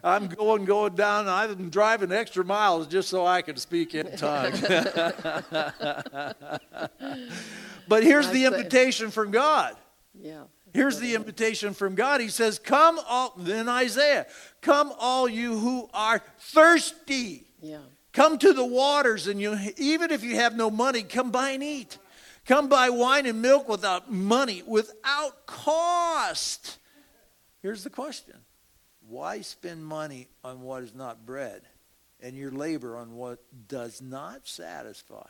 I'm 0.04 0.28
going, 0.28 0.66
going 0.66 0.96
down. 0.96 1.28
I'm 1.28 1.70
driving 1.70 2.12
extra 2.12 2.44
miles 2.44 2.88
just 2.88 3.10
so 3.10 3.26
I 3.26 3.42
can 3.42 3.56
speak 3.56 3.96
in 3.96 4.18
tongues. 4.18 4.62
But 7.88 8.04
here's 8.04 8.30
the 8.30 8.46
invitation 8.46 9.12
from 9.12 9.32
God. 9.32 9.76
Yeah. 10.14 10.44
Here's 10.78 11.00
the 11.00 11.16
invitation 11.16 11.74
from 11.74 11.96
God. 11.96 12.22
He 12.22 12.28
says, 12.28 12.60
Come 12.60 13.00
all, 13.10 13.34
then 13.36 13.68
Isaiah, 13.68 14.28
come 14.62 14.94
all 15.00 15.28
you 15.28 15.58
who 15.58 15.90
are 15.92 16.22
thirsty. 16.38 17.46
Yeah. 17.60 17.80
Come 18.14 18.38
to 18.38 18.54
the 18.54 18.64
waters, 18.64 19.26
and 19.26 19.42
you, 19.42 19.58
even 19.78 20.12
if 20.12 20.24
you 20.24 20.36
have 20.36 20.56
no 20.56 20.70
money, 20.70 21.02
come 21.02 21.32
buy 21.32 21.50
and 21.50 21.64
eat. 21.64 21.98
Come 22.46 22.70
buy 22.70 22.92
wine 22.92 23.26
and 23.26 23.42
milk 23.42 23.68
without 23.68 24.14
money, 24.14 24.62
without 24.68 25.48
cost. 25.48 26.78
Here's 27.64 27.84
the 27.84 27.90
question 27.90 28.36
Why 29.10 29.42
spend 29.42 29.84
money 29.84 30.28
on 30.44 30.62
what 30.62 30.84
is 30.84 30.94
not 30.94 31.26
bread 31.26 31.64
and 32.20 32.38
your 32.38 32.52
labor 32.52 32.98
on 32.98 33.16
what 33.16 33.40
does 33.68 34.00
not 34.00 34.48
satisfy? 34.48 35.28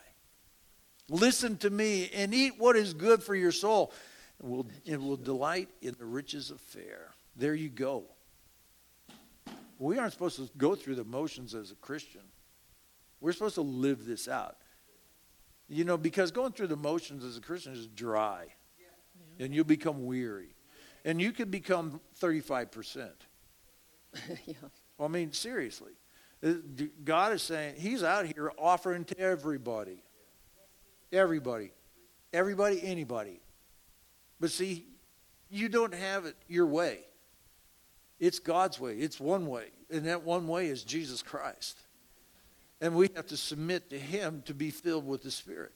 Listen 1.10 1.56
to 1.60 1.70
me 1.70 2.10
and 2.14 2.34
eat 2.34 2.56
what 2.58 2.76
is 2.76 2.94
good 2.94 3.24
for 3.24 3.34
your 3.34 3.54
soul. 3.54 3.94
It 4.40 4.46
will, 4.46 4.68
it 4.86 5.02
will 5.02 5.18
delight 5.18 5.70
in 5.82 5.96
the 5.98 6.06
riches 6.06 6.52
of 6.52 6.62
fare. 6.62 7.12
There 7.36 7.56
you 7.56 7.70
go. 7.70 8.06
We 9.80 9.98
aren't 9.98 10.14
supposed 10.14 10.38
to 10.38 10.50
go 10.58 10.76
through 10.76 10.96
the 10.96 11.04
motions 11.04 11.54
as 11.54 11.72
a 11.72 11.76
Christian. 11.76 12.22
We're 13.20 13.34
supposed 13.34 13.56
to 13.56 13.62
live 13.62 14.06
this 14.06 14.28
out. 14.28 14.58
You 15.70 15.84
know, 15.84 15.98
because 15.98 16.32
going 16.32 16.54
through 16.54 16.68
the 16.68 16.78
motions 16.78 17.24
as 17.24 17.38
a 17.38 17.42
Christian 17.42 17.74
is 17.74 17.88
dry. 17.88 18.46
Yeah. 18.80 19.46
And 19.46 19.54
you'll 19.54 19.66
become 19.66 20.06
weary. 20.06 20.56
And 21.04 21.22
you 21.22 21.32
could 21.32 21.52
become 21.52 22.00
35%. 22.20 23.10
yeah. 24.46 24.54
Well, 24.98 25.08
I 25.08 25.12
mean, 25.12 25.32
seriously. 25.32 25.94
Uh, 26.44 26.54
God 27.04 27.34
is 27.34 27.42
saying, 27.42 27.76
He's 27.78 28.04
out 28.04 28.26
here 28.26 28.52
offering 28.58 29.04
to 29.06 29.20
everybody. 29.20 30.04
Everybody. 31.12 31.72
Everybody, 32.34 32.84
anybody. 32.84 33.42
But 34.40 34.52
see, 34.52 34.86
you 35.50 35.70
don't 35.70 35.94
have 35.94 36.26
it 36.26 36.36
your 36.48 36.66
way. 36.66 37.00
It's 38.20 38.40
God's 38.40 38.80
way. 38.80 38.96
It's 38.96 39.20
one 39.20 39.48
way. 39.48 39.66
And 39.90 40.06
that 40.06 40.24
one 40.24 40.48
way 40.48 40.68
is 40.68 40.84
Jesus 40.84 41.22
Christ. 41.22 41.78
And 42.82 42.96
we 42.96 43.10
have 43.16 43.28
to 43.28 43.38
submit 43.38 43.90
to 43.90 44.00
Him 44.00 44.44
to 44.46 44.54
be 44.54 44.70
filled 44.70 45.08
with 45.08 45.24
the 45.24 45.32
Spirit. 45.32 45.72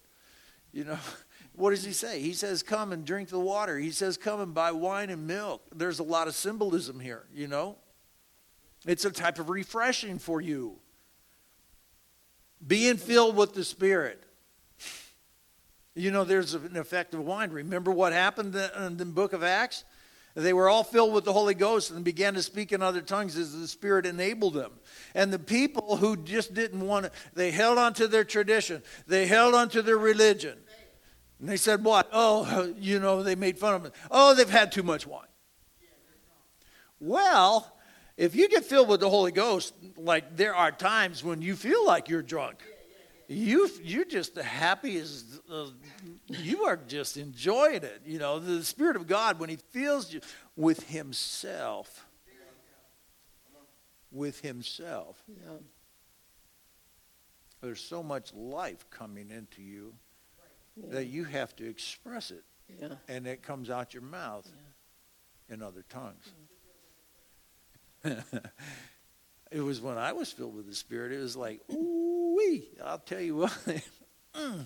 You 0.72 0.86
know, 0.86 0.98
what 1.56 1.72
does 1.72 1.84
He 1.84 1.94
say? 1.94 2.20
He 2.22 2.34
says, 2.34 2.64
Come 2.64 2.92
and 2.92 3.06
drink 3.06 3.30
the 3.30 3.40
water. 3.40 3.78
He 3.78 3.92
says, 3.92 4.18
Come 4.18 4.42
and 4.42 4.54
buy 4.54 4.72
wine 4.72 5.10
and 5.10 5.28
milk. 5.28 5.64
There's 5.74 6.00
a 6.00 6.04
lot 6.04 6.28
of 6.28 6.36
symbolism 6.36 7.00
here, 7.00 7.26
you 7.34 7.48
know. 7.48 7.78
It's 8.86 9.06
a 9.06 9.12
type 9.12 9.40
of 9.40 9.50
refreshing 9.50 10.18
for 10.18 10.42
you. 10.42 10.80
Being 12.66 12.98
filled 12.98 13.36
with 13.36 13.54
the 13.54 13.64
Spirit. 13.64 14.24
You 15.96 16.12
know, 16.12 16.24
there's 16.24 16.54
an 16.54 16.78
effect 16.78 17.14
of 17.14 17.22
wine. 17.22 17.52
Remember 17.52 17.92
what 17.92 18.14
happened 18.14 18.56
in 18.56 18.98
the 18.98 19.06
book 19.06 19.34
of 19.34 19.44
Acts? 19.44 19.84
They 20.34 20.54
were 20.54 20.70
all 20.70 20.86
filled 20.86 21.14
with 21.14 21.26
the 21.26 21.34
Holy 21.34 21.54
Ghost 21.54 21.92
and 21.92 22.06
began 22.06 22.36
to 22.36 22.42
speak 22.42 22.72
in 22.72 22.82
other 22.82 23.02
tongues 23.02 23.36
as 23.36 23.60
the 23.60 23.68
Spirit 23.68 24.06
enabled 24.06 24.54
them. 24.54 24.72
And 25.14 25.34
the 25.34 25.40
people 25.40 25.98
who 25.98 26.16
just 26.16 26.54
didn't 26.54 26.88
want 26.88 27.06
to, 27.06 27.12
they 27.34 27.52
held 27.52 27.78
on 27.78 27.94
to 27.96 28.08
their 28.08 28.24
tradition, 28.24 28.82
they 29.08 29.28
held 29.28 29.54
on 29.54 29.68
to 29.70 29.82
their 29.82 29.98
religion. 29.98 30.58
And 31.42 31.50
they 31.50 31.58
said, 31.58 31.84
What? 31.84 32.08
Oh, 32.14 32.74
you 32.80 33.00
know, 33.00 33.24
they 33.24 33.36
made 33.36 33.60
fun 33.60 33.74
of 33.74 33.84
them. 33.84 33.92
Oh, 34.10 34.34
they've 34.34 34.50
had 34.50 34.72
too 34.72 34.84
much 34.84 35.06
wine. 35.06 35.26
Well, 37.02 37.76
if 38.16 38.34
you 38.36 38.48
get 38.48 38.64
filled 38.64 38.88
with 38.88 39.02
the 39.02 39.10
Holy 39.10 39.32
Ghost, 39.34 39.74
like 39.98 40.38
there 40.38 40.56
are 40.56 40.72
times 40.72 41.24
when 41.24 41.42
you 41.42 41.58
feel 41.58 41.86
like 41.86 42.08
you're 42.08 42.22
drunk 42.22 42.64
you 43.32 43.70
you're 43.82 44.06
just 44.06 44.36
the 44.36 44.44
happiest. 44.44 45.26
Uh, 45.50 45.68
you 46.28 46.64
are 46.66 46.78
just 46.88 47.18
enjoying 47.18 47.84
it. 47.84 48.02
You 48.06 48.20
know, 48.20 48.40
the 48.40 48.64
Spirit 48.64 48.96
of 48.96 49.08
God 49.08 49.40
when 49.40 49.50
He 49.50 49.56
fills 49.56 50.14
you 50.14 50.22
with 50.56 50.84
Himself, 50.90 52.06
with 54.12 54.42
Himself. 54.42 55.24
Yeah. 55.28 55.58
There's 57.62 57.82
so 57.82 58.02
much 58.02 58.34
life 58.34 58.90
coming 58.90 59.30
into 59.30 59.62
you 59.62 59.94
yeah. 60.76 60.96
that 60.96 61.06
you 61.06 61.24
have 61.26 61.56
to 61.58 61.70
express 61.70 62.32
it, 62.32 62.44
yeah. 62.80 62.96
and 63.08 63.28
it 63.28 63.44
comes 63.44 63.70
out 63.70 63.94
your 63.94 64.04
mouth 64.04 64.50
in 65.48 65.62
other 65.62 65.84
tongues. 65.90 66.32
it 69.52 69.62
was 69.62 69.82
when 69.82 69.98
I 69.98 70.14
was 70.14 70.32
filled 70.32 70.56
with 70.56 70.68
the 70.68 70.76
Spirit. 70.76 71.12
It 71.12 71.20
was 71.20 71.36
like, 71.36 71.60
ooh 71.72 72.36
wee, 72.36 72.70
I'll 72.84 73.00
tell 73.00 73.22
you 73.22 73.36
what. 73.38 73.58
Mm. 74.34 74.64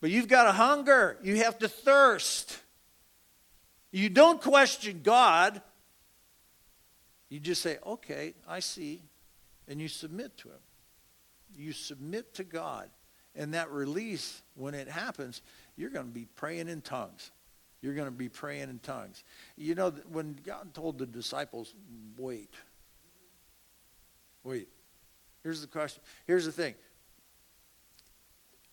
but 0.00 0.08
you've 0.08 0.26
got 0.26 0.46
a 0.46 0.52
hunger. 0.52 1.18
You 1.22 1.36
have 1.42 1.58
to 1.58 1.68
thirst. 1.68 2.58
You 3.92 4.08
don't 4.08 4.40
question 4.40 5.02
God. 5.02 5.60
You 7.28 7.40
just 7.40 7.60
say, 7.60 7.76
okay, 7.84 8.32
I 8.48 8.60
see. 8.60 9.02
And 9.68 9.82
you 9.82 9.88
submit 9.88 10.38
to 10.38 10.48
Him. 10.48 10.62
You 11.54 11.72
submit 11.72 12.32
to 12.36 12.44
God. 12.44 12.88
And 13.36 13.52
that 13.52 13.70
release, 13.70 14.40
when 14.54 14.72
it 14.72 14.88
happens, 14.88 15.42
you're 15.76 15.90
going 15.90 16.06
to 16.06 16.12
be 16.12 16.26
praying 16.36 16.70
in 16.70 16.80
tongues. 16.80 17.32
You're 17.82 17.94
going 17.94 18.08
to 18.08 18.10
be 18.10 18.30
praying 18.30 18.70
in 18.70 18.78
tongues. 18.78 19.24
You 19.58 19.74
know, 19.74 19.90
when 20.10 20.38
God 20.42 20.72
told 20.72 20.96
the 20.96 21.06
disciples, 21.06 21.74
wait, 22.16 22.54
wait, 24.44 24.68
Here's 25.44 25.60
the 25.60 25.66
question. 25.66 26.02
Here's 26.26 26.46
the 26.46 26.52
thing. 26.52 26.74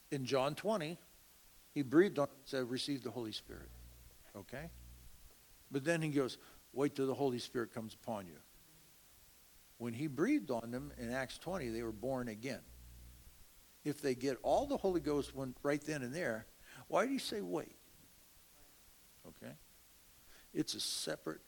In 0.09 0.25
John 0.25 0.55
20, 0.55 0.97
he 1.73 1.81
breathed 1.81 2.17
on 2.17 2.29
said, 2.45 2.69
receive 2.69 3.03
the 3.03 3.11
Holy 3.11 3.33
Spirit. 3.33 3.69
Okay? 4.35 4.69
But 5.69 5.83
then 5.83 6.01
he 6.01 6.09
goes, 6.09 6.37
wait 6.73 6.95
till 6.95 7.07
the 7.07 7.13
Holy 7.13 7.39
Spirit 7.39 7.73
comes 7.73 7.93
upon 7.93 8.25
you. 8.25 8.37
When 9.77 9.93
he 9.93 10.07
breathed 10.07 10.49
on 10.49 10.71
them 10.71 10.93
in 10.97 11.11
Acts 11.11 11.37
20, 11.37 11.69
they 11.69 11.83
were 11.83 11.91
born 11.91 12.29
again. 12.29 12.61
If 13.83 14.01
they 14.01 14.15
get 14.15 14.37
all 14.43 14.65
the 14.65 14.77
Holy 14.77 15.01
Ghost 15.01 15.35
when 15.35 15.55
right 15.63 15.81
then 15.81 16.03
and 16.03 16.13
there, 16.13 16.45
why 16.87 17.05
do 17.05 17.11
you 17.11 17.19
say 17.19 17.41
wait? 17.41 17.75
Okay? 19.27 19.53
It's 20.53 20.73
a 20.73 20.79
separate, 20.79 21.41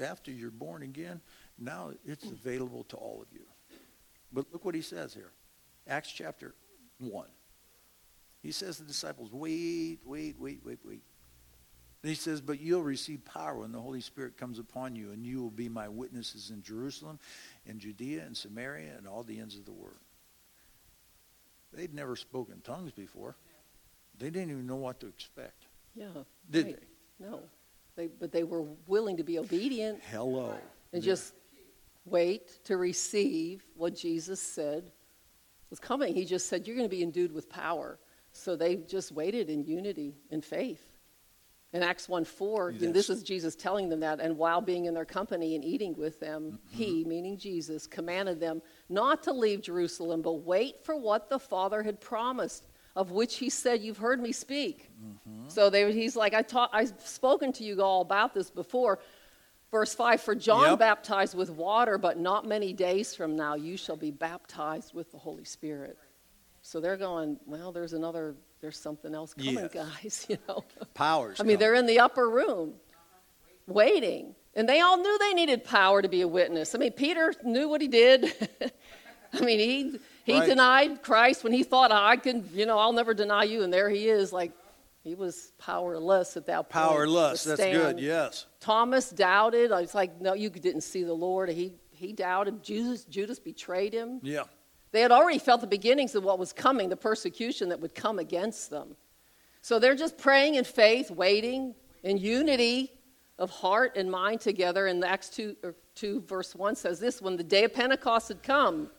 after 0.00 0.30
you're 0.30 0.50
born 0.50 0.82
again, 0.82 1.20
now 1.58 1.90
it's 2.04 2.24
available 2.24 2.84
to 2.84 2.96
all 2.96 3.20
of 3.22 3.28
you. 3.32 3.44
But 4.32 4.46
look 4.52 4.64
what 4.64 4.74
he 4.74 4.82
says 4.82 5.14
here. 5.14 5.32
Acts 5.86 6.12
chapter 6.12 6.54
1. 6.98 7.26
He 8.42 8.52
says 8.52 8.76
to 8.76 8.82
the 8.82 8.88
disciples, 8.88 9.32
wait, 9.32 9.98
wait, 10.04 10.36
wait, 10.38 10.60
wait, 10.64 10.78
wait. 10.84 11.02
And 12.02 12.10
he 12.10 12.14
says, 12.14 12.40
but 12.40 12.60
you'll 12.60 12.82
receive 12.82 13.24
power 13.24 13.56
when 13.56 13.72
the 13.72 13.80
Holy 13.80 14.00
Spirit 14.00 14.36
comes 14.36 14.60
upon 14.60 14.94
you, 14.94 15.10
and 15.10 15.26
you 15.26 15.42
will 15.42 15.50
be 15.50 15.68
my 15.68 15.88
witnesses 15.88 16.50
in 16.50 16.62
Jerusalem, 16.62 17.18
in 17.66 17.80
Judea, 17.80 18.22
and 18.24 18.36
Samaria, 18.36 18.92
and 18.96 19.08
all 19.08 19.24
the 19.24 19.40
ends 19.40 19.56
of 19.56 19.64
the 19.64 19.72
world. 19.72 19.98
They'd 21.72 21.92
never 21.92 22.14
spoken 22.14 22.60
tongues 22.62 22.92
before. 22.92 23.36
They 24.16 24.30
didn't 24.30 24.50
even 24.50 24.66
know 24.66 24.76
what 24.76 25.00
to 25.00 25.08
expect. 25.08 25.66
Yeah. 25.94 26.06
Did 26.48 26.66
right. 26.66 26.76
they? 27.20 27.26
No. 27.26 27.40
They, 27.96 28.06
but 28.06 28.30
they 28.30 28.44
were 28.44 28.64
willing 28.86 29.16
to 29.16 29.24
be 29.24 29.38
obedient. 29.38 30.00
Hello. 30.10 30.54
And 30.92 31.02
yeah. 31.02 31.12
just 31.12 31.34
wait 32.10 32.64
to 32.64 32.76
receive 32.76 33.64
what 33.74 33.94
Jesus 33.94 34.40
said 34.40 34.90
was 35.70 35.78
coming. 35.78 36.14
He 36.14 36.24
just 36.24 36.48
said, 36.48 36.66
You're 36.66 36.76
going 36.76 36.88
to 36.88 36.94
be 36.94 37.02
endued 37.02 37.32
with 37.32 37.48
power. 37.48 37.98
So 38.32 38.56
they 38.56 38.76
just 38.76 39.12
waited 39.12 39.50
in 39.50 39.64
unity 39.64 40.14
in 40.30 40.40
faith. 40.40 40.84
In 41.74 41.82
Acts 41.82 42.08
1 42.08 42.24
4, 42.24 42.70
yes. 42.70 42.92
this 42.92 43.10
is 43.10 43.22
Jesus 43.22 43.54
telling 43.54 43.90
them 43.90 44.00
that, 44.00 44.20
and 44.20 44.38
while 44.38 44.62
being 44.62 44.86
in 44.86 44.94
their 44.94 45.04
company 45.04 45.54
and 45.54 45.62
eating 45.62 45.94
with 45.96 46.18
them, 46.18 46.52
mm-hmm. 46.52 46.76
he, 46.76 47.04
meaning 47.04 47.36
Jesus, 47.36 47.86
commanded 47.86 48.40
them 48.40 48.62
not 48.88 49.22
to 49.24 49.32
leave 49.32 49.60
Jerusalem, 49.60 50.22
but 50.22 50.44
wait 50.44 50.82
for 50.82 50.96
what 50.96 51.28
the 51.28 51.38
Father 51.38 51.82
had 51.82 52.00
promised, 52.00 52.64
of 52.96 53.10
which 53.10 53.36
he 53.36 53.50
said, 53.50 53.82
You've 53.82 53.98
heard 53.98 54.18
me 54.18 54.32
speak. 54.32 54.88
Mm-hmm. 54.98 55.48
So 55.48 55.68
they, 55.68 55.92
he's 55.92 56.16
like, 56.16 56.32
I 56.32 56.40
taught, 56.40 56.70
I've 56.72 56.94
spoken 57.04 57.52
to 57.54 57.64
you 57.64 57.82
all 57.82 58.00
about 58.00 58.32
this 58.32 58.48
before, 58.48 59.00
Verse 59.70 59.94
5 59.94 60.20
For 60.20 60.34
John 60.34 60.70
yep. 60.70 60.78
baptized 60.78 61.34
with 61.36 61.50
water, 61.50 61.98
but 61.98 62.18
not 62.18 62.46
many 62.46 62.72
days 62.72 63.14
from 63.14 63.36
now 63.36 63.54
you 63.54 63.76
shall 63.76 63.96
be 63.96 64.10
baptized 64.10 64.94
with 64.94 65.10
the 65.12 65.18
Holy 65.18 65.44
Spirit. 65.44 65.98
So 66.62 66.80
they're 66.80 66.96
going, 66.96 67.38
well, 67.46 67.72
there's 67.72 67.92
another, 67.92 68.34
there's 68.60 68.78
something 68.78 69.14
else 69.14 69.34
coming, 69.34 69.68
yes. 69.72 69.72
guys, 69.72 70.26
you 70.28 70.38
know. 70.48 70.64
Powers. 70.94 71.40
I 71.40 71.42
mean, 71.42 71.56
coming. 71.56 71.58
they're 71.58 71.74
in 71.74 71.86
the 71.86 72.00
upper 72.00 72.28
room 72.28 72.74
waiting. 73.66 74.34
And 74.54 74.68
they 74.68 74.80
all 74.80 74.96
knew 74.96 75.18
they 75.18 75.34
needed 75.34 75.62
power 75.62 76.02
to 76.02 76.08
be 76.08 76.22
a 76.22 76.28
witness. 76.28 76.74
I 76.74 76.78
mean, 76.78 76.92
Peter 76.92 77.32
knew 77.44 77.68
what 77.68 77.80
he 77.80 77.88
did. 77.88 78.32
I 79.32 79.40
mean, 79.40 79.58
he 79.58 79.98
he 80.24 80.38
right. 80.38 80.46
denied 80.46 81.02
Christ 81.02 81.44
when 81.44 81.52
he 81.52 81.62
thought 81.62 81.92
I 81.92 82.16
can, 82.16 82.48
you 82.52 82.66
know, 82.66 82.78
I'll 82.78 82.92
never 82.92 83.14
deny 83.14 83.44
you. 83.44 83.62
And 83.62 83.72
there 83.72 83.88
he 83.88 84.08
is, 84.08 84.32
like 84.32 84.52
he 85.08 85.14
was 85.14 85.52
powerless 85.56 86.36
at 86.36 86.44
that 86.46 86.68
point. 86.68 86.86
Powerless, 86.86 87.44
that's 87.44 87.60
good, 87.60 87.98
yes. 87.98 88.44
Thomas 88.60 89.08
doubted. 89.08 89.72
I 89.72 89.80
was 89.80 89.94
like, 89.94 90.20
no, 90.20 90.34
you 90.34 90.50
didn't 90.50 90.82
see 90.82 91.02
the 91.02 91.14
Lord. 91.14 91.48
He, 91.48 91.76
he 91.90 92.12
doubted. 92.12 92.62
Judas, 92.62 93.04
Judas 93.04 93.38
betrayed 93.38 93.94
him. 93.94 94.20
Yeah. 94.22 94.44
They 94.92 95.00
had 95.00 95.10
already 95.10 95.38
felt 95.38 95.62
the 95.62 95.66
beginnings 95.66 96.14
of 96.14 96.24
what 96.24 96.38
was 96.38 96.52
coming, 96.52 96.90
the 96.90 96.96
persecution 96.96 97.70
that 97.70 97.80
would 97.80 97.94
come 97.94 98.18
against 98.18 98.68
them. 98.68 98.96
So 99.62 99.78
they're 99.78 99.94
just 99.94 100.18
praying 100.18 100.56
in 100.56 100.64
faith, 100.64 101.10
waiting 101.10 101.74
in 102.02 102.18
unity 102.18 102.92
of 103.38 103.48
heart 103.48 103.96
and 103.96 104.10
mind 104.10 104.42
together. 104.42 104.88
And 104.88 105.02
Acts 105.02 105.30
2, 105.30 105.56
er, 105.64 105.74
2, 105.94 106.20
verse 106.28 106.54
1 106.54 106.76
says 106.76 107.00
this 107.00 107.22
When 107.22 107.36
the 107.36 107.44
day 107.44 107.64
of 107.64 107.72
Pentecost 107.72 108.28
had 108.28 108.42
come, 108.42 108.90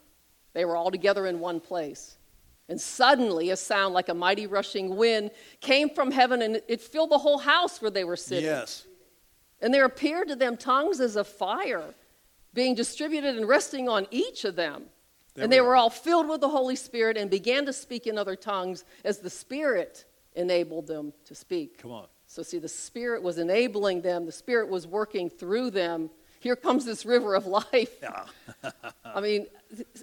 they 0.54 0.66
were 0.66 0.76
all 0.76 0.90
together 0.90 1.28
in 1.28 1.40
one 1.40 1.60
place. 1.60 2.18
And 2.70 2.80
suddenly, 2.80 3.50
a 3.50 3.58
sound 3.58 3.96
like 3.96 4.10
a 4.10 4.14
mighty 4.14 4.46
rushing 4.46 4.96
wind 4.96 5.32
came 5.60 5.90
from 5.90 6.12
heaven 6.12 6.44
and 6.44 6.62
it 6.68 6.82
filled 6.82 7.10
the 7.10 7.18
whole 7.18 7.40
house 7.40 7.82
where 7.82 7.90
they 7.90 8.04
were 8.04 8.16
sitting. 8.16 8.46
Yes. 8.46 8.86
And 9.60 9.74
there 9.74 9.86
appeared 9.86 10.28
to 10.28 10.36
them 10.36 10.56
tongues 10.56 11.00
as 11.00 11.16
of 11.16 11.28
fire, 11.28 11.96
being 12.54 12.76
distributed 12.76 13.36
and 13.36 13.48
resting 13.48 13.90
on 13.90 14.08
each 14.12 14.46
of 14.46 14.56
them. 14.56 14.84
There 15.34 15.44
and 15.44 15.52
we 15.52 15.58
they 15.58 15.62
were 15.62 15.76
all 15.76 15.90
filled 15.90 16.30
with 16.30 16.42
the 16.42 16.50
Holy 16.50 16.76
Spirit 16.76 17.18
and 17.18 17.30
began 17.30 17.66
to 17.66 17.74
speak 17.74 18.06
in 18.06 18.20
other 18.20 18.36
tongues 18.36 18.86
as 19.04 19.18
the 19.18 19.30
Spirit 19.32 20.06
enabled 20.36 20.86
them 20.86 21.12
to 21.26 21.34
speak. 21.34 21.80
Come 21.80 21.92
on. 21.92 22.06
So, 22.28 22.44
see, 22.44 22.60
the 22.60 22.70
Spirit 22.70 23.24
was 23.24 23.40
enabling 23.40 24.02
them, 24.02 24.28
the 24.28 24.32
Spirit 24.32 24.70
was 24.70 24.86
working 24.86 25.30
through 25.30 25.72
them. 25.72 26.12
Here 26.40 26.56
comes 26.56 26.86
this 26.86 27.04
river 27.04 27.34
of 27.34 27.46
life. 27.74 27.96
Yeah. 28.02 28.26
I 29.06 29.22
mean, 29.22 29.48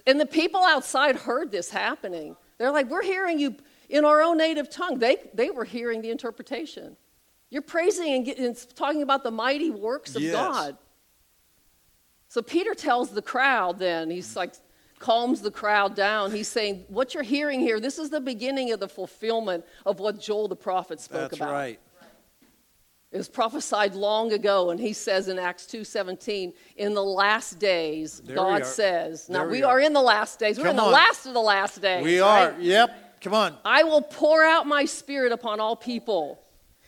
and 0.05 0.19
the 0.19 0.25
people 0.25 0.61
outside 0.61 1.15
heard 1.15 1.49
this 1.49 1.69
happening. 1.69 2.35
They're 2.57 2.71
like, 2.71 2.89
We're 2.89 3.03
hearing 3.03 3.39
you 3.39 3.55
in 3.89 4.05
our 4.05 4.21
own 4.21 4.37
native 4.37 4.69
tongue. 4.69 4.99
They, 4.99 5.17
they 5.33 5.49
were 5.49 5.65
hearing 5.65 6.01
the 6.01 6.11
interpretation. 6.11 6.97
You're 7.49 7.61
praising 7.61 8.13
and, 8.13 8.25
get, 8.25 8.37
and 8.39 8.75
talking 8.75 9.01
about 9.01 9.23
the 9.23 9.31
mighty 9.31 9.69
works 9.69 10.15
of 10.15 10.21
Yes. 10.21 10.33
God. 10.33 10.77
So 12.27 12.41
Peter 12.41 12.73
tells 12.75 13.11
the 13.11 13.21
crowd 13.21 13.79
then, 13.79 14.09
he's 14.09 14.35
like, 14.35 14.53
calms 14.99 15.41
the 15.41 15.51
crowd 15.51 15.95
down. 15.95 16.31
He's 16.31 16.47
saying, 16.49 16.83
What 16.89 17.13
you're 17.13 17.23
hearing 17.23 17.59
here, 17.59 17.79
this 17.79 17.97
is 17.99 18.09
the 18.09 18.19
beginning 18.19 18.71
of 18.73 18.79
the 18.79 18.89
fulfillment 18.89 19.63
of 19.85 19.99
what 19.99 20.19
Joel 20.19 20.47
the 20.47 20.55
prophet 20.55 20.99
spoke 20.99 21.31
That's 21.31 21.37
about. 21.37 21.51
right. 21.53 21.79
It 23.17 23.21
was 23.21 23.29
prophesied 23.29 23.95
long 23.95 24.31
ago, 24.31 24.69
and 24.69 24.79
he 24.79 24.93
says 24.93 25.27
in 25.27 25.39
Acts 25.39 25.65
2.17, 25.65 26.53
in 26.75 26.93
the 26.93 27.01
last 27.03 27.57
days, 27.57 28.21
There 28.23 28.35
God 28.35 28.63
says, 28.63 29.27
now 29.27 29.39
There 29.39 29.47
we 29.49 29.57
we, 29.57 29.63
are. 29.63 29.77
are 29.77 29.79
in 29.79 29.93
the 29.93 30.03
last 30.03 30.37
days. 30.37 30.59
We're 30.59 30.65
in 30.67 30.75
Come 30.75 30.77
the 30.77 30.83
on. 30.83 30.91
last 30.91 31.25
of 31.25 31.33
the 31.33 31.41
last 31.41 31.81
days. 31.81 32.03
We 32.03 32.19
are. 32.19 32.53
Yep. 32.59 33.19
Come 33.21 33.33
on. 33.33 33.57
I 33.65 33.81
will 33.81 34.03
pour 34.03 34.43
out 34.43 34.67
my 34.67 34.85
spirit 34.85 35.31
upon 35.31 35.59
all 35.59 35.75
people, 35.75 36.39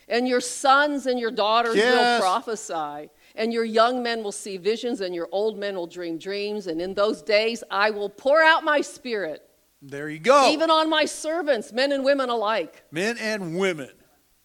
and 0.07 0.27
your 0.27 0.39
sons 0.39 1.07
and 1.07 1.19
your 1.19 1.31
daughters 1.31 1.75
Yes. 1.75 2.21
will 2.21 2.21
prophesy, 2.23 3.09
and 3.33 3.51
your 3.51 3.65
young 3.65 4.03
men 4.03 4.21
will 4.23 4.31
see 4.31 4.57
visions, 4.57 5.01
and 5.01 5.15
your 5.15 5.29
old 5.31 5.57
men 5.57 5.75
will 5.75 5.87
dream 5.87 6.19
dreams. 6.19 6.67
And 6.67 6.79
in 6.79 6.93
those 6.93 7.23
days, 7.23 7.63
I 7.71 7.89
will 7.89 8.09
pour 8.09 8.43
out 8.43 8.63
my 8.63 8.81
spirit, 8.81 9.49
There 9.81 10.07
you 10.09 10.19
go. 10.19 10.51
even 10.51 10.69
on 10.69 10.91
my 10.91 11.05
servants, 11.05 11.73
men 11.73 11.91
and 11.91 12.03
women 12.05 12.29
alike, 12.29 12.83
Men 12.91 13.17
and 13.17 13.57
women. 13.57 13.89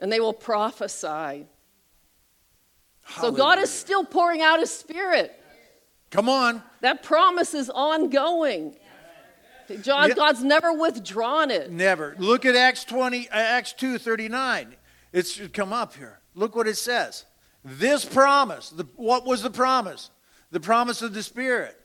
and 0.01 0.11
they 0.11 0.19
will 0.21 0.33
prophesy. 0.33 1.47
So 3.21 3.31
God 3.31 3.59
is 3.59 3.71
still 3.71 4.05
pouring 4.05 4.43
out 4.43 4.61
his 4.61 4.71
spirit. 4.71 5.41
Come 6.11 6.29
on. 6.29 6.63
That 6.81 7.03
promise 7.03 7.55
is 7.55 7.71
ongoing. 7.71 8.77
John, 9.83 10.09
Yeah. 10.09 10.15
God's 10.15 10.45
never 10.45 10.73
withdrawn 10.73 11.51
it. 11.51 11.71
Never. 11.71 12.15
Look 12.19 12.45
at 12.45 12.55
Acts 12.55 12.85
20, 12.85 13.29
uh, 13.31 13.35
Acts 13.35 13.73
2:39. 13.73 14.77
It 15.13 15.27
should 15.27 15.53
come 15.53 15.73
up 15.73 15.95
here. 15.95 16.21
Look 16.35 16.55
what 16.55 16.69
it 16.69 16.77
says. 16.77 17.25
This 17.65 18.05
promise, 18.05 18.71
the, 18.71 18.87
what 18.97 19.25
was 19.25 19.43
the 19.43 19.51
promise? 19.51 20.11
The 20.51 20.61
promise 20.61 21.03
of 21.03 21.15
the 21.15 21.23
Spirit. 21.23 21.81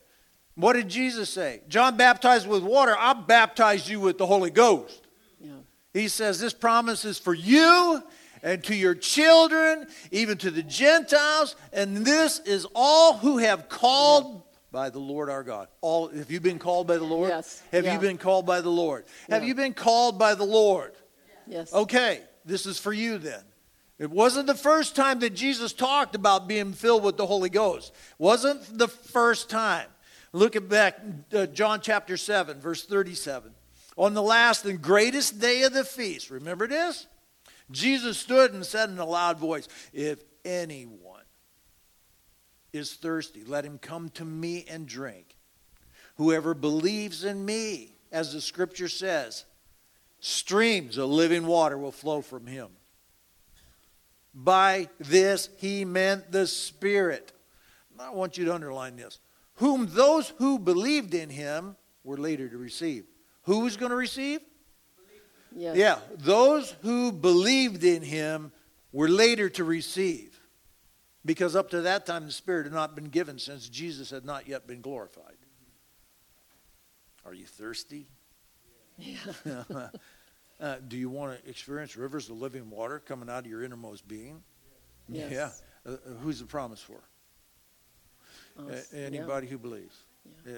What 0.56 0.74
did 0.74 0.90
Jesus 0.90 1.30
say? 1.30 1.62
John 1.70 1.96
baptized 1.96 2.48
with 2.48 2.64
water, 2.64 2.96
I'll 2.98 3.16
baptize 3.16 3.90
you 3.90 4.00
with 4.02 4.18
the 4.18 4.26
Holy 4.26 4.52
Ghost. 4.52 5.08
Yeah. 5.40 5.52
He 5.94 6.10
says 6.10 6.40
this 6.40 6.54
promise 6.54 7.06
is 7.06 7.18
for 7.18 7.34
you 7.34 8.04
and 8.44 8.64
to 8.66 8.76
your 8.76 8.96
children, 8.96 9.88
even 10.12 10.38
to 10.40 10.52
the 10.52 10.64
Gentiles, 10.64 11.56
and 11.74 12.06
this 12.06 12.40
is 12.40 12.66
all 12.76 13.18
who 13.18 13.38
have 13.38 13.70
called 13.70 14.44
by 14.72 14.90
the 14.90 15.00
Lord 15.00 15.30
our 15.30 15.44
God. 15.44 15.68
All 15.82 16.10
have 16.10 16.30
you 16.32 16.40
been 16.40 16.60
called 16.60 16.88
by 16.88 16.98
the 16.98 17.04
Lord? 17.04 17.30
Yes. 17.30 17.62
Have 17.72 17.86
Yeah. 17.86 17.94
you 17.94 18.00
been 18.00 18.18
called 18.18 18.46
by 18.46 18.62
the 18.62 18.70
Lord? 18.70 19.06
Have 19.30 19.44
you 19.44 19.56
been 19.56 19.74
called 19.74 20.20
by 20.20 20.36
the 20.36 20.46
Lord? 20.46 20.94
Yes. 21.48 21.74
Okay, 21.74 22.22
this 22.46 22.66
is 22.66 22.78
for 22.80 22.94
you 22.94 23.18
then. 23.18 23.44
It 23.98 24.10
wasn't 24.12 24.48
the 24.48 24.56
first 24.56 24.96
time 24.96 25.20
that 25.20 25.32
Jesus 25.32 25.74
talked 25.74 26.16
about 26.16 26.48
being 26.48 26.72
filled 26.74 27.04
with 27.04 27.18
the 27.18 27.26
Holy 27.26 27.50
Ghost. 27.50 27.92
Wasn't 28.18 28.78
the 28.78 28.88
first 28.88 29.50
time. 29.50 29.88
Look 30.32 30.56
at 30.56 30.70
back 30.70 31.00
uh, 31.34 31.48
John 31.48 31.82
chapter 31.82 32.16
7 32.16 32.62
verse 32.62 32.86
37. 32.86 33.52
On 33.98 34.14
the 34.14 34.22
last 34.22 34.64
and 34.66 34.82
greatest 34.82 35.40
day 35.40 35.64
of 35.64 35.74
the 35.74 35.84
feast, 35.84 36.30
remember 36.30 36.68
this? 36.68 37.08
Jesus 37.72 38.18
stood 38.18 38.54
and 38.54 38.66
said 38.66 38.90
in 38.90 38.98
a 38.98 39.06
loud 39.06 39.38
voice, 39.38 39.68
"If 39.94 40.24
anyone 40.44 41.24
is 42.74 42.94
thirsty, 42.94 43.44
let 43.44 43.66
him 43.66 43.80
come 43.80 44.10
to 44.10 44.26
me 44.26 44.66
and 44.70 44.88
drink. 44.88 45.36
Whoever 46.16 46.54
believes 46.54 47.24
in 47.24 47.46
me, 47.46 47.96
as 48.12 48.34
the 48.34 48.42
scripture 48.42 48.90
says, 48.90 49.46
streams 50.20 50.98
of 50.98 51.10
living 51.10 51.48
water 51.48 51.78
will 51.78 51.92
flow 51.92 52.22
from 52.22 52.46
him. 52.48 52.70
By 54.34 54.90
this 55.00 55.50
he 55.58 55.86
meant 55.86 56.32
the 56.32 56.46
Spirit. 56.48 57.32
I 58.00 58.12
want 58.12 58.38
you 58.38 58.46
to 58.46 58.54
underline 58.54 58.96
this. 58.96 59.20
Whom 59.56 59.88
those 59.88 60.30
who 60.38 60.58
believed 60.58 61.14
in 61.14 61.30
him 61.30 61.76
were 62.04 62.18
later 62.18 62.48
to 62.48 62.58
receive. 62.58 63.06
Who 63.44 63.60
was 63.62 63.78
going 63.78 63.90
to 63.90 63.96
receive? 63.96 64.42
Yes. 65.56 65.78
Yeah, 65.78 66.00
those 66.18 66.76
who 66.82 67.12
believed 67.12 67.84
in 67.84 68.02
him 68.02 68.52
were 68.91 69.10
later 69.10 69.50
to 69.50 69.64
receive. 69.64 70.39
Because 71.26 71.56
up 71.56 71.70
to 71.72 71.82
that 71.82 72.06
time, 72.06 72.26
the 72.26 72.32
Spirit 72.32 72.66
had 72.66 72.74
not 72.74 72.95
been 72.95 73.10
given 73.10 73.39
since 73.39 73.68
Jesus 73.68 74.10
had 74.10 74.26
not 74.26 74.47
yet 74.47 74.66
been 74.68 74.82
glorified. 74.82 75.36
Are 77.26 77.34
you 77.34 77.45
thirsty? 77.45 78.08
Yeah. 78.97 79.16
Uh, 80.62 80.76
do 80.89 80.97
you 80.97 81.10
want 81.10 81.41
to 81.41 81.50
experience 81.50 81.95
rivers 81.95 82.30
of 82.30 82.38
living 82.38 82.70
water 82.70 83.00
coming 83.00 83.30
out 83.30 83.45
of 83.45 83.47
your 83.47 83.64
innermost 83.64 84.06
being? 84.10 84.43
Yes. 85.08 85.32
Yeah. 85.32 85.50
Uh, 85.89 85.95
uh, 85.95 86.14
who's 86.22 86.39
the 86.39 86.45
promise 86.45 86.82
for? 86.82 87.00
Uh, 88.60 88.74
Us. 88.74 88.89
Yeah. 88.93 89.06
anybody 89.06 89.47
who 89.47 89.58
believes. 89.58 89.95
Yeah. 90.45 90.52
Uh, 90.52 90.58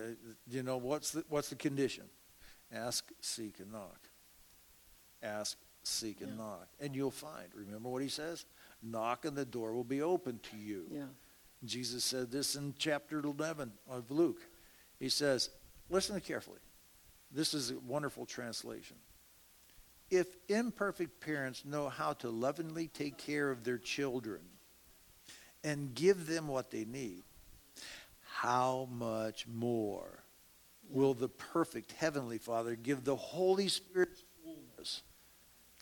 you 0.50 0.64
know, 0.64 0.78
what's 0.78 1.12
the, 1.12 1.24
what's 1.30 1.50
the 1.50 1.56
condition? 1.56 2.06
Ask, 2.74 3.12
seek, 3.22 3.60
and 3.60 3.72
knock. 3.72 4.10
Ask, 5.24 5.58
seek, 5.84 6.22
and 6.22 6.32
Yeah. 6.32 6.38
knock. 6.38 6.68
And 6.80 6.96
you'll 6.96 7.12
find. 7.12 7.54
Remember 7.54 7.90
what 7.90 8.02
he 8.02 8.10
says? 8.10 8.46
Knock 8.82 9.26
and 9.26 9.38
the 9.38 9.46
door 9.46 9.74
will 9.74 9.84
be 9.84 10.02
open 10.02 10.40
to 10.40 10.58
you. 10.58 10.88
Yeah. 10.92 11.08
Jesus 11.64 12.04
said 12.04 12.32
this 12.32 12.56
in 12.56 12.74
chapter 12.78 13.20
11 13.20 13.72
of 13.88 14.10
Luke. 14.10 14.42
He 15.00 15.10
says, 15.10 15.50
listen 15.90 16.20
carefully. 16.22 16.60
This 17.32 17.54
is 17.54 17.72
a 17.72 17.80
wonderful 17.80 18.26
translation. 18.26 18.98
If 20.10 20.36
imperfect 20.50 21.22
parents 21.22 21.64
know 21.64 21.88
how 21.88 22.14
to 22.14 22.30
lovingly 22.30 22.88
take 22.88 23.18
care 23.18 23.50
of 23.50 23.64
their 23.64 23.78
children 23.78 24.42
and 25.64 25.94
give 25.96 26.28
them 26.28 26.48
what 26.48 26.72
they 26.72 26.84
need, 26.84 27.24
how 28.26 28.90
much 28.92 29.48
more 29.48 30.24
will 30.90 31.14
the 31.14 31.30
perfect 31.30 31.94
Heavenly 31.94 32.40
Father 32.40 32.76
give 32.76 33.04
the 33.04 33.16
Holy 33.16 33.70
fullness 33.70 34.21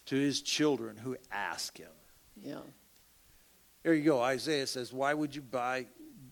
to 0.10 0.16
his 0.16 0.41
children 0.41 0.97
who 0.97 1.16
ask 1.32 1.78
him? 1.78 1.89
Yeah. 2.36 2.60
There 3.84 3.93
you 3.93 4.03
go. 4.03 4.22
Isaiah 4.22 4.68
says, 4.68 4.91
Why 4.91 5.14
would 5.14 5.36
you 5.36 5.41
buy, 5.41 5.86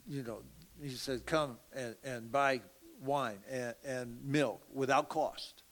you 0.08 0.24
know, 0.24 0.40
he 0.82 0.90
said, 0.90 1.26
Come 1.26 1.58
and, 1.76 1.96
and 2.04 2.32
buy 2.32 2.62
wine 3.04 3.38
and, 3.50 3.76
and 3.86 4.18
milk 4.26 4.62
without 4.74 5.10
cost. 5.10 5.64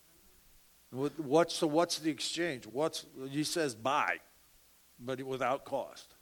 What- 0.91 1.19
What's, 1.19 1.55
so 1.55 1.67
what's 1.67 1.99
the 1.99 2.11
exchange? 2.11 2.65
What's, 2.65 3.05
he 3.29 3.43
says 3.43 3.73
buy, 3.75 4.17
but 4.99 5.21
without 5.23 5.65
cost. 5.65 6.13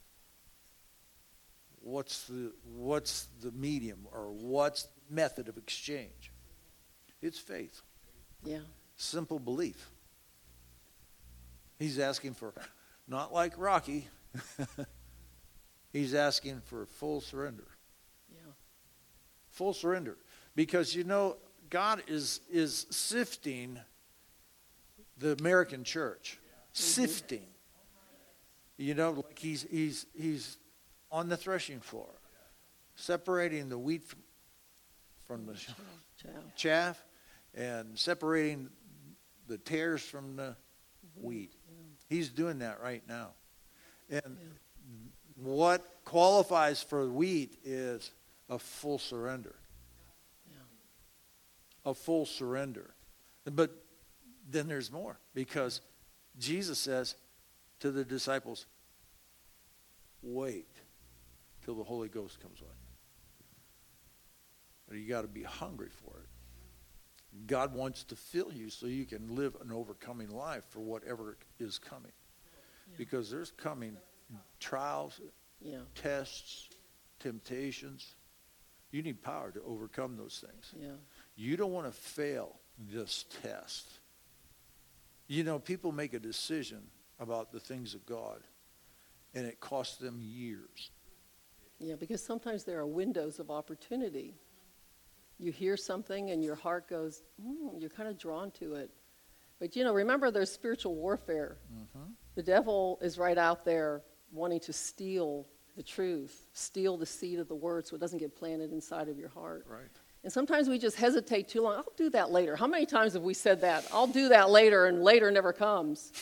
What's 1.81 2.23
the, 2.27 2.53
what's 2.77 3.27
the 3.41 3.51
medium 3.51 4.07
or 4.13 4.31
what's 4.31 4.84
the 4.84 4.89
method 5.13 5.49
of 5.49 5.57
exchange? 5.57 6.31
It's 7.21 7.39
faith, 7.39 7.81
Yeah. 8.45 8.59
simple 8.95 9.38
belief. 9.39 9.89
He's 11.84 11.99
asking 11.99 12.36
for, 12.36 12.53
not 13.09 13.34
like 13.34 13.55
Rocky, 13.57 14.07
he's 15.91 16.13
asking 16.13 16.61
for 16.61 16.86
full 16.86 17.19
surrender. 17.19 17.67
Yeah. 18.31 18.53
full 19.49 19.73
surrender. 19.73 20.17
Because 20.55 20.95
you 20.95 21.03
know 21.03 21.36
god 21.69 22.01
is 22.07 22.39
is 22.49 22.88
sifting 22.89 23.77
the 25.17 25.36
american 25.41 25.84
church. 25.84 26.39
Sifting. 26.71 27.47
You 28.77 28.93
know 28.93 29.11
like 29.11 29.38
he's 29.38 29.63
he's 29.69 30.05
he's 30.13 30.55
on 31.11 31.27
the 31.27 31.36
threshing 31.36 31.81
floor 31.81 32.07
separating 32.95 33.67
the 33.67 33.77
wheat 33.77 34.05
from, 34.05 34.19
from 35.27 35.45
the 35.47 35.59
chaff. 36.55 37.03
and 37.53 37.99
separating 37.99 38.69
the 39.47 39.57
tares 39.57 40.01
from 40.01 40.38
the 40.38 40.55
mm-hmm. 40.55 41.27
wheat 41.27 41.53
he's 42.14 42.30
doing 42.30 42.59
that 42.59 42.82
right 42.82 43.03
now 43.07 43.32
and 44.09 44.38
what 45.36 45.86
qualifies 46.05 46.84
for 46.84 47.07
wheat 47.09 47.57
is 47.64 48.11
a 48.49 48.59
full 48.59 48.99
surrender. 48.99 49.55
A 51.86 51.93
full 51.93 52.26
surrender. 52.26 52.93
But 53.43 53.72
then 54.49 54.68
there's 54.68 54.91
more 54.91 55.20
because 55.34 55.82
Jesus 56.39 56.80
says 56.80 57.16
to 57.80 57.91
the 57.91 58.05
disciples, 58.05 58.66
wait. 60.22 60.68
till 61.66 61.76
the 61.76 61.84
Holy 61.84 62.07
Ghost 62.07 62.39
comes 62.41 62.61
on 62.61 62.68
you. 62.68 62.93
But 64.88 64.97
you 64.97 65.07
got 65.07 65.22
to 65.24 65.28
be 65.28 65.43
hungry 65.43 65.89
for 66.05 66.20
it. 66.20 66.30
God 67.47 67.73
wants 67.73 68.03
to 68.05 68.15
fill 68.15 68.51
you 68.53 68.69
so 68.69 68.86
you 68.86 69.05
can 69.05 69.36
live 69.36 69.55
an 69.61 69.71
overcoming 69.71 70.29
life 70.29 70.63
for 70.69 70.79
whatever 70.79 71.38
is 71.59 71.79
coming. 71.79 72.11
Because 72.97 73.31
there's 73.31 73.51
coming 73.51 73.97
trials, 74.59 75.19
Yeah. 75.59 75.81
tests, 75.95 76.69
temptations. 77.19 78.15
You 78.91 79.01
need 79.01 79.21
power 79.23 79.51
to 79.51 79.61
overcome 79.63 80.17
those 80.17 80.43
things. 80.45 80.73
Yeah. 80.77 80.95
You 81.36 81.57
don't 81.57 81.71
want 81.71 81.88
to 81.88 81.91
fail 81.91 82.59
this 82.77 83.25
test. 83.41 83.99
You 85.27 85.43
know, 85.43 85.57
people 85.57 85.91
make 85.91 86.13
a 86.13 86.19
decision 86.19 86.91
about 87.19 87.51
the 87.51 87.59
things 87.59 87.95
of 87.95 88.05
God, 88.05 88.43
and 89.34 89.45
it 89.47 89.59
costs 89.59 89.97
them 89.97 90.19
years. 90.21 90.91
Yeah, 91.79 91.95
because 91.95 92.23
sometimes 92.23 92.63
there 92.65 92.79
are 92.79 92.86
windows 92.86 93.39
of 93.39 93.49
opportunity. 93.49 94.36
You 95.39 95.51
hear 95.51 95.75
something 95.75 96.29
and 96.31 96.43
your 96.43 96.55
heart 96.55 96.88
goes, 96.89 97.23
mm, 97.43 97.79
you're 97.79 97.89
kind 97.89 98.07
of 98.09 98.17
drawn 98.17 98.51
to 98.51 98.75
it. 98.75 98.91
But 99.59 99.75
you 99.75 99.84
know, 99.84 99.93
remember 99.93 100.31
there's 100.31 100.51
spiritual 100.51 100.95
warfare. 100.95 101.57
The 102.36 102.43
devil 102.43 102.99
is 103.01 103.17
right 103.17 103.38
out 103.38 103.63
there 103.65 104.01
wanting 104.31 104.59
to 104.61 104.73
steal 104.73 105.47
the 105.75 105.84
truth, 105.84 106.47
steal 106.53 106.97
the 106.97 107.05
seed 107.05 107.39
of 107.39 107.47
the 107.47 107.55
word 107.55 107.88
so 107.88 107.95
it 107.95 107.99
doesn't 107.99 108.19
get 108.19 108.36
planted 108.36 108.71
inside 108.71 109.07
of 109.09 109.17
your 109.17 109.29
heart. 109.29 109.65
Right. 109.67 109.88
And 110.23 110.31
sometimes 110.31 110.69
we 110.69 110.79
just 110.79 110.95
hesitate 110.95 111.49
too 111.49 111.61
long. 111.61 111.75
I'll 111.75 111.93
do 111.97 112.09
that 112.11 112.31
later. 112.31 112.55
How 112.55 112.67
many 112.67 112.86
times 112.86 113.13
have 113.13 113.23
we 113.23 113.34
said 113.34 113.61
that? 113.61 113.86
I'll 113.91 114.07
do 114.07 114.29
that 114.29 114.49
later, 114.49 114.86
and 114.86 115.03
later 115.03 115.31
never 115.31 115.53
comes. 115.53 116.11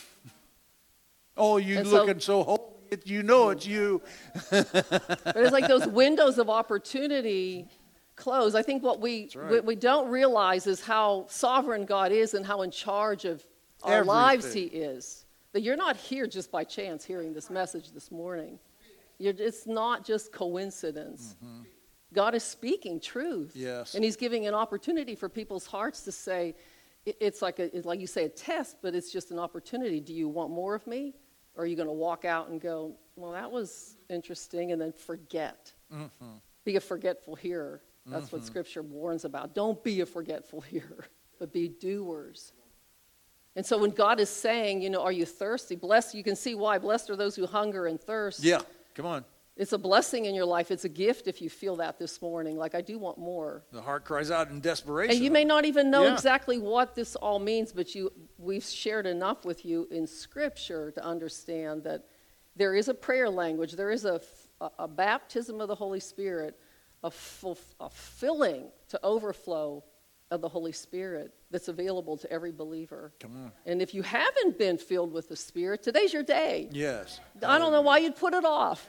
Oh, 1.34 1.56
you 1.56 1.78
And 1.78 1.88
so- 1.88 2.04
looking 2.04 2.20
so 2.20 2.42
holy. 2.42 2.60
You 3.06 3.22
know 3.22 3.48
it's 3.48 3.66
you. 3.66 4.02
But 4.50 5.36
it's 5.36 5.50
like 5.52 5.66
those 5.66 5.86
windows 5.86 6.36
of 6.36 6.50
opportunity 6.50 7.68
close. 8.22 8.54
I 8.54 8.62
think 8.62 8.82
what 8.82 9.00
we, 9.00 9.28
right. 9.34 9.50
what 9.50 9.64
we 9.64 9.74
don't 9.74 10.08
realize 10.08 10.66
is 10.66 10.80
how 10.80 11.26
sovereign 11.28 11.84
God 11.84 12.12
is 12.12 12.34
and 12.34 12.46
how 12.46 12.62
in 12.62 12.70
charge 12.70 13.24
of 13.24 13.44
our 13.82 14.04
lives 14.04 14.52
He 14.54 14.62
is. 14.62 15.26
That 15.52 15.60
you're 15.62 15.76
not 15.76 15.96
here 15.96 16.26
just 16.26 16.50
by 16.50 16.64
chance 16.64 17.04
hearing 17.04 17.34
this 17.34 17.50
message 17.50 17.90
this 17.92 18.10
morning. 18.10 18.58
You're, 19.18 19.34
it's 19.36 19.66
not 19.66 20.04
just 20.04 20.32
coincidence. 20.32 21.36
God 22.14 22.34
is 22.34 22.42
speaking 22.42 23.00
truth. 23.00 23.50
Mm-hmm. 23.50 23.66
Yes. 23.66 23.94
And 23.94 24.04
He's 24.04 24.16
giving 24.16 24.46
an 24.46 24.54
opportunity 24.54 25.14
for 25.14 25.28
people's 25.28 25.66
hearts 25.66 26.02
to 26.02 26.12
say, 26.12 26.54
it- 27.04 27.16
it's 27.20 27.42
like, 27.42 27.58
a, 27.58 27.74
it's 27.76 27.86
like 27.86 28.00
you 28.00 28.06
say, 28.06 28.24
a 28.24 28.28
test, 28.28 28.76
but 28.82 28.94
it's 28.94 29.10
just 29.12 29.30
an 29.30 29.38
opportunity. 29.38 29.98
Do 30.00 30.14
you 30.14 30.28
want 30.28 30.50
more 30.50 30.74
of 30.74 30.86
me? 30.86 31.14
Or 31.54 31.64
are 31.64 31.66
you 31.66 31.76
going 31.76 31.88
to 31.88 31.92
walk 31.92 32.24
out 32.24 32.48
and 32.48 32.60
go, 32.60 32.94
well, 33.16 33.32
that 33.32 33.50
was 33.50 33.96
interesting, 34.08 34.72
and 34.72 34.80
then 34.80 34.92
forget? 34.92 35.72
Be 36.64 36.76
a 36.76 36.80
forgetful 36.80 37.34
hearer. 37.34 37.82
That's 38.06 38.32
what 38.32 38.40
mm-hmm. 38.40 38.46
Scripture 38.46 38.82
warns 38.82 39.24
about. 39.24 39.54
Don't 39.54 39.82
be 39.82 40.00
a 40.00 40.06
forgetful 40.06 40.60
hearer, 40.72 41.06
but 41.38 41.52
be 41.52 41.68
doers. 41.68 42.52
And 43.54 43.64
so 43.64 43.76
when 43.78 43.90
God 43.90 44.18
is 44.18 44.30
saying, 44.30 44.80
you 44.80 44.90
know, 44.90 45.02
are 45.02 45.12
you 45.12 45.26
thirsty? 45.26 45.76
Blessed, 45.76 46.14
you 46.14 46.24
can 46.24 46.36
see 46.36 46.54
why. 46.54 46.78
Blessed 46.78 47.10
are 47.10 47.16
those 47.16 47.36
who 47.36 47.46
hunger 47.46 47.86
and 47.86 48.00
thirst. 48.00 48.42
Yeah, 48.42 48.60
come 48.94 49.06
on. 49.06 49.24
It's 49.54 49.74
a 49.74 49.78
blessing 49.78 50.24
in 50.24 50.34
your 50.34 50.46
life. 50.46 50.70
It's 50.70 50.86
a 50.86 50.88
gift 50.88 51.28
if 51.28 51.42
you 51.42 51.50
feel 51.50 51.76
that 51.76 51.98
this 51.98 52.22
morning. 52.22 52.56
Like, 52.56 52.74
I 52.74 52.80
do 52.80 52.98
want 52.98 53.18
more. 53.18 53.62
The 53.70 53.82
heart 53.82 54.04
cries 54.04 54.30
out 54.30 54.48
in 54.48 54.60
desperation. 54.60 55.14
And 55.14 55.22
you 55.22 55.30
may 55.30 55.44
not 55.44 55.66
even 55.66 55.90
know 55.90 56.04
Yeah. 56.04 56.14
exactly 56.14 56.56
what 56.56 56.94
this 56.94 57.16
all 57.16 57.38
means, 57.38 57.70
but 57.70 57.94
you, 57.94 58.10
we've 58.38 58.64
shared 58.64 59.06
enough 59.06 59.44
with 59.44 59.66
you 59.66 59.88
in 59.90 60.06
Scripture 60.06 60.90
to 60.92 61.04
understand 61.04 61.84
that 61.84 62.06
there 62.56 62.74
is 62.74 62.88
a 62.88 62.94
prayer 62.94 63.28
language, 63.28 63.72
there 63.72 63.90
is 63.90 64.06
a, 64.06 64.22
a 64.78 64.88
baptism 64.88 65.60
of 65.60 65.68
the 65.68 65.74
Holy 65.74 66.00
Spirit, 66.00 66.58
a, 67.02 67.10
full, 67.10 67.58
a 67.80 67.90
filling 67.90 68.64
to 68.88 69.00
overflow 69.02 69.84
of 70.30 70.40
the 70.40 70.48
Holy 70.48 70.72
Spirit 70.72 71.32
that's 71.50 71.68
available 71.68 72.16
to 72.16 72.30
every 72.32 72.52
believer. 72.52 73.12
Come 73.20 73.36
on. 73.36 73.52
And 73.66 73.82
if 73.82 73.92
you 73.92 74.02
haven't 74.02 74.58
been 74.58 74.78
filled 74.78 75.12
with 75.12 75.28
the 75.28 75.36
Spirit, 75.36 75.82
today's 75.82 76.12
your 76.12 76.22
day. 76.22 76.68
Yes. 76.72 77.20
I 77.46 77.58
don't 77.58 77.72
know 77.72 77.82
why 77.82 77.98
you'd 77.98 78.16
put 78.16 78.32
it 78.32 78.44
off. 78.44 78.88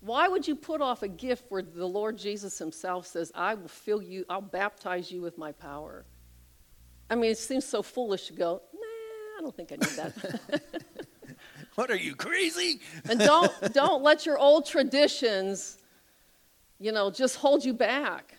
Why 0.00 0.28
would 0.28 0.48
you 0.48 0.56
put 0.56 0.80
off 0.80 1.02
a 1.02 1.08
gift 1.08 1.44
where 1.50 1.62
the 1.62 1.86
Lord 1.86 2.16
Jesus 2.16 2.58
Himself 2.58 3.06
says, 3.06 3.30
I 3.34 3.54
will 3.54 3.68
fill 3.68 4.02
you, 4.02 4.24
I'll 4.28 4.40
baptize 4.40 5.10
you 5.10 5.20
with 5.20 5.36
my 5.36 5.52
power? 5.52 6.04
I 7.10 7.16
mean, 7.16 7.30
it 7.30 7.38
seems 7.38 7.66
so 7.66 7.82
foolish 7.82 8.26
to 8.28 8.32
go, 8.32 8.62
nah, 8.72 9.38
I 9.38 9.42
don't 9.42 9.54
think 9.54 9.72
I 9.72 9.76
need 9.76 9.96
that. 9.96 10.62
What 11.76 11.90
are 11.90 11.96
you 11.96 12.14
crazy? 12.14 12.80
and 13.08 13.18
don't, 13.18 13.52
don't 13.72 14.02
let 14.02 14.26
your 14.26 14.38
old 14.38 14.66
traditions, 14.66 15.78
you 16.80 16.90
know, 16.90 17.10
just 17.10 17.36
hold 17.36 17.64
you 17.64 17.74
back. 17.74 18.34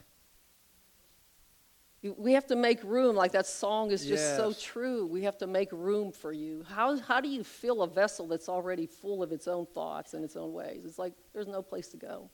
We 2.18 2.34
have 2.34 2.48
to 2.48 2.56
make 2.56 2.84
room, 2.84 3.16
like 3.16 3.32
that 3.34 3.46
song 3.46 3.92
is 3.92 4.04
just 4.04 4.36
so 4.36 4.54
true. 4.54 5.06
We 5.06 5.22
have 5.24 5.38
to 5.38 5.46
make 5.48 5.70
room 5.72 6.12
for 6.12 6.34
you. 6.34 6.66
How, 6.68 6.98
how 6.98 7.22
do 7.22 7.30
you 7.30 7.44
fill 7.44 7.84
a 7.84 7.88
vessel 7.88 8.26
that's 8.26 8.50
already 8.50 8.88
full 8.88 9.22
of 9.22 9.32
its 9.32 9.48
own 9.48 9.68
thoughts 9.68 10.16
and 10.16 10.26
its 10.26 10.36
own 10.36 10.52
ways? 10.52 10.82
It's 10.84 10.98
like 10.98 11.14
there's 11.32 11.48
no 11.48 11.62
place 11.62 11.90
to 11.90 11.98
go. 11.98 12.32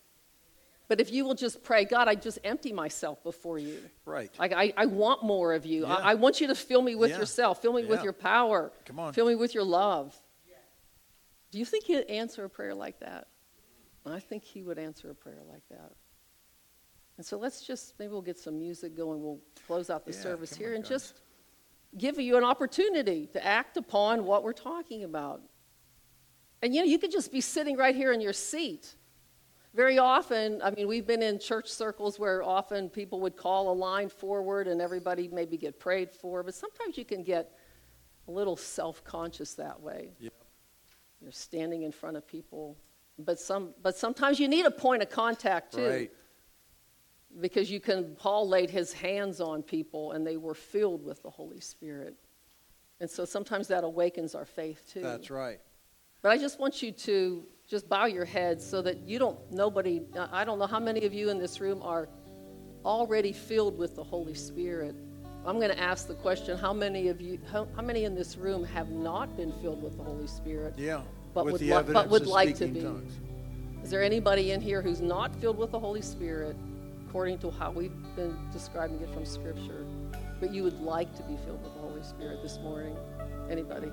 But 0.88 1.02
if 1.02 1.12
you 1.12 1.26
will 1.26 1.36
just 1.36 1.64
pray, 1.66 1.84
God, 1.84 2.08
I 2.08 2.16
just 2.16 2.40
empty 2.46 2.72
myself 2.72 3.22
before 3.22 3.60
you. 3.60 3.80
Right. 4.06 4.32
Like, 4.40 4.54
I, 4.54 4.72
I 4.78 4.86
want 4.86 5.22
more 5.22 5.54
of 5.54 5.66
you. 5.66 5.82
Yeah. 5.82 5.96
I, 5.96 6.12
I 6.12 6.14
want 6.14 6.40
you 6.40 6.48
to 6.48 6.56
fill 6.56 6.82
me 6.82 6.96
with 6.96 7.12
Yeah. 7.12 7.20
yourself, 7.20 7.62
fill 7.62 7.74
me 7.74 7.84
with 7.84 8.04
your 8.04 8.14
power, 8.14 8.72
Come 8.86 9.00
on. 9.00 9.12
fill 9.12 9.28
me 9.28 9.36
with 9.36 9.54
your 9.54 9.66
love. 9.66 10.16
Do 11.52 11.60
you 11.60 11.66
think 11.66 11.84
he'd 11.86 12.04
answer 12.10 12.46
a 12.46 12.50
prayer 12.50 12.74
like 12.76 13.00
that? 13.02 13.28
I 14.14 14.20
think 14.20 14.44
he 14.44 14.64
would 14.64 14.78
answer 14.78 15.10
a 15.10 15.16
prayer 15.16 15.42
like 15.50 15.68
that. 15.70 15.92
And 17.18 17.26
so 17.26 17.38
let's 17.38 17.66
just, 17.66 17.96
maybe 17.98 18.12
we'll 18.12 18.22
get 18.22 18.38
some 18.38 18.60
music 18.60 18.96
going. 18.96 19.22
We'll 19.22 19.40
close 19.66 19.90
out 19.90 20.06
the 20.06 20.12
Yeah, 20.12 20.20
service 20.20 20.56
here 20.56 20.76
and 20.76 20.86
just 20.86 21.22
give 21.98 22.20
you 22.20 22.38
an 22.38 22.44
opportunity 22.44 23.28
to 23.34 23.44
act 23.44 23.76
upon 23.78 24.26
what 24.26 24.44
we're 24.44 24.54
talking 24.54 25.04
about. 25.04 25.42
And 26.62 26.74
you 26.74 26.82
know, 26.82 26.88
you 26.88 27.00
could 27.00 27.12
just 27.12 27.32
be 27.32 27.42
sitting 27.42 27.76
right 27.76 27.96
here 27.96 28.12
in 28.12 28.22
your 28.22 28.34
seat. 28.34 28.96
Very 29.74 30.00
often, 30.00 30.62
I 30.64 30.72
mean, 30.72 30.88
we've 30.88 31.06
been 31.06 31.22
in 31.22 31.40
church 31.40 31.68
circles 31.68 32.20
where 32.20 32.42
often 32.42 32.90
people 32.90 33.20
would 33.22 33.36
call 33.36 33.72
a 33.72 33.74
line 33.74 34.10
forward 34.10 34.68
and 34.68 34.82
everybody 34.82 35.28
maybe 35.28 35.58
get 35.58 35.80
prayed 35.80 36.12
for, 36.12 36.42
but 36.44 36.56
sometimes 36.56 36.98
you 36.98 37.06
can 37.06 37.24
get 37.24 37.52
a 38.28 38.32
little 38.32 38.58
self 38.58 39.04
conscious 39.04 39.54
that 39.56 39.80
way. 39.80 40.10
Yep. 40.20 40.34
You're 41.22 41.32
standing 41.32 41.84
in 41.84 41.92
front 41.92 42.18
of 42.18 42.28
people. 42.28 42.78
But, 43.20 43.40
some, 43.40 43.74
but 43.82 43.96
sometimes 43.96 44.40
you 44.40 44.48
need 44.48 44.66
a 44.66 44.72
point 44.72 45.02
of 45.02 45.10
contact 45.10 45.74
too. 45.74 45.88
Right. 45.88 46.12
Because 47.40 47.70
you 47.70 47.80
can, 47.80 48.16
Paul 48.16 48.48
laid 48.48 48.70
his 48.70 48.94
hands 48.94 49.42
on 49.42 49.62
people 49.62 50.14
and 50.14 50.26
they 50.26 50.38
were 50.38 50.54
filled 50.54 51.04
with 51.04 51.22
the 51.24 51.30
Holy 51.30 51.60
Spirit. 51.60 52.16
And 53.00 53.10
so 53.10 53.26
sometimes 53.26 53.68
that 53.68 53.84
awakens 53.84 54.34
our 54.34 54.46
faith 54.46 54.84
too. 54.92 55.02
That's 55.02 55.30
right. 55.30 55.60
But 56.22 56.32
I 56.32 56.38
just 56.38 56.60
want 56.60 56.82
you 56.82 56.92
to 56.92 57.46
just 57.68 57.88
bow 57.90 58.06
your 58.06 58.26
heads 58.26 58.68
so 58.68 58.82
that 58.82 59.00
you 59.08 59.20
don't, 59.20 59.40
nobody, 59.52 60.02
I 60.32 60.44
don't 60.46 60.58
know 60.58 60.68
how 60.68 60.80
many 60.80 61.06
of 61.06 61.14
you 61.14 61.30
in 61.30 61.38
this 61.38 61.60
room 61.60 61.82
are 61.84 62.10
already 62.86 63.34
filled 63.34 63.78
with 63.78 63.96
the 63.96 64.04
Holy 64.04 64.34
Spirit. 64.34 64.96
I'm 65.46 65.58
going 65.60 65.72
to 65.72 65.80
ask 65.80 66.08
the 66.08 66.16
question 66.16 66.58
how 66.58 66.74
many 66.74 67.10
of 67.10 67.22
you, 67.22 67.40
how, 67.52 67.68
how 67.76 67.82
many 67.82 68.06
in 68.06 68.16
this 68.16 68.36
room 68.36 68.64
have 68.66 68.90
not 68.90 69.38
been 69.38 69.54
filled 69.62 69.82
with 69.84 69.98
the 69.98 70.04
Holy 70.04 70.28
Spirit? 70.28 70.74
Yeah. 70.78 71.02
But 71.38 71.46
With 71.46 71.54
would 71.54 71.62
the 71.62 71.84
li- 71.84 71.94
but 71.94 72.10
would 72.10 72.26
like 72.26 72.56
to 72.56 72.66
be. 72.66 72.82
tongues. 72.82 73.14
Is 73.84 73.92
there 73.92 74.02
anybody 74.02 74.54
in 74.54 74.60
here 74.60 74.82
who's 74.82 75.02
not 75.02 75.36
filled 75.36 75.60
with 75.60 75.70
the 75.70 75.78
Holy 75.78 76.02
Spirit, 76.02 76.56
according 77.08 77.38
to 77.40 77.52
how 77.52 77.70
we've 77.70 77.94
been 78.16 78.36
describing 78.52 79.00
it 79.02 79.14
from 79.14 79.24
Scripture, 79.24 79.86
but 80.40 80.52
you 80.52 80.64
would 80.64 80.82
like 80.82 81.16
to 81.16 81.22
be 81.22 81.38
filled 81.46 81.62
with 81.62 81.76
the 81.76 81.80
Holy 81.80 82.02
Spirit 82.02 82.42
this 82.42 82.58
morning? 82.58 82.98
Anybody? 83.52 83.92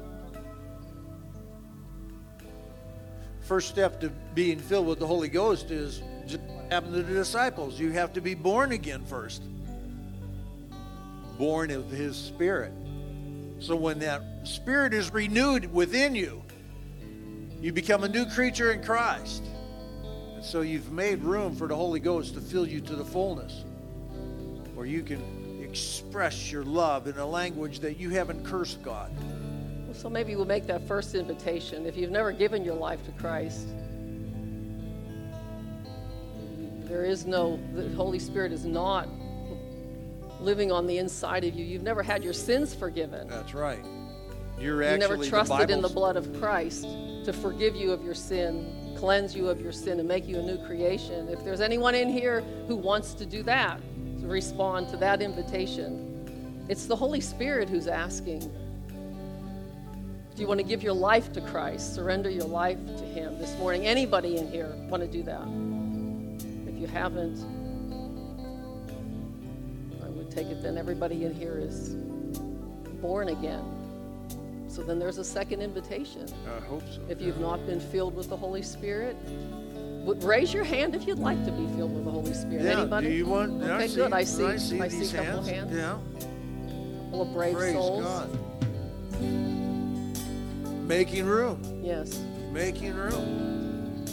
First 3.43 3.69
step 3.69 4.01
to 4.01 4.09
being 4.35 4.59
filled 4.59 4.87
with 4.87 4.99
the 4.99 5.07
Holy 5.07 5.29
Ghost 5.29 5.71
is 5.71 6.03
just 6.27 6.41
what 6.45 6.73
happened 6.73 6.95
to 6.95 7.03
the 7.03 7.13
disciples. 7.13 7.79
You 7.79 7.91
have 7.91 8.15
to 8.15 8.23
be 8.23 8.35
born 8.35 8.73
again 8.73 9.05
first. 9.05 9.43
Born 11.37 11.71
of 11.71 11.91
His 11.91 12.17
Spirit. 12.17 12.73
So 13.59 13.77
when 13.77 13.99
that 13.99 14.23
Spirit 14.45 14.95
is 14.95 15.13
renewed 15.13 15.71
within 15.75 16.15
you, 16.15 16.41
you 17.61 17.73
become 17.73 18.05
a 18.05 18.09
new 18.09 18.27
creature 18.27 18.73
in 18.73 18.83
Christ. 18.83 19.45
And 20.35 20.45
so 20.45 20.61
you've 20.61 20.93
made 20.93 21.23
room 21.23 21.55
for 21.55 21.67
the 21.67 21.77
Holy 21.77 22.01
Ghost 22.01 22.35
to 22.35 22.41
fill 22.41 22.67
you 22.67 22.81
to 22.83 22.97
the 22.97 23.05
fullness, 23.05 23.65
where 24.75 24.87
you 24.87 25.03
can 25.03 25.23
express 25.63 26.53
your 26.53 26.65
love 26.65 27.07
in 27.07 27.17
a 27.19 27.27
language 27.27 27.81
that 27.81 27.99
you 27.99 28.11
haven't 28.11 28.45
cursed 28.45 28.83
God. 28.83 29.11
So 29.93 30.11
maybe 30.11 30.37
we'll 30.37 30.45
make 30.45 30.67
that 30.67 30.87
first 30.87 31.15
invitation. 31.15 31.87
If 31.87 31.97
you've 31.97 32.11
never 32.11 32.33
given 32.33 32.65
your 32.65 32.75
life 32.75 33.05
to 33.07 33.13
Christ, 33.13 33.69
there 36.83 37.05
is 37.05 37.27
no, 37.27 37.59
the 37.75 37.89
Holy 37.95 38.19
Spirit 38.19 38.53
is 38.53 38.65
not 38.65 39.09
living 40.41 40.71
on 40.71 40.87
the 40.87 40.99
inside 40.99 41.45
of 41.45 41.55
you. 41.55 41.65
You've 41.65 41.83
never 41.83 42.03
had 42.03 42.23
your 42.23 42.33
sins 42.33 42.75
forgiven. 42.75 43.27
That's 43.29 43.55
right. 43.55 43.85
You're 44.59 44.83
You 44.83 44.99
never 44.99 45.17
trusted 45.17 45.71
in 45.71 45.81
the 45.81 45.89
blood 45.89 46.17
of 46.17 46.39
Christ 46.39 46.87
to 47.25 47.33
forgive 47.33 47.75
you 47.75 47.91
of 47.91 48.05
your 48.05 48.15
sin, 48.15 48.95
cleanse 48.97 49.35
you 49.35 49.49
of 49.49 49.61
your 49.61 49.73
sin, 49.73 49.99
and 49.99 50.09
make 50.09 50.27
you 50.29 50.39
a 50.39 50.43
new 50.43 50.59
creation. 50.67 51.29
If 51.29 51.45
there's 51.45 51.61
anyone 51.61 51.95
in 51.95 52.09
here 52.09 52.43
who 52.69 52.77
wants 52.77 53.15
to 53.15 53.27
do 53.27 53.43
that, 53.45 53.81
to 54.21 54.27
respond 54.27 54.89
to 54.91 54.97
that 54.99 55.23
invitation, 55.23 56.67
it's 56.69 56.87
the 56.87 56.97
Holy 56.97 57.21
Spirit 57.21 57.69
who's 57.69 57.89
asking. 57.89 58.41
Do 60.35 60.43
you 60.43 60.49
want 60.49 60.61
to 60.61 60.67
give 60.67 60.83
your 60.83 60.95
life 60.95 61.33
to 61.35 61.41
Christ? 61.41 61.95
Surrender 61.95 62.29
your 62.29 62.47
life 62.47 62.79
to 62.87 63.05
Him 63.05 63.39
this 63.39 63.57
morning. 63.59 63.87
Anybody 63.87 64.37
in 64.37 64.51
here 64.51 64.75
want 64.89 65.03
to 65.03 65.09
do 65.09 65.23
that? 65.23 65.43
If 66.69 66.81
you 66.81 66.87
haven't, 66.87 67.39
I 70.03 70.09
would 70.09 70.31
take 70.31 70.49
it 70.49 70.63
then 70.63 70.77
everybody 70.77 71.25
in 71.25 71.35
here 71.35 71.59
is 71.59 71.95
born 73.01 73.29
again. 73.29 73.74
So 74.75 74.83
then 74.83 74.99
there's 74.99 75.19
a 75.19 75.25
second 75.25 75.63
invitation. 75.63 76.27
I 76.49 76.59
hope 76.65 76.83
so. 76.93 77.01
If 77.09 77.21
you've 77.21 77.39
not 77.39 77.65
been 77.65 77.79
filled 77.79 78.17
with 78.17 78.29
the 78.29 78.37
Holy 78.37 78.61
Spirit, 78.63 79.15
would- 80.05 80.25
raise 80.25 80.53
your 80.53 80.65
hand 80.65 80.97
if 80.97 81.07
you'd 81.07 81.21
like 81.21 81.45
to 81.45 81.53
be 81.53 81.65
filled 81.77 81.95
with 81.95 82.05
the 82.05 82.11
Holy 82.11 82.35
Spirit. 82.35 82.65
Yeah, 82.65 82.81
Anybody? 82.81 83.07
do 83.07 83.13
you 83.13 83.27
want? 83.27 83.63
Okay, 83.63 83.73
I 83.73 83.87
good. 83.87 84.13
I 84.13 84.25
see. 84.25 84.45
I 84.45 84.57
see, 84.57 84.81
I 84.81 84.89
see 84.89 85.17
a 85.17 85.23
couple 85.23 85.43
hands. 85.45 85.71
hands. 85.71 85.73
Yeah. 85.73 85.99
Full 87.13 87.23
of 87.23 87.33
brave 87.33 87.55
Praise 87.55 87.75
souls. 87.75 88.03
God. 88.03 88.29
Making 90.89 91.27
room. 91.27 91.63
Yes. 91.81 92.19
Making 92.53 92.95
room. 92.95 94.05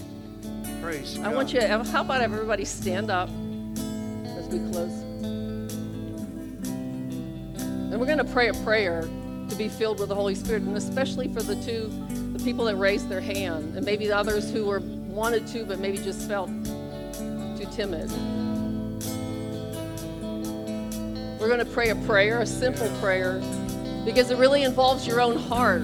Praise 0.80 1.18
I 1.18 1.24
God. 1.24 1.36
want 1.36 1.54
you. 1.54 1.60
To, 1.62 1.84
How 1.86 2.02
about 2.02 2.22
everybody 2.22 2.66
stand 2.66 3.10
up 3.10 3.30
as 4.26 4.48
we 4.48 4.60
close? 4.72 4.92
And 7.92 8.00
we're 8.00 8.06
going 8.06 8.20
to 8.20 8.24
pray 8.26 8.48
a 8.50 8.54
prayer 8.64 9.10
to 9.52 9.58
be 9.58 9.68
filled 9.68 10.00
with 10.00 10.08
the 10.08 10.16
Holy 10.16 10.34
Spirit, 10.34 10.64
and 10.64 10.78
especially 10.78 11.28
for 11.28 11.44
the 11.44 11.56
two, 11.58 11.92
the 12.32 12.40
people 12.44 12.64
that 12.66 12.78
raised 12.78 13.10
their 13.10 13.20
hand, 13.20 13.76
and 13.76 13.86
maybe 13.86 14.08
the 14.08 14.16
others 14.16 14.50
who 14.50 14.66
were 14.66 14.80
wanted 14.80 15.46
to, 15.48 15.66
but 15.66 15.78
maybe 15.78 15.98
just 15.98 16.26
felt 16.26 16.48
too 16.48 17.68
timid. 17.76 18.10
We're 21.38 21.48
going 21.48 21.60
to 21.60 21.66
pray 21.66 21.90
a 21.90 21.96
prayer, 21.96 22.40
a 22.40 22.46
simple 22.46 22.88
prayer, 23.02 23.40
because 24.06 24.32
it 24.32 24.38
really 24.38 24.64
involves 24.64 25.06
your 25.06 25.20
own 25.20 25.38
heart. 25.38 25.84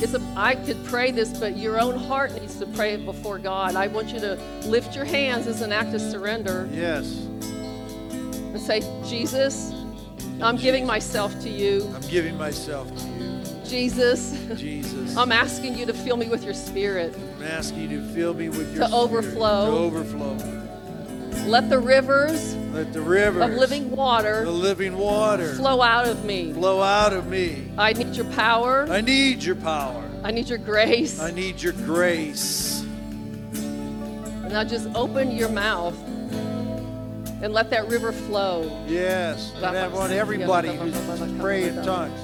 It's 0.00 0.14
a, 0.14 0.20
I 0.36 0.56
could 0.56 0.82
pray 0.86 1.12
this, 1.12 1.38
but 1.38 1.56
your 1.56 1.80
own 1.80 1.96
heart 1.96 2.32
needs 2.40 2.58
to 2.58 2.66
pray 2.66 2.94
it 2.94 3.04
before 3.04 3.38
God. 3.38 3.76
I 3.76 3.86
want 3.86 4.08
you 4.12 4.18
to 4.20 4.34
lift 4.64 4.96
your 4.96 5.04
hands 5.04 5.46
as 5.46 5.60
an 5.62 5.70
act 5.72 5.94
of 5.94 6.00
surrender 6.00 6.68
Yes. 6.72 7.12
and 7.14 8.60
say, 8.60 8.80
Jesus, 9.08 9.72
I'm 10.40 10.56
giving 10.56 10.86
myself 10.86 11.38
to 11.40 11.48
you. 11.48 11.90
I'm 11.94 12.08
giving 12.08 12.36
myself 12.36 12.88
to 12.96 13.06
you, 13.08 13.42
Jesus, 13.64 14.38
Jesus. 14.56 15.16
I'm 15.16 15.32
asking 15.32 15.76
you 15.76 15.84
to 15.86 15.92
fill 15.92 16.16
me 16.16 16.28
with 16.28 16.44
your 16.44 16.54
spirit. 16.54 17.14
I'm 17.36 17.42
asking 17.42 17.90
you 17.90 18.00
to 18.00 18.06
fill 18.14 18.34
me 18.34 18.48
with 18.48 18.72
your 18.74 18.84
To 18.84 18.88
spirit, 18.88 18.92
overflow. 18.92 19.66
To 19.70 19.76
overflow. 19.98 20.36
Let 21.46 21.70
the 21.70 21.78
rivers 21.78 22.54
Let 22.72 22.92
the 22.92 23.00
rivers 23.00 23.42
of 23.42 23.50
living 23.52 23.88
the 23.90 23.96
water 23.96 24.46
living 24.46 24.96
water 24.98 25.54
flow 25.54 25.80
out 25.82 26.06
of 26.06 26.24
me. 26.24 26.52
flow 26.52 26.82
out 26.82 27.12
of 27.14 27.26
me. 27.26 27.70
I 27.78 27.94
need 27.94 28.14
your 28.14 28.26
power. 28.32 28.86
I 28.90 29.00
need 29.00 29.42
your 29.42 29.54
power. 29.56 30.04
I 30.22 30.30
need 30.30 30.48
your 30.48 30.58
grace. 30.58 31.18
I 31.20 31.30
need 31.30 31.62
your 31.62 31.72
grace. 31.72 32.82
And 33.54 34.50
now 34.50 34.62
just 34.64 34.88
open 34.94 35.30
your 35.30 35.48
mouth 35.48 35.96
and 37.42 37.52
let 37.52 37.70
that 37.70 37.88
river 37.88 38.12
flow. 38.12 38.84
Yes. 38.86 39.52
And 39.56 39.76
I 39.76 39.88
want 39.88 40.12
everybody 40.12 40.74
who's 40.74 40.96
praying 41.40 41.76
in 41.76 41.84
tongues. 41.84 42.18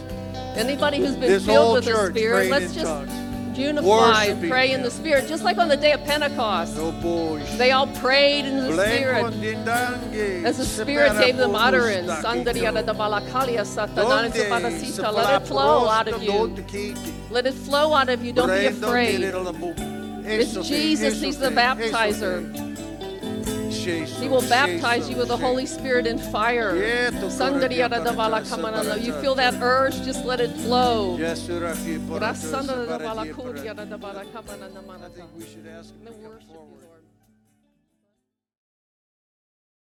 Anybody 0.56 0.98
who's 0.98 1.12
been 1.16 1.22
This 1.22 1.44
filled 1.46 1.74
with 1.74 1.84
the 1.84 2.10
Spirit, 2.10 2.50
let's 2.50 2.74
just 2.74 2.86
tongues. 2.86 3.58
unify 3.58 4.24
and 4.26 4.48
pray 4.48 4.72
in 4.72 4.82
the 4.82 4.90
Spirit, 4.90 5.26
just 5.28 5.42
like 5.42 5.58
on 5.58 5.68
the 5.68 5.76
day 5.76 5.92
of 5.92 6.04
Pentecost. 6.04 6.76
They 7.58 7.72
all 7.72 7.86
prayed 7.88 8.44
in 8.44 8.56
the 8.56 8.72
Spirit 8.72 9.34
as 10.44 10.58
the 10.58 10.64
Spirit 10.64 11.18
gave 11.18 11.36
them 11.36 11.54
utterance. 11.54 12.06
Let 12.06 12.46
it 15.42 15.46
flow 15.46 15.88
out 15.88 16.08
of 16.08 16.22
you. 16.22 16.54
Let 17.30 17.46
it 17.46 17.54
flow 17.54 17.94
out 17.94 18.08
of 18.08 18.24
you. 18.24 18.32
Don't 18.32 18.48
be 18.48 18.66
afraid. 18.66 19.22
It's 20.26 20.68
Jesus, 20.68 21.20
He's 21.20 21.38
the 21.38 21.50
baptizer. 21.50 22.73
He 23.84 24.28
will 24.28 24.46
baptize 24.48 25.10
you 25.10 25.16
with 25.16 25.28
the 25.28 25.36
Holy 25.36 25.66
Spirit 25.66 26.06
and 26.06 26.20
fire. 26.20 26.74
You 26.74 27.20
feel 29.20 29.34
that 29.34 29.54
urge, 29.60 30.00
just 30.02 30.24
let 30.24 30.40
it 30.40 30.50
flow. 30.50 31.18
Yes, 31.18 31.50
I 31.50 31.60
I 31.60 31.74
I 35.04 35.08
think 35.08 35.28
we 35.36 35.44
should 35.44 35.66
ask 35.66 35.92